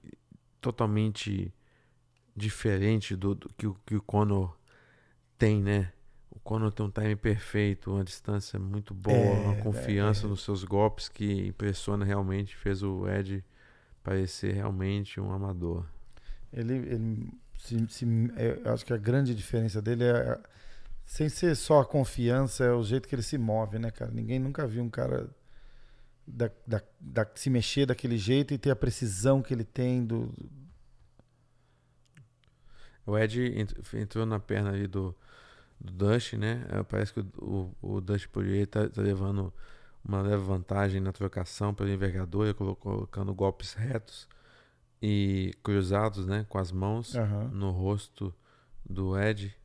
[0.61, 1.55] totalmente
[2.35, 4.57] diferente do, do que, o- que o Conor
[5.39, 5.93] tem, né?
[6.35, 10.30] O Conor tem um time perfeito, uma distância muito boa, É, uma confiança é.
[10.30, 13.45] nos seus golpes que impressiona realmente, fez o Ed
[14.05, 15.87] parecer realmente um amador.
[16.53, 17.28] Ele, ele
[17.59, 18.07] se, se-
[18.37, 20.39] é, eu acho que a grande diferença dele é,
[21.07, 24.11] sem ser só a confiança, é o jeito que ele se move, né, cara?
[24.12, 25.30] Ninguém nunca viu um cara
[26.26, 30.33] da, da, da- se mexer daquele jeito e ter a precisão que ele tem do.
[33.07, 35.14] O Ed ent- entrou na perna ali do,
[35.83, 36.64] do Dust, né?
[36.70, 39.53] Eh, Parece que o, o, o Dust Poirier tá, tá levando
[40.05, 44.28] uma leve vantagem na trocação pela envergadura, colo- colocando golpes retos
[45.01, 46.47] e cruzados, né?
[46.49, 47.49] Com as mãos Aham.
[47.53, 48.33] no rosto
[48.89, 49.57] do Ed.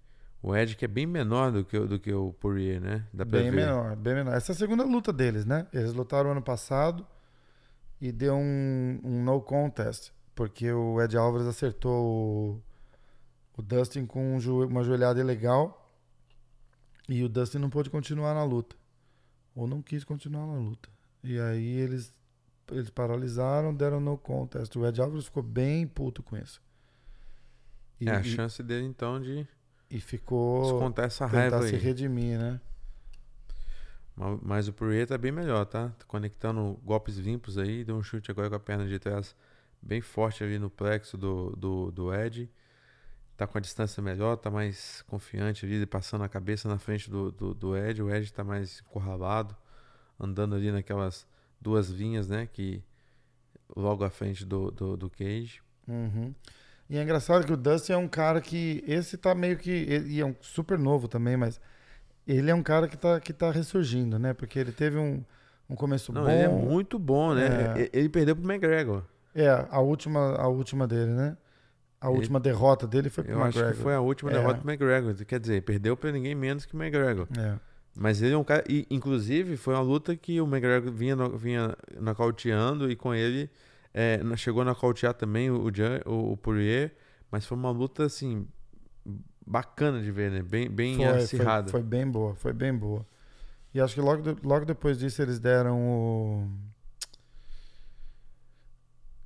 [0.42, 3.06] O Ed que é bem menor do que, o- do que o Poirier, né?
[3.14, 3.56] Dá pra Bem ver.
[3.58, 4.34] menor, bem menor.
[4.36, 5.68] Essa é a segunda luta deles, né?
[5.74, 7.06] Eles lutaram ano passado
[8.02, 12.62] e deu um, um no contest, porque o Ed Álvares acertou o,
[13.58, 15.84] o Dustin com um uma joelhada ilegal
[17.08, 18.76] e o Dustin não pôde continuar na luta.
[19.56, 20.90] Ou não quis continuar na luta.
[21.24, 22.14] E aí eles,
[22.72, 24.76] eles paralisaram, deram no contest.
[24.76, 26.62] O Ed Álvares ficou bem puto com isso.
[28.00, 29.48] E, É a e- chance dele então de
[29.90, 31.82] e ficou descontar essa raiva tentar se aí.
[31.82, 32.60] redimir, né?
[34.16, 35.90] Ma- Mas o Poirier tá bem melhor, tá?
[35.98, 37.84] Tá conectando golpes limpos aí.
[37.84, 39.36] Deu um chute agora com a perna de trás
[39.82, 42.50] bem forte ali no plexo do, do, do Ed.
[43.38, 47.32] Tá com a distância melhor, tá mais confiante ali, passando a cabeça na frente do,
[47.32, 48.02] do, do Ed.
[48.02, 49.56] O Ed tá mais encurralado,
[50.20, 51.28] andando ali naquelas
[51.62, 52.48] duas linhas, né?
[52.52, 52.84] Que
[53.76, 55.62] logo à frente do, do, do Cage.
[55.88, 56.34] Uhum.
[56.90, 58.84] E é engraçado que o Dustin é um cara que.
[58.88, 59.70] Esse tá meio que.
[59.70, 61.62] ele- E é um super novo também, mas.
[62.26, 64.34] Ele é um cara que tá, que tá ressurgindo, né?
[64.34, 65.24] Porque ele teve um,
[65.70, 66.30] um começo Não, bom.
[66.30, 67.48] ele é muito bom, né?
[67.84, 67.90] É.
[67.94, 69.04] Ele perdeu pro McGregor.
[69.36, 71.38] É, a última, a última dele, né?
[72.00, 73.76] A Ele- última derrota dele foi pro Eu acho McGregor.
[73.78, 74.34] que foi a última É.
[74.36, 75.16] derrota do McGregor.
[75.26, 77.28] Quer dizer, perdeu pra ninguém menos que o McGregor.
[77.38, 77.60] É.
[77.96, 78.64] Mas ele é um cara.
[78.70, 83.50] E, inclusive, foi uma luta que o McGregor vinha, vinha nocauteando e com ele
[83.94, 85.72] é, chegou a nocautear também o,
[86.06, 86.96] o, o Poirier.
[87.32, 88.48] Mas foi uma luta, assim,
[89.46, 90.44] bacana de ver, né?
[90.44, 91.72] Bem, bem Foi, foi, acirrada.
[91.72, 93.04] foi bem boa, foi bem boa.
[93.74, 96.48] E acho que logo, de- logo depois disso eles deram o.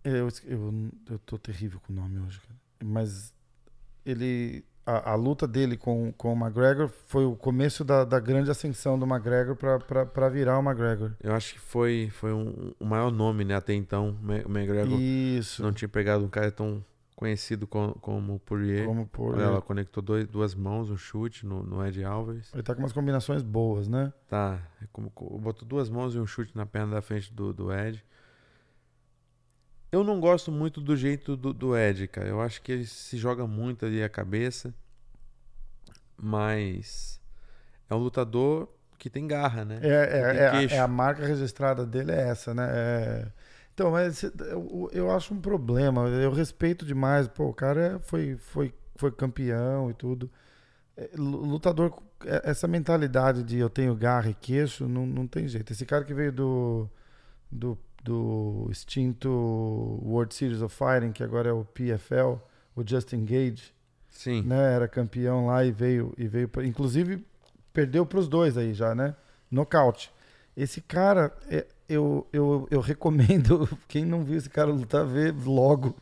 [0.03, 2.60] Eu, eu, eu tô terrível com o nome hoje, cara.
[2.83, 3.33] Mas
[4.05, 4.63] ele.
[4.85, 8.97] a, a, luta dele com, com o McGregor foi o começo da, da grande ascensão
[8.97, 11.13] do McGregor para virar o McGregor.
[11.21, 13.55] Eu acho que foi, foi um, o maior nome, né?
[13.55, 15.61] Até então, o McGregor Isso.
[15.61, 16.83] não tinha pegado um cara tão
[17.21, 18.87] conhecido com, como Poirier.
[18.87, 19.45] Como Poirier.
[19.45, 22.51] Ela conectou dois, duas mãos, um chute no, no Ed Alves.
[22.51, 24.11] Ele tá com umas combinações boas, né?
[24.27, 24.59] Tá.
[24.81, 28.03] É como, botou duas mãos e um chute na perna da frente do, do Ed.
[29.91, 32.29] Eu não gosto muito do jeito do, do Ed, cara.
[32.29, 34.73] Eu acho que ele se joga muito ali a cabeça.
[36.15, 37.19] Mas
[37.89, 39.79] é um lutador que tem garra, né?
[39.81, 42.69] É, é, é, a, é a, marca registrada dele é essa, né?
[42.71, 43.27] É...
[43.73, 46.07] Então, mas eu, eu acho um problema.
[46.07, 47.27] Eu respeito demais.
[47.27, 50.29] Pô, o cara foi, foi, foi campeão e tudo.
[50.95, 55.73] É, lutador, é, essa mentalidade de eu tenho garra e queixo, não, não tem jeito.
[55.73, 56.89] Esse cara que veio do,
[57.51, 59.29] do do extinto
[60.03, 62.39] World Series of Fighting, que agora é o PFL,
[62.75, 63.73] o Justin Gage.
[64.09, 64.41] Sim.
[64.43, 67.25] Né, era campeão lá e veio e veio pra, inclusive
[67.71, 69.15] perdeu para os dois aí já, né?
[69.49, 70.11] Nocaute.
[70.55, 75.95] Esse cara é, eu, eu, eu recomendo quem não viu esse cara lutar ver logo.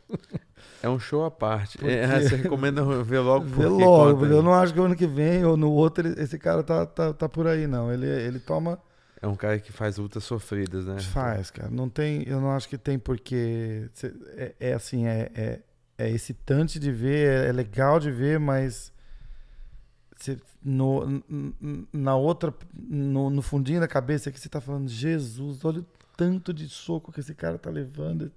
[0.82, 1.78] É um show à parte.
[1.78, 1.94] Porque...
[1.94, 5.46] É, você recomenda ver logo Ver logo, eu não acho que o ano que vem
[5.46, 7.92] ou no outro esse cara tá, tá, tá por aí não.
[7.92, 8.80] Ele ele toma
[9.22, 11.00] é um cara que faz lutas sofridas, né?
[11.00, 11.70] Faz, cara.
[11.70, 13.90] Não tem, eu não acho que tem porque
[14.36, 15.60] é, é assim, é, é,
[15.98, 18.94] é, excitante de ver, é, é legal de ver, mas
[20.64, 21.24] no,
[21.92, 26.54] na outra, no, no, fundinho da cabeça que você tá falando, Jesus, olha o tanto
[26.54, 28.32] de soco que esse cara tá levando.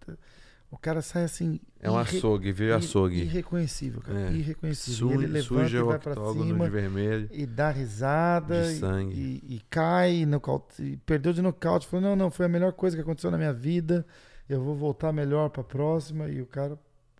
[0.72, 1.60] O cara sai assim.
[1.78, 2.16] É um irre...
[2.16, 3.20] açougue, vira açougue.
[3.20, 4.30] Irreconhecível, cara.
[4.30, 4.32] É.
[4.32, 5.08] Irreconhecível.
[5.10, 6.64] Su, ele levanta suja e vai pra cima.
[6.64, 8.62] De vermelho, e dá risada.
[8.62, 9.14] De sangue.
[9.14, 11.86] E, e, cai, nocaute, e perdeu de nocaute.
[11.86, 14.06] Falou: não, não, foi a melhor coisa que aconteceu na minha vida.
[14.48, 16.26] Eu vou voltar melhor pra próxima.
[16.30, 16.78] E o cara.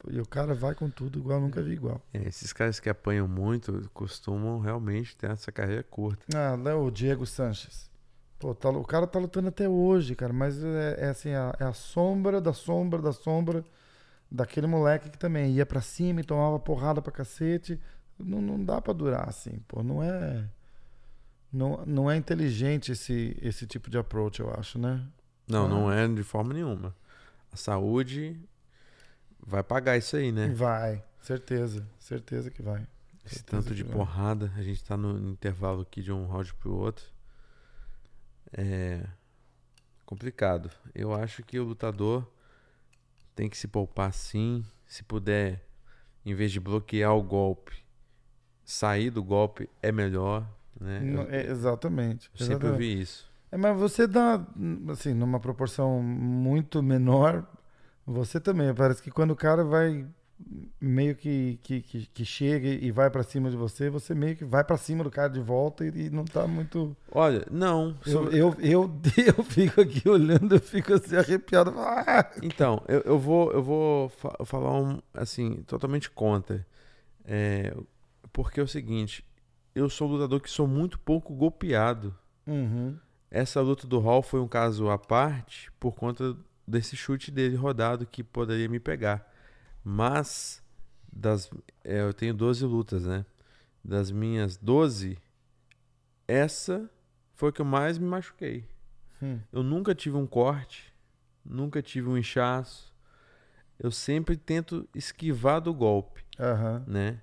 [0.08, 2.00] E o cara vai com tudo igual, nunca vi igual.
[2.12, 6.24] É, esses caras que apanham muito costumam realmente ter essa carreira curta.
[6.34, 7.91] Ah, é o Diego Sanches.
[8.42, 11.64] Pô, tá, o cara tá lutando até hoje, cara, mas é, é assim, a, é
[11.64, 13.64] a sombra da sombra da sombra
[14.28, 17.78] daquele moleque que também ia para cima e tomava porrada pra cacete.
[18.18, 20.44] Não, não dá para durar assim, pô, não é
[21.52, 25.06] não, não é inteligente esse, esse tipo de approach, eu acho, né?
[25.46, 26.92] Não, não é de forma nenhuma.
[27.52, 28.40] A saúde
[29.38, 30.48] vai pagar isso aí, né?
[30.48, 32.84] Vai, certeza, certeza que vai.
[33.24, 33.92] Esse certeza tanto de vai.
[33.92, 37.11] porrada, a gente tá no intervalo aqui de um round pro outro
[38.52, 39.02] é
[40.04, 40.70] complicado.
[40.94, 42.26] Eu acho que o lutador
[43.34, 44.64] tem que se poupar sim.
[44.86, 45.64] Se puder,
[46.24, 47.72] em vez de bloquear o golpe,
[48.64, 50.46] sair do golpe é melhor.
[50.78, 51.00] Né?
[51.04, 52.30] Eu, é, exatamente.
[52.38, 53.30] Eu sempre ouvi isso.
[53.50, 54.44] É, mas você dá,
[54.90, 57.46] assim, numa proporção muito menor,
[58.06, 58.74] você também.
[58.74, 60.06] Parece que quando o cara vai
[60.80, 64.44] meio que, que, que, que chega e vai para cima de você, você meio que
[64.44, 66.96] vai para cima do cara de volta e, e, não tá muito.
[67.10, 67.96] Olha, não.
[68.06, 69.00] Eu, eu, eu,
[69.36, 71.72] eu, fico aqui olhando, eu fico assim arrepiado.
[71.76, 72.30] Ah!
[72.42, 76.66] Então, eu, eu vou, eu vou fa falar um, assim, totalmente contra.
[77.24, 77.74] É,
[78.32, 79.24] porque é o seguinte,
[79.74, 82.14] eu sou um lutador que sou muito pouco golpeado.
[82.46, 82.96] Uhum.
[83.30, 86.36] Essa luta do Hall foi um caso à parte por conta
[86.66, 89.31] desse chute dele rodado que poderia me pegar.
[89.84, 90.62] Mas
[91.12, 91.50] das
[91.84, 93.24] é, eu tenho 12 lutas, né?
[93.84, 95.18] Das minhas 12,
[96.26, 96.88] essa
[97.34, 98.64] foi que eu mais me machuquei.
[99.22, 99.40] Hum.
[99.52, 100.92] Eu nunca tive um corte,
[101.44, 102.92] nunca tive um inchaço.
[103.78, 106.84] Eu sempre tento esquivar do golpe, uhum.
[106.86, 107.20] né?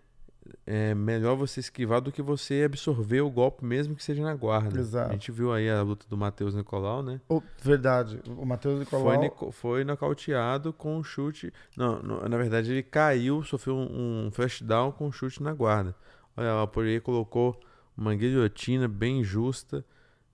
[0.66, 4.80] É melhor você esquivar do que você absorver o golpe, mesmo que seja na guarda.
[4.80, 5.10] Exato.
[5.10, 7.20] A gente viu aí a luta do Matheus Nicolau, né?
[7.28, 8.22] Oh, verdade.
[8.28, 9.20] O Matheus Nicolau.
[9.38, 11.54] Foi, foi nocauteado com um chute.
[11.76, 15.54] Não, não, na verdade, ele caiu, sofreu um, um flash down com um chute na
[15.54, 15.96] guarda.
[16.36, 17.60] Olha, o Poirier colocou
[17.98, 19.84] uma guilhotina bem justa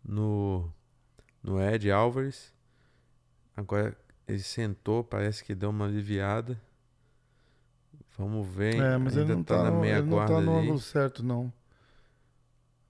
[0.03, 0.71] no,
[1.43, 2.53] no Ed Álvares.
[3.55, 3.97] Agora
[4.27, 6.61] ele sentou, parece que deu uma aliviada.
[8.17, 8.75] Vamos ver.
[8.75, 11.23] É, mas ele não tá, tá na no, meia ele não tá no ângulo certo,
[11.23, 11.51] não.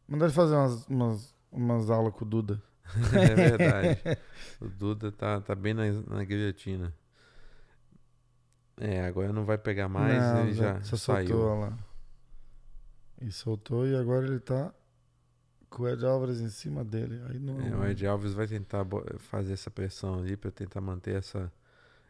[0.07, 2.61] Mandar ele fazer umas, umas, umas aulas com o Duda.
[3.13, 3.99] é verdade.
[4.61, 6.93] o Duda tá, tá bem na, na guilhotina.
[8.77, 11.27] É, agora não vai pegar mais, não, ele já, já saiu.
[11.29, 11.77] Soltou lá.
[13.21, 14.73] E soltou e agora ele tá
[15.69, 17.21] com o Ed Alves em cima dele.
[17.29, 17.59] Aí não...
[17.59, 18.85] É, o Ed Alves vai tentar
[19.17, 21.51] fazer essa pressão ali para tentar manter essa,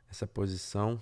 [0.09, 0.99] essa posição.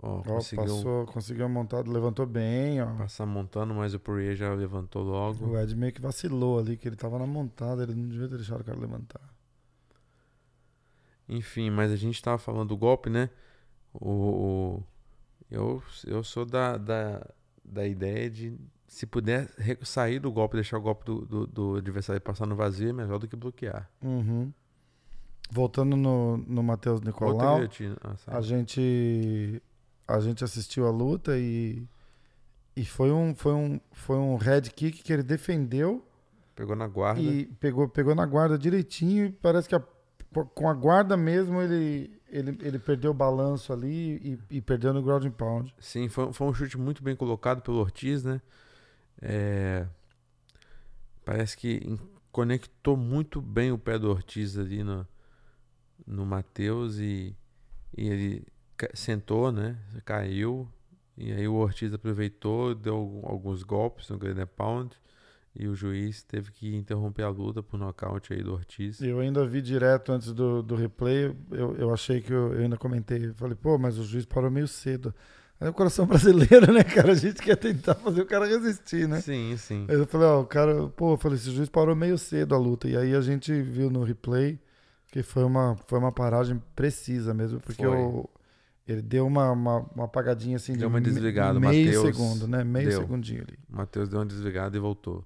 [0.00, 2.86] Ó, conseguiu, passou, conseguiu montar, levantou bem, ó.
[2.96, 5.46] Passar montando, mas o Poirier já levantou logo.
[5.46, 8.36] O Ed meio que vacilou ali, que ele tava na montada, ele não devia ter
[8.36, 9.20] deixado o cara levantar.
[11.28, 13.28] Enfim, mas a gente tava falando do golpe, né?
[13.92, 14.82] O, o
[15.50, 17.26] eu, eu sou da, da,
[17.64, 19.50] da ideia de se puder
[19.82, 23.18] sair do golpe, deixar o golpe do, do, do adversário passar no vazio, é melhor
[23.18, 23.90] do que bloquear.
[24.02, 24.52] Uhum.
[25.50, 27.58] Voltando no, no Matheus Nicolau.
[28.26, 29.62] Ah, a gente
[30.08, 31.86] a gente assistiu a luta e
[32.74, 36.04] e foi um foi um foi um head kick que ele defendeu
[36.56, 37.20] Pegou na guarda.
[37.20, 39.82] e pegou pegou na guarda direitinho e parece que a-
[40.54, 45.02] com a guarda mesmo ele ele, ele perdeu o balanço ali e, e perdeu no
[45.02, 45.74] ground and pound.
[45.78, 48.40] Sim, foi, foi um chute muito bem colocado pelo Ortiz, né?
[49.22, 49.86] É,
[51.24, 51.98] parece que
[52.30, 55.06] conectou muito bem o pé do Ortiz ali no,
[56.06, 57.34] no Matheus e,
[57.96, 58.46] e ele
[58.94, 59.76] sentou, né?
[60.04, 60.68] Caiu.
[61.16, 64.96] E aí o Ortiz aproveitou, deu alguns golpes no Grand Pound
[65.54, 69.00] e o juiz teve que interromper a luta por nocaute aí do Ortiz.
[69.00, 72.76] Eu ainda vi direto antes do, do replay, eu, eu achei que eu, eu ainda
[72.76, 75.12] comentei, falei, pô, mas o juiz parou meio cedo.
[75.60, 77.10] Aí o coração brasileiro, né, cara?
[77.10, 79.20] A gente quer tentar fazer o cara resistir, né?
[79.20, 79.86] Sim, sim.
[79.88, 82.58] Aí eu falei, ó, o cara, pô, eu falei, esse juiz parou meio cedo a
[82.58, 82.88] luta.
[82.88, 84.60] E aí a gente viu no replay
[85.10, 87.96] que foi uma, foi uma paragem precisa mesmo, porque Foi.
[87.96, 88.28] o,
[88.88, 92.48] ele deu uma, uma, uma apagadinha assim de Deu uma desligada, o meio Matheus segundo,
[92.48, 92.64] né?
[92.64, 93.00] Meio deu.
[93.02, 93.58] segundinho ali.
[93.68, 95.24] O Matheus deu uma desligada e voltou.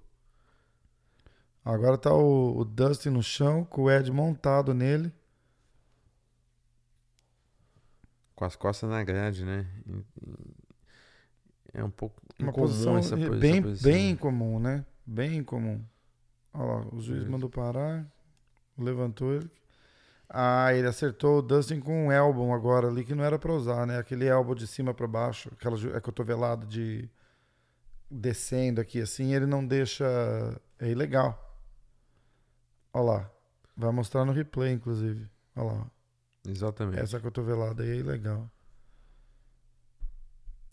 [1.64, 5.12] Agora tá o, o Dustin no chão, com o Ed montado nele.
[8.34, 9.66] Com as costas na grade, né?
[11.72, 13.92] É um pouco Uma incomum posição essa, po- essa bem, posição.
[13.92, 14.84] bem comum, né?
[15.06, 15.80] Bem comum.
[16.52, 17.26] Olha lá, o Juiz.
[17.28, 18.04] mandou parar,
[18.76, 19.48] levantou ele.
[20.34, 23.86] Ah, ele acertou o Dustin com um elbow agora ali que não era pra usar,
[23.86, 23.98] né?
[23.98, 27.06] Aquele elbow de cima pra baixo, aquela é cotovelado de
[28.10, 30.06] descendo aqui assim, ele não deixa.
[30.78, 31.38] É ilegal.
[32.94, 33.30] Olha lá.
[33.76, 35.28] Vai mostrar no replay, inclusive.
[35.54, 35.90] Olha lá.
[36.48, 37.00] Exatamente.
[37.00, 38.50] Essa cotovelada aí é ilegal.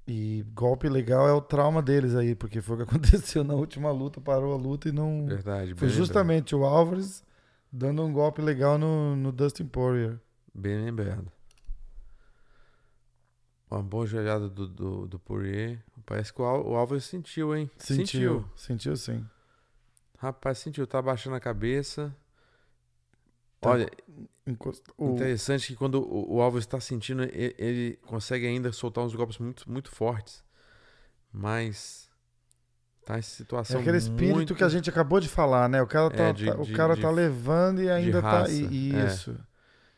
[0.08, 3.92] E golpe legal é o trauma deles aí, porque foi o que aconteceu na última
[3.92, 5.26] luta, parou a luta e não.
[5.26, 5.76] Verdade.
[5.76, 7.28] Foi justamente o Álvares
[7.72, 10.20] dando um golpe legal no, no Dustin Poirier.
[10.54, 11.32] Bem lembrado.
[13.70, 15.84] Uma boa jogada do, do, do Poirier.
[16.06, 17.70] Parece que o, Al- o Álvares sentiu, hein?
[17.78, 18.44] Sentiu.
[18.56, 19.24] Sentiu sim.
[20.18, 20.88] Rapaz, sentiu.
[20.88, 22.16] Tá abaixando a cabeça.
[23.62, 23.90] Tá Olha,
[25.00, 29.38] interessante que quando o, o Álvares está sentindo, ele, ele consegue ainda soltar uns golpes
[29.38, 30.44] muito, muito fortes.
[31.32, 32.09] Mas
[33.10, 34.56] tá em É situação aquele espírito muito...
[34.56, 35.82] que a gente acabou de falar, né?
[35.82, 38.30] O cara tá, É, de- tá- o de- cara de- tá levando e ainda tá.
[38.42, 39.06] raça, e- é.
[39.06, 39.36] Isso.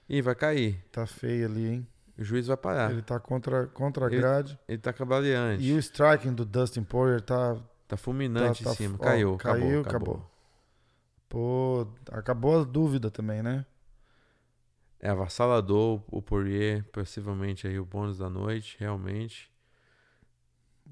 [0.09, 0.83] Ih, vai cair.
[0.91, 1.87] Tá feio ali, hein?
[2.17, 2.91] O juiz vai parar.
[2.91, 4.57] Ele tá contra, contra a grade.
[4.67, 5.63] Ele tá cavaleante.
[5.63, 7.57] E o striking do Dustin Poirier tá,
[7.87, 8.95] Tá fulminante Tá- tá- em cima.
[8.99, 10.31] ó, Caiu, caiu, acabou, acabou.
[11.27, 13.65] Pô, acabou a dúvida também, né?
[14.99, 19.50] É avassalador o Poirier, possivelmente aí o bônus da noite, realmente.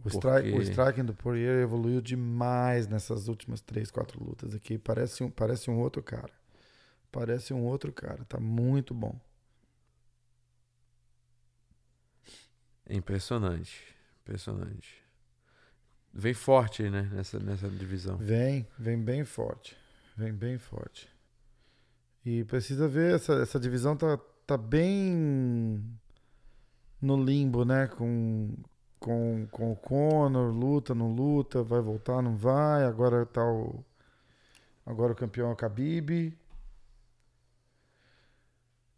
[0.04, 4.78] O, strike, o striking do Poirier evoluiu demais nessas últimas três, quatro lutas aqui.
[4.78, 6.32] Parece um, parece um outro cara.
[7.12, 8.24] Parece um outro cara.
[8.26, 9.20] Tá muito bom.
[12.90, 13.84] Impressionante.
[14.22, 15.04] Impressionante.
[16.14, 17.10] Vem forte né?
[17.14, 18.18] Nessa, nessa divisão.
[18.18, 19.78] Vem, vem bem forte.
[20.18, 21.10] Vem bem forte.
[22.26, 25.84] E precisa ver, essa, essa divisão tá, tá bem
[27.02, 27.88] no limbo, né?
[27.88, 28.56] Com,
[29.00, 32.84] com, com o Conor, luta, não luta, vai voltar, não vai.
[32.84, 33.84] Agora tá o.
[34.86, 36.38] Agora o campeão é o Khabib.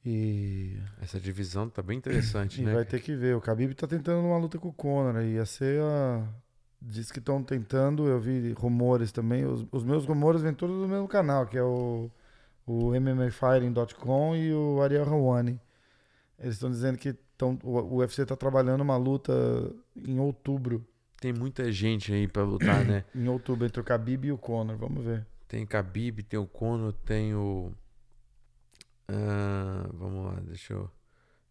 [0.03, 2.73] E, Essa divisão tá bem interessante, e né?
[2.73, 3.35] vai ter que ver.
[3.35, 5.15] O Khabib tá tentando uma luta com o Conor.
[5.15, 6.27] aí Ia ser a.
[6.83, 9.45] Diz que estão tentando, eu vi rumores também.
[9.45, 12.09] Os, os meus rumores vêm todos do mesmo canal, que é o,
[12.65, 15.61] o MMAfighting.com e o Ariel Hawani.
[16.39, 19.31] Eles estão dizendo que tão, o, o UFC está trabalhando uma luta
[19.95, 20.85] em outubro.
[21.19, 23.05] Tem muita gente aí pra lutar, né?
[23.13, 24.75] Em outubro, entre o Khabib e o Conor.
[24.77, 25.25] Vamos ver.
[25.47, 27.71] Tem Khabib, tem o Conor, tem o...
[29.07, 30.89] Ah, vamos lá, deixa eu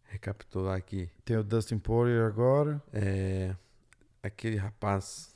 [0.03, 1.09] recapitular aqui.
[1.23, 2.81] Tem o Dustin Poirier agora.
[2.91, 3.55] É,
[4.21, 5.33] aquele rapaz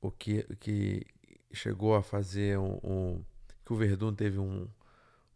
[0.00, 1.04] o que, que
[1.52, 3.24] chegou a fazer um, um-
[3.64, 4.68] que o Verdun teve um,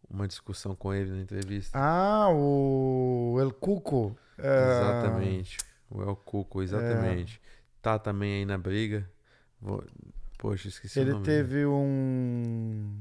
[0.09, 1.77] uma discussão com ele na entrevista.
[1.77, 4.15] Ah, o El Cuco.
[4.37, 5.57] É, Exatamente.
[5.89, 7.41] O El Cuco, exatamente.
[7.81, 9.09] Tá também aí na briga.
[9.61, 9.83] Vou-
[10.37, 11.25] Poxa, esqueci o Ele nome.
[11.25, 12.99] teve um.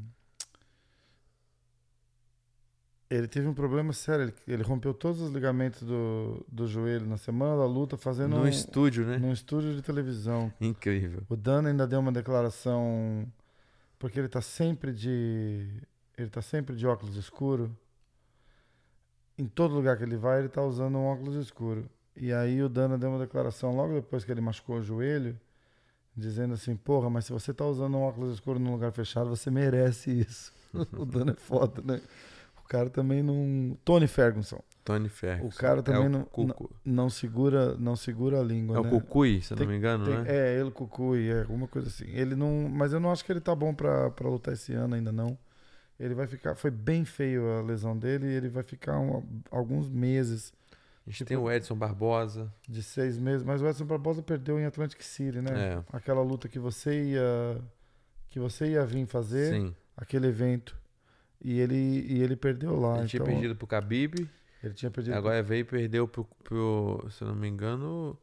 [3.10, 4.24] Ele teve um problema sério.
[4.24, 8.42] Ele, ele rompeu todos os ligamentos do, do joelho na semana da luta, fazendo No
[8.42, 9.18] um, estúdio, né?
[9.18, 10.52] num estúdio de televisão.
[10.60, 11.22] Incrível.
[11.28, 13.26] O Dan ainda deu uma declaração.
[13.98, 15.68] Porque ele tá sempre de.
[16.16, 17.76] Ele tá sempre de óculos escuro.
[19.36, 21.88] Em todo lugar que ele vai, ele tá usando um óculos escuro.
[22.16, 25.38] E aí o Dana deu uma declaração logo depois que ele machucou o joelho,
[26.16, 29.50] dizendo assim, porra, mas se você tá usando um óculos escuro num lugar fechado, você
[29.50, 30.52] merece isso.
[30.96, 32.00] o Dana é foda, né?
[32.64, 33.76] O cara também não.
[33.84, 34.60] Tony Ferguson.
[34.84, 35.48] Tony Ferguson.
[35.48, 36.70] O cara também é o não, Cucu.
[36.84, 38.76] não segura, não segura a língua.
[38.76, 38.90] É o né?
[38.90, 40.24] Cucuy, se Tem- não me engano, Tem- né?
[40.26, 42.06] É, ele, Cucuy, é alguma coisa assim.
[42.08, 45.10] Ele não, mas eu não acho que ele tá bom pra lutar esse ano ainda
[45.12, 45.36] não.
[45.98, 49.88] Ele vai ficar, foi bem feio a lesão dele e ele vai ficar um- alguns
[49.88, 50.52] meses,
[51.06, 52.52] A gente tipo- tem o Edson Barbosa.
[52.66, 53.42] de seis meses.
[53.42, 55.74] Mas o Edson Barbosa perdeu em Atlantic City, né?
[55.74, 57.60] É, Aquela luta que você ia,
[58.30, 59.74] que você ia vir fazer, sim.
[59.96, 60.76] aquele evento.
[61.42, 62.98] E ele, e ele perdeu lá.
[62.98, 64.28] Ele tinha então, perdido pro Khabib,
[64.62, 65.14] Ele tinha perdido.
[65.14, 68.18] agora veio e perdeu pro, pro, se eu não me engano,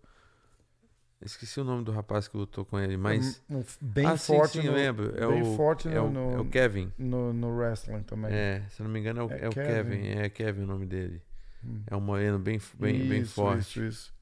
[1.21, 3.43] esqueci o nome do rapaz que lutou com ele, mas...
[3.47, 5.13] um, um bem ah, sim, forte sim, eu no, lembro.
[5.15, 6.91] É bem o, forte é, no, o, no, é o Kevin.
[6.97, 8.33] no, no wrestling também.
[8.33, 10.01] É, se eu não me engano é o, É é o Kevin.
[10.01, 10.07] Kevin.
[10.07, 11.21] É Kevin o nome dele.
[11.65, 11.81] Hum.
[11.87, 13.79] É um moreno bem, bem, bem Isso, forte.
[13.79, 14.13] Isso, isso.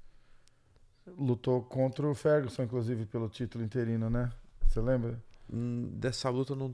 [1.18, 4.32] Lutou contra o Ferguson, inclusive, pelo título interino, né?
[4.68, 5.20] Você lembra?
[5.52, 6.74] Hum, Dessa luta não.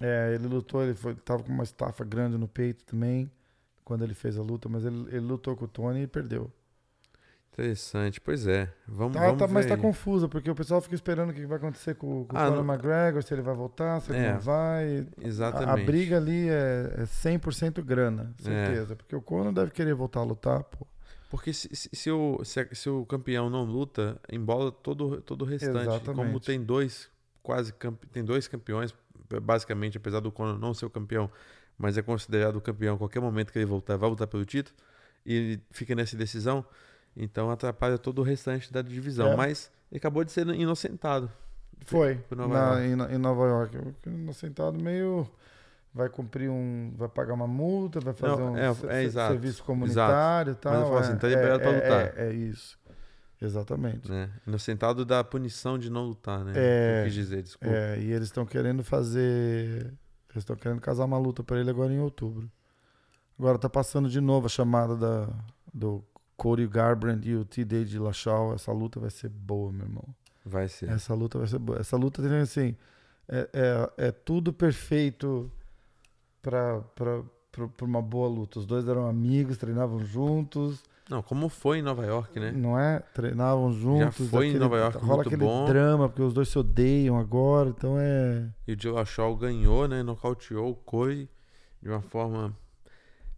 [0.00, 3.30] É, ele lutou, ele foi, tava com uma estafa grande no peito também,
[3.84, 6.50] quando ele fez a luta, mas ele, ele lutou com o Tony e perdeu.
[7.58, 8.72] Interessante, pois é.
[8.86, 11.58] Vamos, Tá, vamos tá, mas tá confusa, porque o pessoal fica esperando o que vai
[11.58, 14.32] acontecer com, com Ah, o Conor não- McGregor, se ele vai voltar, se ele É,
[14.32, 15.06] não vai.
[15.22, 15.82] A, Exatamente.
[15.82, 18.42] a briga ali é, é 100% grana, É.
[18.44, 18.94] certeza.
[18.94, 20.86] Porque o Conor deve querer voltar a lutar, pô.
[21.30, 25.42] Porque se, se, se o, se, a- se o campeão não luta, embola todo, todo
[25.42, 25.80] o restante.
[25.80, 26.26] Exatamente.
[26.26, 27.10] Como tem dois,
[27.42, 27.74] quase
[28.12, 28.94] tem dois campeões,
[29.42, 31.28] basicamente, apesar do Conor não ser o campeão,
[31.76, 34.76] mas é considerado o campeão a qualquer momento que ele voltar, vai lutar pelo título,
[35.26, 36.64] e ele fica nessa decisão,
[37.18, 39.32] então atrapalha todo o restante da divisão.
[39.32, 39.36] É.
[39.36, 41.30] Mas ele acabou de ser inocentado.
[41.84, 43.14] Foi, Nova na- York.
[43.14, 43.78] em, Nova York.
[44.34, 45.28] Sentado meio.
[45.94, 46.92] Vai cumprir um.
[46.96, 50.72] Vai pagar uma multa, vai fazer Não, um é, é, se- serviço comunitário e tal.
[50.72, 52.18] Mas eu falo é, assim, tá é, liberado pra é, lutar.
[52.18, 52.78] É, é isso.
[53.40, 54.10] Exatamente.
[54.10, 54.28] Né?
[54.46, 56.52] Inocentado da punição de não lutar, né?
[56.56, 57.74] É, Eu quis dizer, desculpa.
[57.74, 59.86] É, e eles estão querendo fazer.
[60.30, 62.50] Eles estão querendo casar uma luta pra ele agora em outubro.
[63.38, 65.28] Agora tá passando de novo a chamada da,
[65.72, 66.04] do
[66.38, 68.54] Cody Garbrandt e o T-Day de Lachal.
[68.54, 70.04] Essa luta vai ser boa, meu irmão.
[70.46, 70.88] Vai ser.
[70.88, 71.78] Essa luta vai ser boa.
[71.80, 72.76] Essa luta tem assim.
[73.28, 75.50] É, é, é tudo perfeito
[76.40, 78.60] pra, pra, pra, pra uma boa luta.
[78.60, 82.52] Os dois eram amigos, treinavam juntos, Não, como foi em Nova York, né?
[82.52, 83.00] não é?
[83.12, 84.30] Treinavam juntos.
[84.30, 85.66] foi em Nova York, rola muito aquele bom.
[85.66, 88.48] drama, porque os dois se odeiam agora, então é.
[88.66, 90.02] E o Dillashaw ganhou, né?
[90.04, 91.28] Nocauteou o Corey
[91.82, 92.56] de uma forma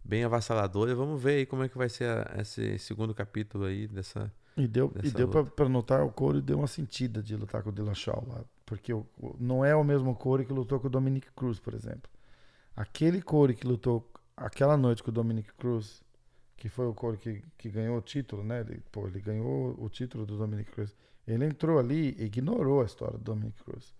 [0.03, 0.93] bem avassaladora.
[0.95, 4.31] Vamos ver aí como é que vai ser a- esse segundo capítulo aí dessa.
[4.57, 5.51] E deu, e Dessa deu pra, luta.
[5.55, 8.43] pra notar, o Corey deu uma sentida de lutar com o Dylan Shaw lá.
[8.65, 9.05] Porque o-
[9.39, 12.09] não é o mesmo Corey que lutou com o Dominic Cruz, por exemplo.
[12.75, 16.01] Aquele Corey que lutou aquela noite com o Dominic Cruz,
[16.57, 18.61] que foi o Corey que, que ganhou o título, né?
[18.61, 20.95] Ele, pô, ele ganhou o título do Dominic Cruz.
[21.27, 23.93] Ele entrou ali e ignorou a história do Dominic Cruz.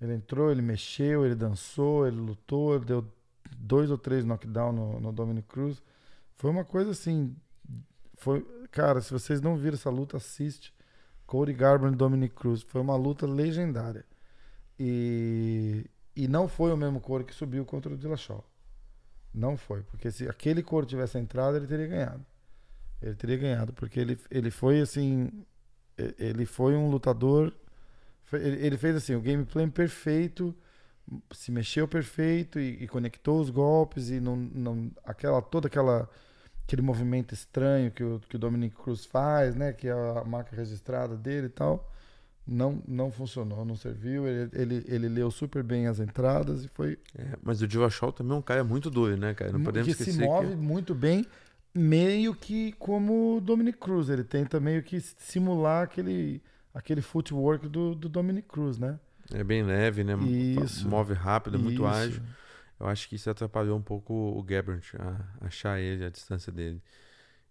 [0.00, 3.04] Ele entrou, ele mexeu, ele dançou, ele lutou, ele deu
[3.56, 5.82] dois ou três knockdown no, no Dominic Cruz.
[6.36, 7.36] Foi uma coisa assim.
[8.14, 10.72] Foi, cara, se vocês não viram essa luta, assiste.
[11.26, 12.62] Cody Garbrandt e Dominic Cruz.
[12.62, 14.04] Foi uma luta legendária.
[14.78, 18.44] E, e não foi o mesmo Cody que subiu contra o Dillashaw.
[19.32, 22.24] Não foi, porque se aquele Cody tivesse entrado, ele teria ganhado.
[23.02, 25.44] Ele teria ganhado, porque ele, ele foi assim,
[26.18, 27.52] ele foi um lutador,
[28.32, 30.54] ele fez assim, o gameplay perfeito,
[31.32, 36.08] se mexeu perfeito e, e conectou os golpes e não, não aquela toda aquela
[36.66, 40.56] aquele movimento estranho que o, que o Dominic Cruz faz, né, que é a marca
[40.56, 41.90] registrada dele e tal,
[42.46, 44.26] não não funcionou, não serviu.
[44.26, 48.34] Ele, ele, ele leu super bem as entradas e foi É, mas o Dillashaw também
[48.34, 49.52] é um cara muito duro, né, cara?
[49.52, 51.26] Não podemos que esquecer se move que muito bem,
[51.74, 54.08] meio que como o Dominic Cruz.
[54.08, 58.98] Ele tenta meio que simular aquele, aquele footwork do, do Dominic Cruz, né?
[59.32, 60.14] É bem leve, né?
[60.24, 60.88] Isso.
[60.88, 61.86] Move rápido, é muito Isso.
[61.86, 62.22] ágil.
[62.80, 66.82] Eu acho que isso atrapalhou um pouco o Gabbert a achar ele, a distância dele.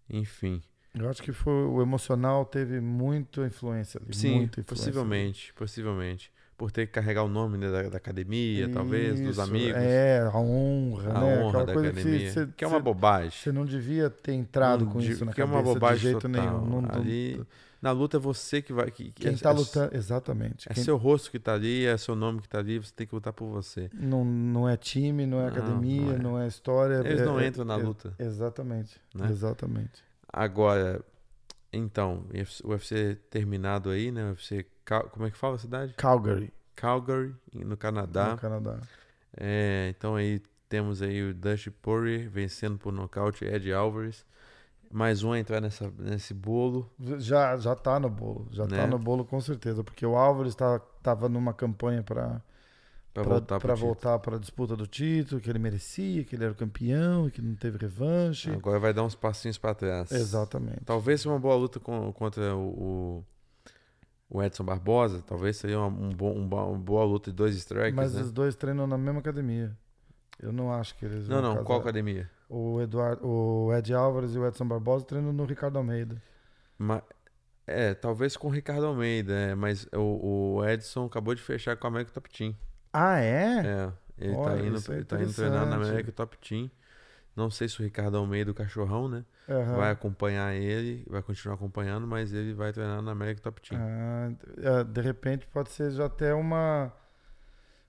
[0.08, 0.62] Enfim.
[0.94, 4.14] Eu acho que foi, o emocional teve muita influência ali.
[4.14, 6.32] Sim, muita influência possivelmente, possivelmente.
[6.56, 9.74] Por ter que carregar o nome né, da, da academia, talvez, dos Isso, amigos.
[9.76, 11.38] É, a honra, a né?
[11.38, 12.18] honra Aquela da coisa academia.
[12.20, 13.30] que você, que é uma bobagem.
[13.32, 15.96] você não devia ter entrado Não com di- isso na que é cabeça uma bobagem
[15.96, 16.30] de jeito total.
[16.60, 16.64] nenhum.
[16.70, 17.44] Não- não- Ali,
[17.84, 18.90] na luta é você que vai.
[18.90, 20.66] Que, que quem é, tá é- lutando, exatamente.
[20.70, 23.06] É Quem- seu rosto que tá ali, é seu nome que tá ali, você tem
[23.06, 23.90] que lutar por você.
[23.92, 26.46] Não, não é time, não é Não, academia, não não é.
[26.46, 26.94] é, história.
[27.06, 28.14] Eles é- não é- entram na é- luta.
[28.18, 28.98] Exatamente.
[29.14, 29.28] Né?
[29.28, 30.02] Exatamente.
[30.32, 31.04] Agora,
[31.72, 32.24] então,
[32.64, 34.24] o UFC terminado aí, né?
[34.24, 34.64] O UFC,
[35.12, 35.92] como é que fala a cidade?
[35.94, 38.30] Calgary, Calgary, no Canadá.
[38.32, 38.78] no Canadá.
[39.36, 44.24] É, então aí temos aí o Dusty Poirier vencendo por nocaute Ed Alvarez.
[44.94, 46.90] Mais um a entrar nessa, nesse bolo.
[47.18, 48.46] Já, já tá no bolo.
[48.52, 48.76] Já Né?
[48.78, 49.82] tá no bolo com certeza.
[49.82, 52.40] Porque o Álvares tá, tava numa campanha para
[53.12, 57.28] pra- voltar para a disputa do título, que ele merecia, que ele era o campeão,
[57.30, 58.50] que não teve revanche.
[58.50, 60.10] Agora vai dar uns passinhos pra trás.
[60.12, 60.84] Exatamente.
[60.84, 63.24] Talvez seja uma boa luta com- contra o,
[64.30, 65.22] o, Edson Barbosa.
[65.26, 68.22] Talvez seria uma, um bom, um uma boa luta de dois strikers, Mas né?
[68.22, 69.76] os dois treinam na mesma academia.
[70.40, 71.54] Eu não acho que eles Não, não.
[71.56, 71.82] Qual casar.
[71.90, 72.28] academia?
[72.54, 76.22] O, Eduardo, o Ed Álvares e o Edson Barbosa treinam no Ricardo Almeida.
[76.78, 77.02] Ma-
[77.66, 81.86] é, talvez com o Ricardo Almeida, é, mas o, o Edson acabou de fechar com
[81.86, 82.54] a América Top Team.
[82.92, 83.66] Ah, é?
[83.66, 85.76] É, ele Olha, tá indo, é ele tá indo treinar na.
[85.76, 86.70] América Top Team.
[87.34, 89.24] Não sei se o Ricardo Almeida, o cachorrão, né?
[89.48, 89.76] Aham.
[89.76, 93.80] Vai acompanhar ele, vai continuar acompanhando, mas ele vai treinar na América Top Team.
[93.80, 96.92] Ah, é, de repente pode ser já até uma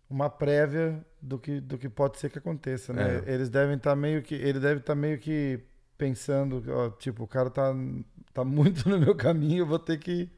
[0.10, 3.24] uma prévia do que, do que pode ser que aconteça, né?
[3.26, 3.34] É.
[3.34, 5.60] Eles devem estar meio que ele deve estar meio que
[5.98, 7.74] pensando, ó, tipo, o cara tá
[8.34, 10.30] tá muito no meu caminho, eu vou ter que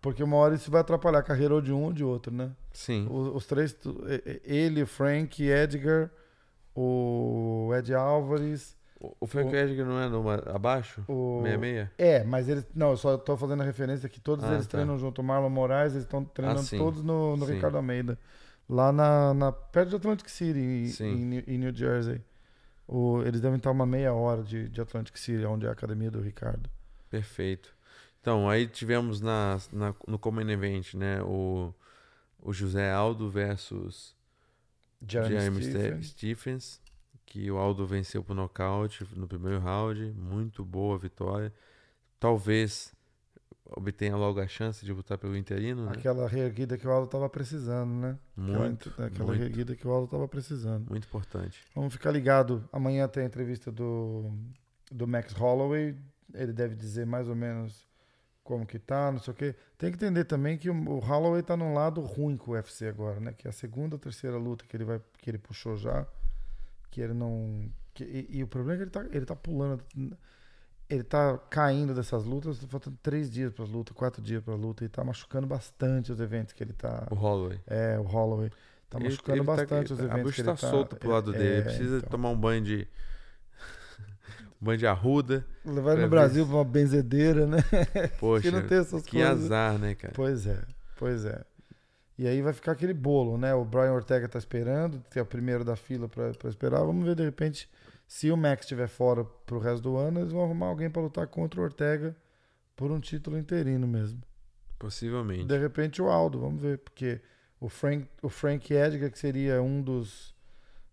[0.00, 2.52] porque uma hora isso vai atrapalhar a carreira ou de um ou de outro, né?
[2.72, 3.06] Sim.
[3.10, 3.76] Os, os três,
[4.44, 6.10] ele, o Frank, Edgar,
[6.74, 8.76] o Ed Álvares,
[9.18, 11.02] O, Frank o- Edgar não é numa, abaixo?
[11.08, 11.88] o 66?
[11.98, 12.66] É, mas eles.
[12.74, 14.72] Não, eu só tô fazendo a referência que todos Ah, eles tá.
[14.78, 15.20] treinam junto.
[15.20, 17.44] O Marlon Moraes, eles estão treinando Ah, todos no, no.
[17.44, 18.18] Ricardo Almeida.
[18.72, 22.20] Lá na, na, perto de Atlantic City, em, em, New- Jersey.
[22.86, 26.08] O, eles devem estar uma meia hora de, de Atlantic City, onde é a academia
[26.10, 26.70] do Ricardo.
[27.10, 27.74] Perfeito.
[28.20, 31.20] Então, aí tivemos na, na- no Common Event, né?
[31.22, 31.74] O,
[32.40, 34.14] o José Aldo versus
[35.04, 36.06] Jeremy, Jeremy Stephens.
[36.06, 36.80] Ste- Stephens,
[37.26, 40.12] que o Aldo venceu por nocaute no primeiro round.
[40.16, 41.52] Muito boa vitória.
[42.20, 42.92] Talvez
[43.76, 45.92] obtenha logo a chance de lutar pelo interino, né?
[45.94, 48.18] Aquela reerguida que o Aldo tava precisando, né?
[48.36, 49.38] Aquela, Muito, aquela muito.
[49.38, 50.88] reerguida que o Aldo tava precisando.
[50.88, 51.64] muito importante.
[51.74, 52.68] Vamos ficar ligado.
[52.72, 54.32] Amanhã tem a entrevista do,
[54.90, 55.96] do Max Holloway.
[56.34, 57.88] Ele deve dizer mais ou menos
[58.42, 59.54] como que tá, não sei o quê.
[59.78, 62.86] Tem que entender também que o, o Holloway tá num lado ruim com o UFC
[62.86, 63.32] agora, né?
[63.32, 66.06] Que é a segunda ou terceira luta que ele vai que ele puxou já,
[66.90, 69.84] que ele não que- e, e o problema é que ele tá ele tá pulando
[70.90, 74.88] ele tá caindo dessas lutas, faltando três dias para luta, quatro dias para luta e
[74.88, 77.06] tá machucando bastante os eventos que ele tá.
[77.10, 77.60] O Holloway.
[77.66, 78.50] É, o Holloway
[78.88, 80.68] tá Ele- machucando ele tá- bastante os a eventos bucha que tá tá.
[80.70, 81.52] solta pro lado é, dele.
[81.54, 82.10] Ele precisa então.
[82.10, 82.88] tomar um banho de.
[84.60, 85.46] um banho de arruda.
[85.64, 87.58] Levar no Brasil pra uma benzedeira, né?
[88.18, 89.44] Poxa, não tem essas que coisas.
[89.44, 90.12] azar, né, cara?
[90.14, 90.58] Pois é,
[90.96, 91.42] pois é.
[92.18, 93.54] E aí vai ficar aquele bolo, né?
[93.54, 96.80] O Brian Ortega tá esperando, que é o primeiro da fila pra esperar.
[96.80, 97.66] Vamos ver, de repente,
[98.10, 101.28] se o Max estiver fora pro resto do ano, eles vão arrumar alguém pra lutar
[101.28, 102.16] contra o Ortega
[102.74, 104.20] por um título interino mesmo.
[104.76, 105.44] Possivelmente.
[105.44, 107.20] De repente o Aldo, vamos ver, porque
[107.60, 110.34] o Frank, o Frank Edgar, que seria um dos,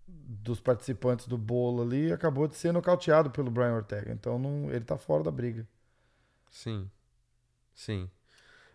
[0.07, 4.13] dos participantes do bolo ali, acabou de ser nocauteado pelo Brian Ortega.
[4.13, 5.67] Então não, ele tá fora da briga.
[6.51, 6.87] Sim.
[7.73, 8.07] Sim.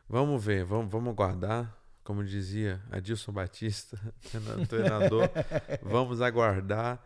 [0.09, 1.79] Vamos ver, vamos, vamos aguardar.
[2.03, 3.97] Como dizia Adilson Batista,
[4.69, 5.31] treinador,
[5.81, 7.01] vamos aguardar.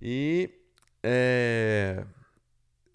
[0.00, 0.54] E
[1.02, 2.04] é,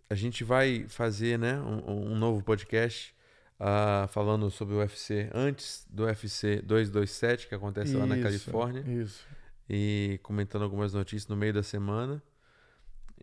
[0.09, 3.15] a gente vai fazer né, um, um novo podcast
[3.59, 8.81] ah, falando sobre o UFC antes do UFC 227, que acontece lá na Isso, Califórnia.
[8.81, 9.25] Isso.
[9.69, 12.21] e comentando algumas notícias no meio da semana.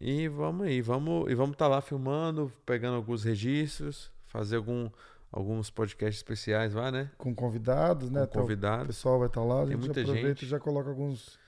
[0.00, 4.88] E vamos aí, vamos e vamos estar lá filmando, pegando alguns registros, fazer algum,
[5.30, 7.10] alguns podcasts especiais lá, né?
[7.18, 8.26] Com convidados, né?
[8.26, 8.86] Com o convidados.
[8.86, 10.44] pessoal vai estar lá, a Tem gente muita aproveita gente.
[10.46, 11.38] e já coloca alguns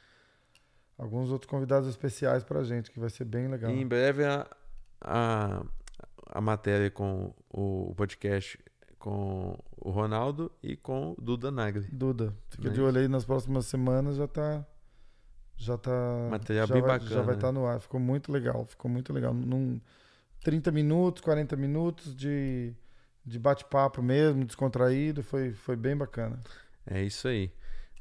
[1.02, 3.70] alguns outros convidados especiais pra gente, que vai ser bem legal.
[3.70, 4.46] E em breve a,
[5.00, 5.64] a,
[6.26, 8.58] a matéria com o, o podcast
[8.98, 11.88] com o Ronaldo e com o Duda Nagli.
[11.90, 12.74] Duda, fica Né?
[12.74, 14.64] de olho aí nas próximas semanas, já tá
[15.56, 15.90] já tá
[16.30, 17.34] Material já bem vai, bacana, Já vai né?
[17.34, 19.34] estar no ar, ficou muito legal, ficou muito legal.
[19.34, 19.80] Num
[20.44, 22.72] 30 minutos, 40 minutos de
[23.24, 26.38] de bate-papo mesmo, descontraído, foi foi bem bacana.
[26.86, 27.52] É isso aí.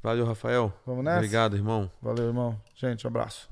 [0.02, 0.72] Valeu, Rafael.
[0.84, 1.18] Vamos nessa?
[1.18, 1.90] Obrigado, irmão.
[2.00, 2.60] Valeu, irmão.
[2.74, 3.48] Gente, um abraço.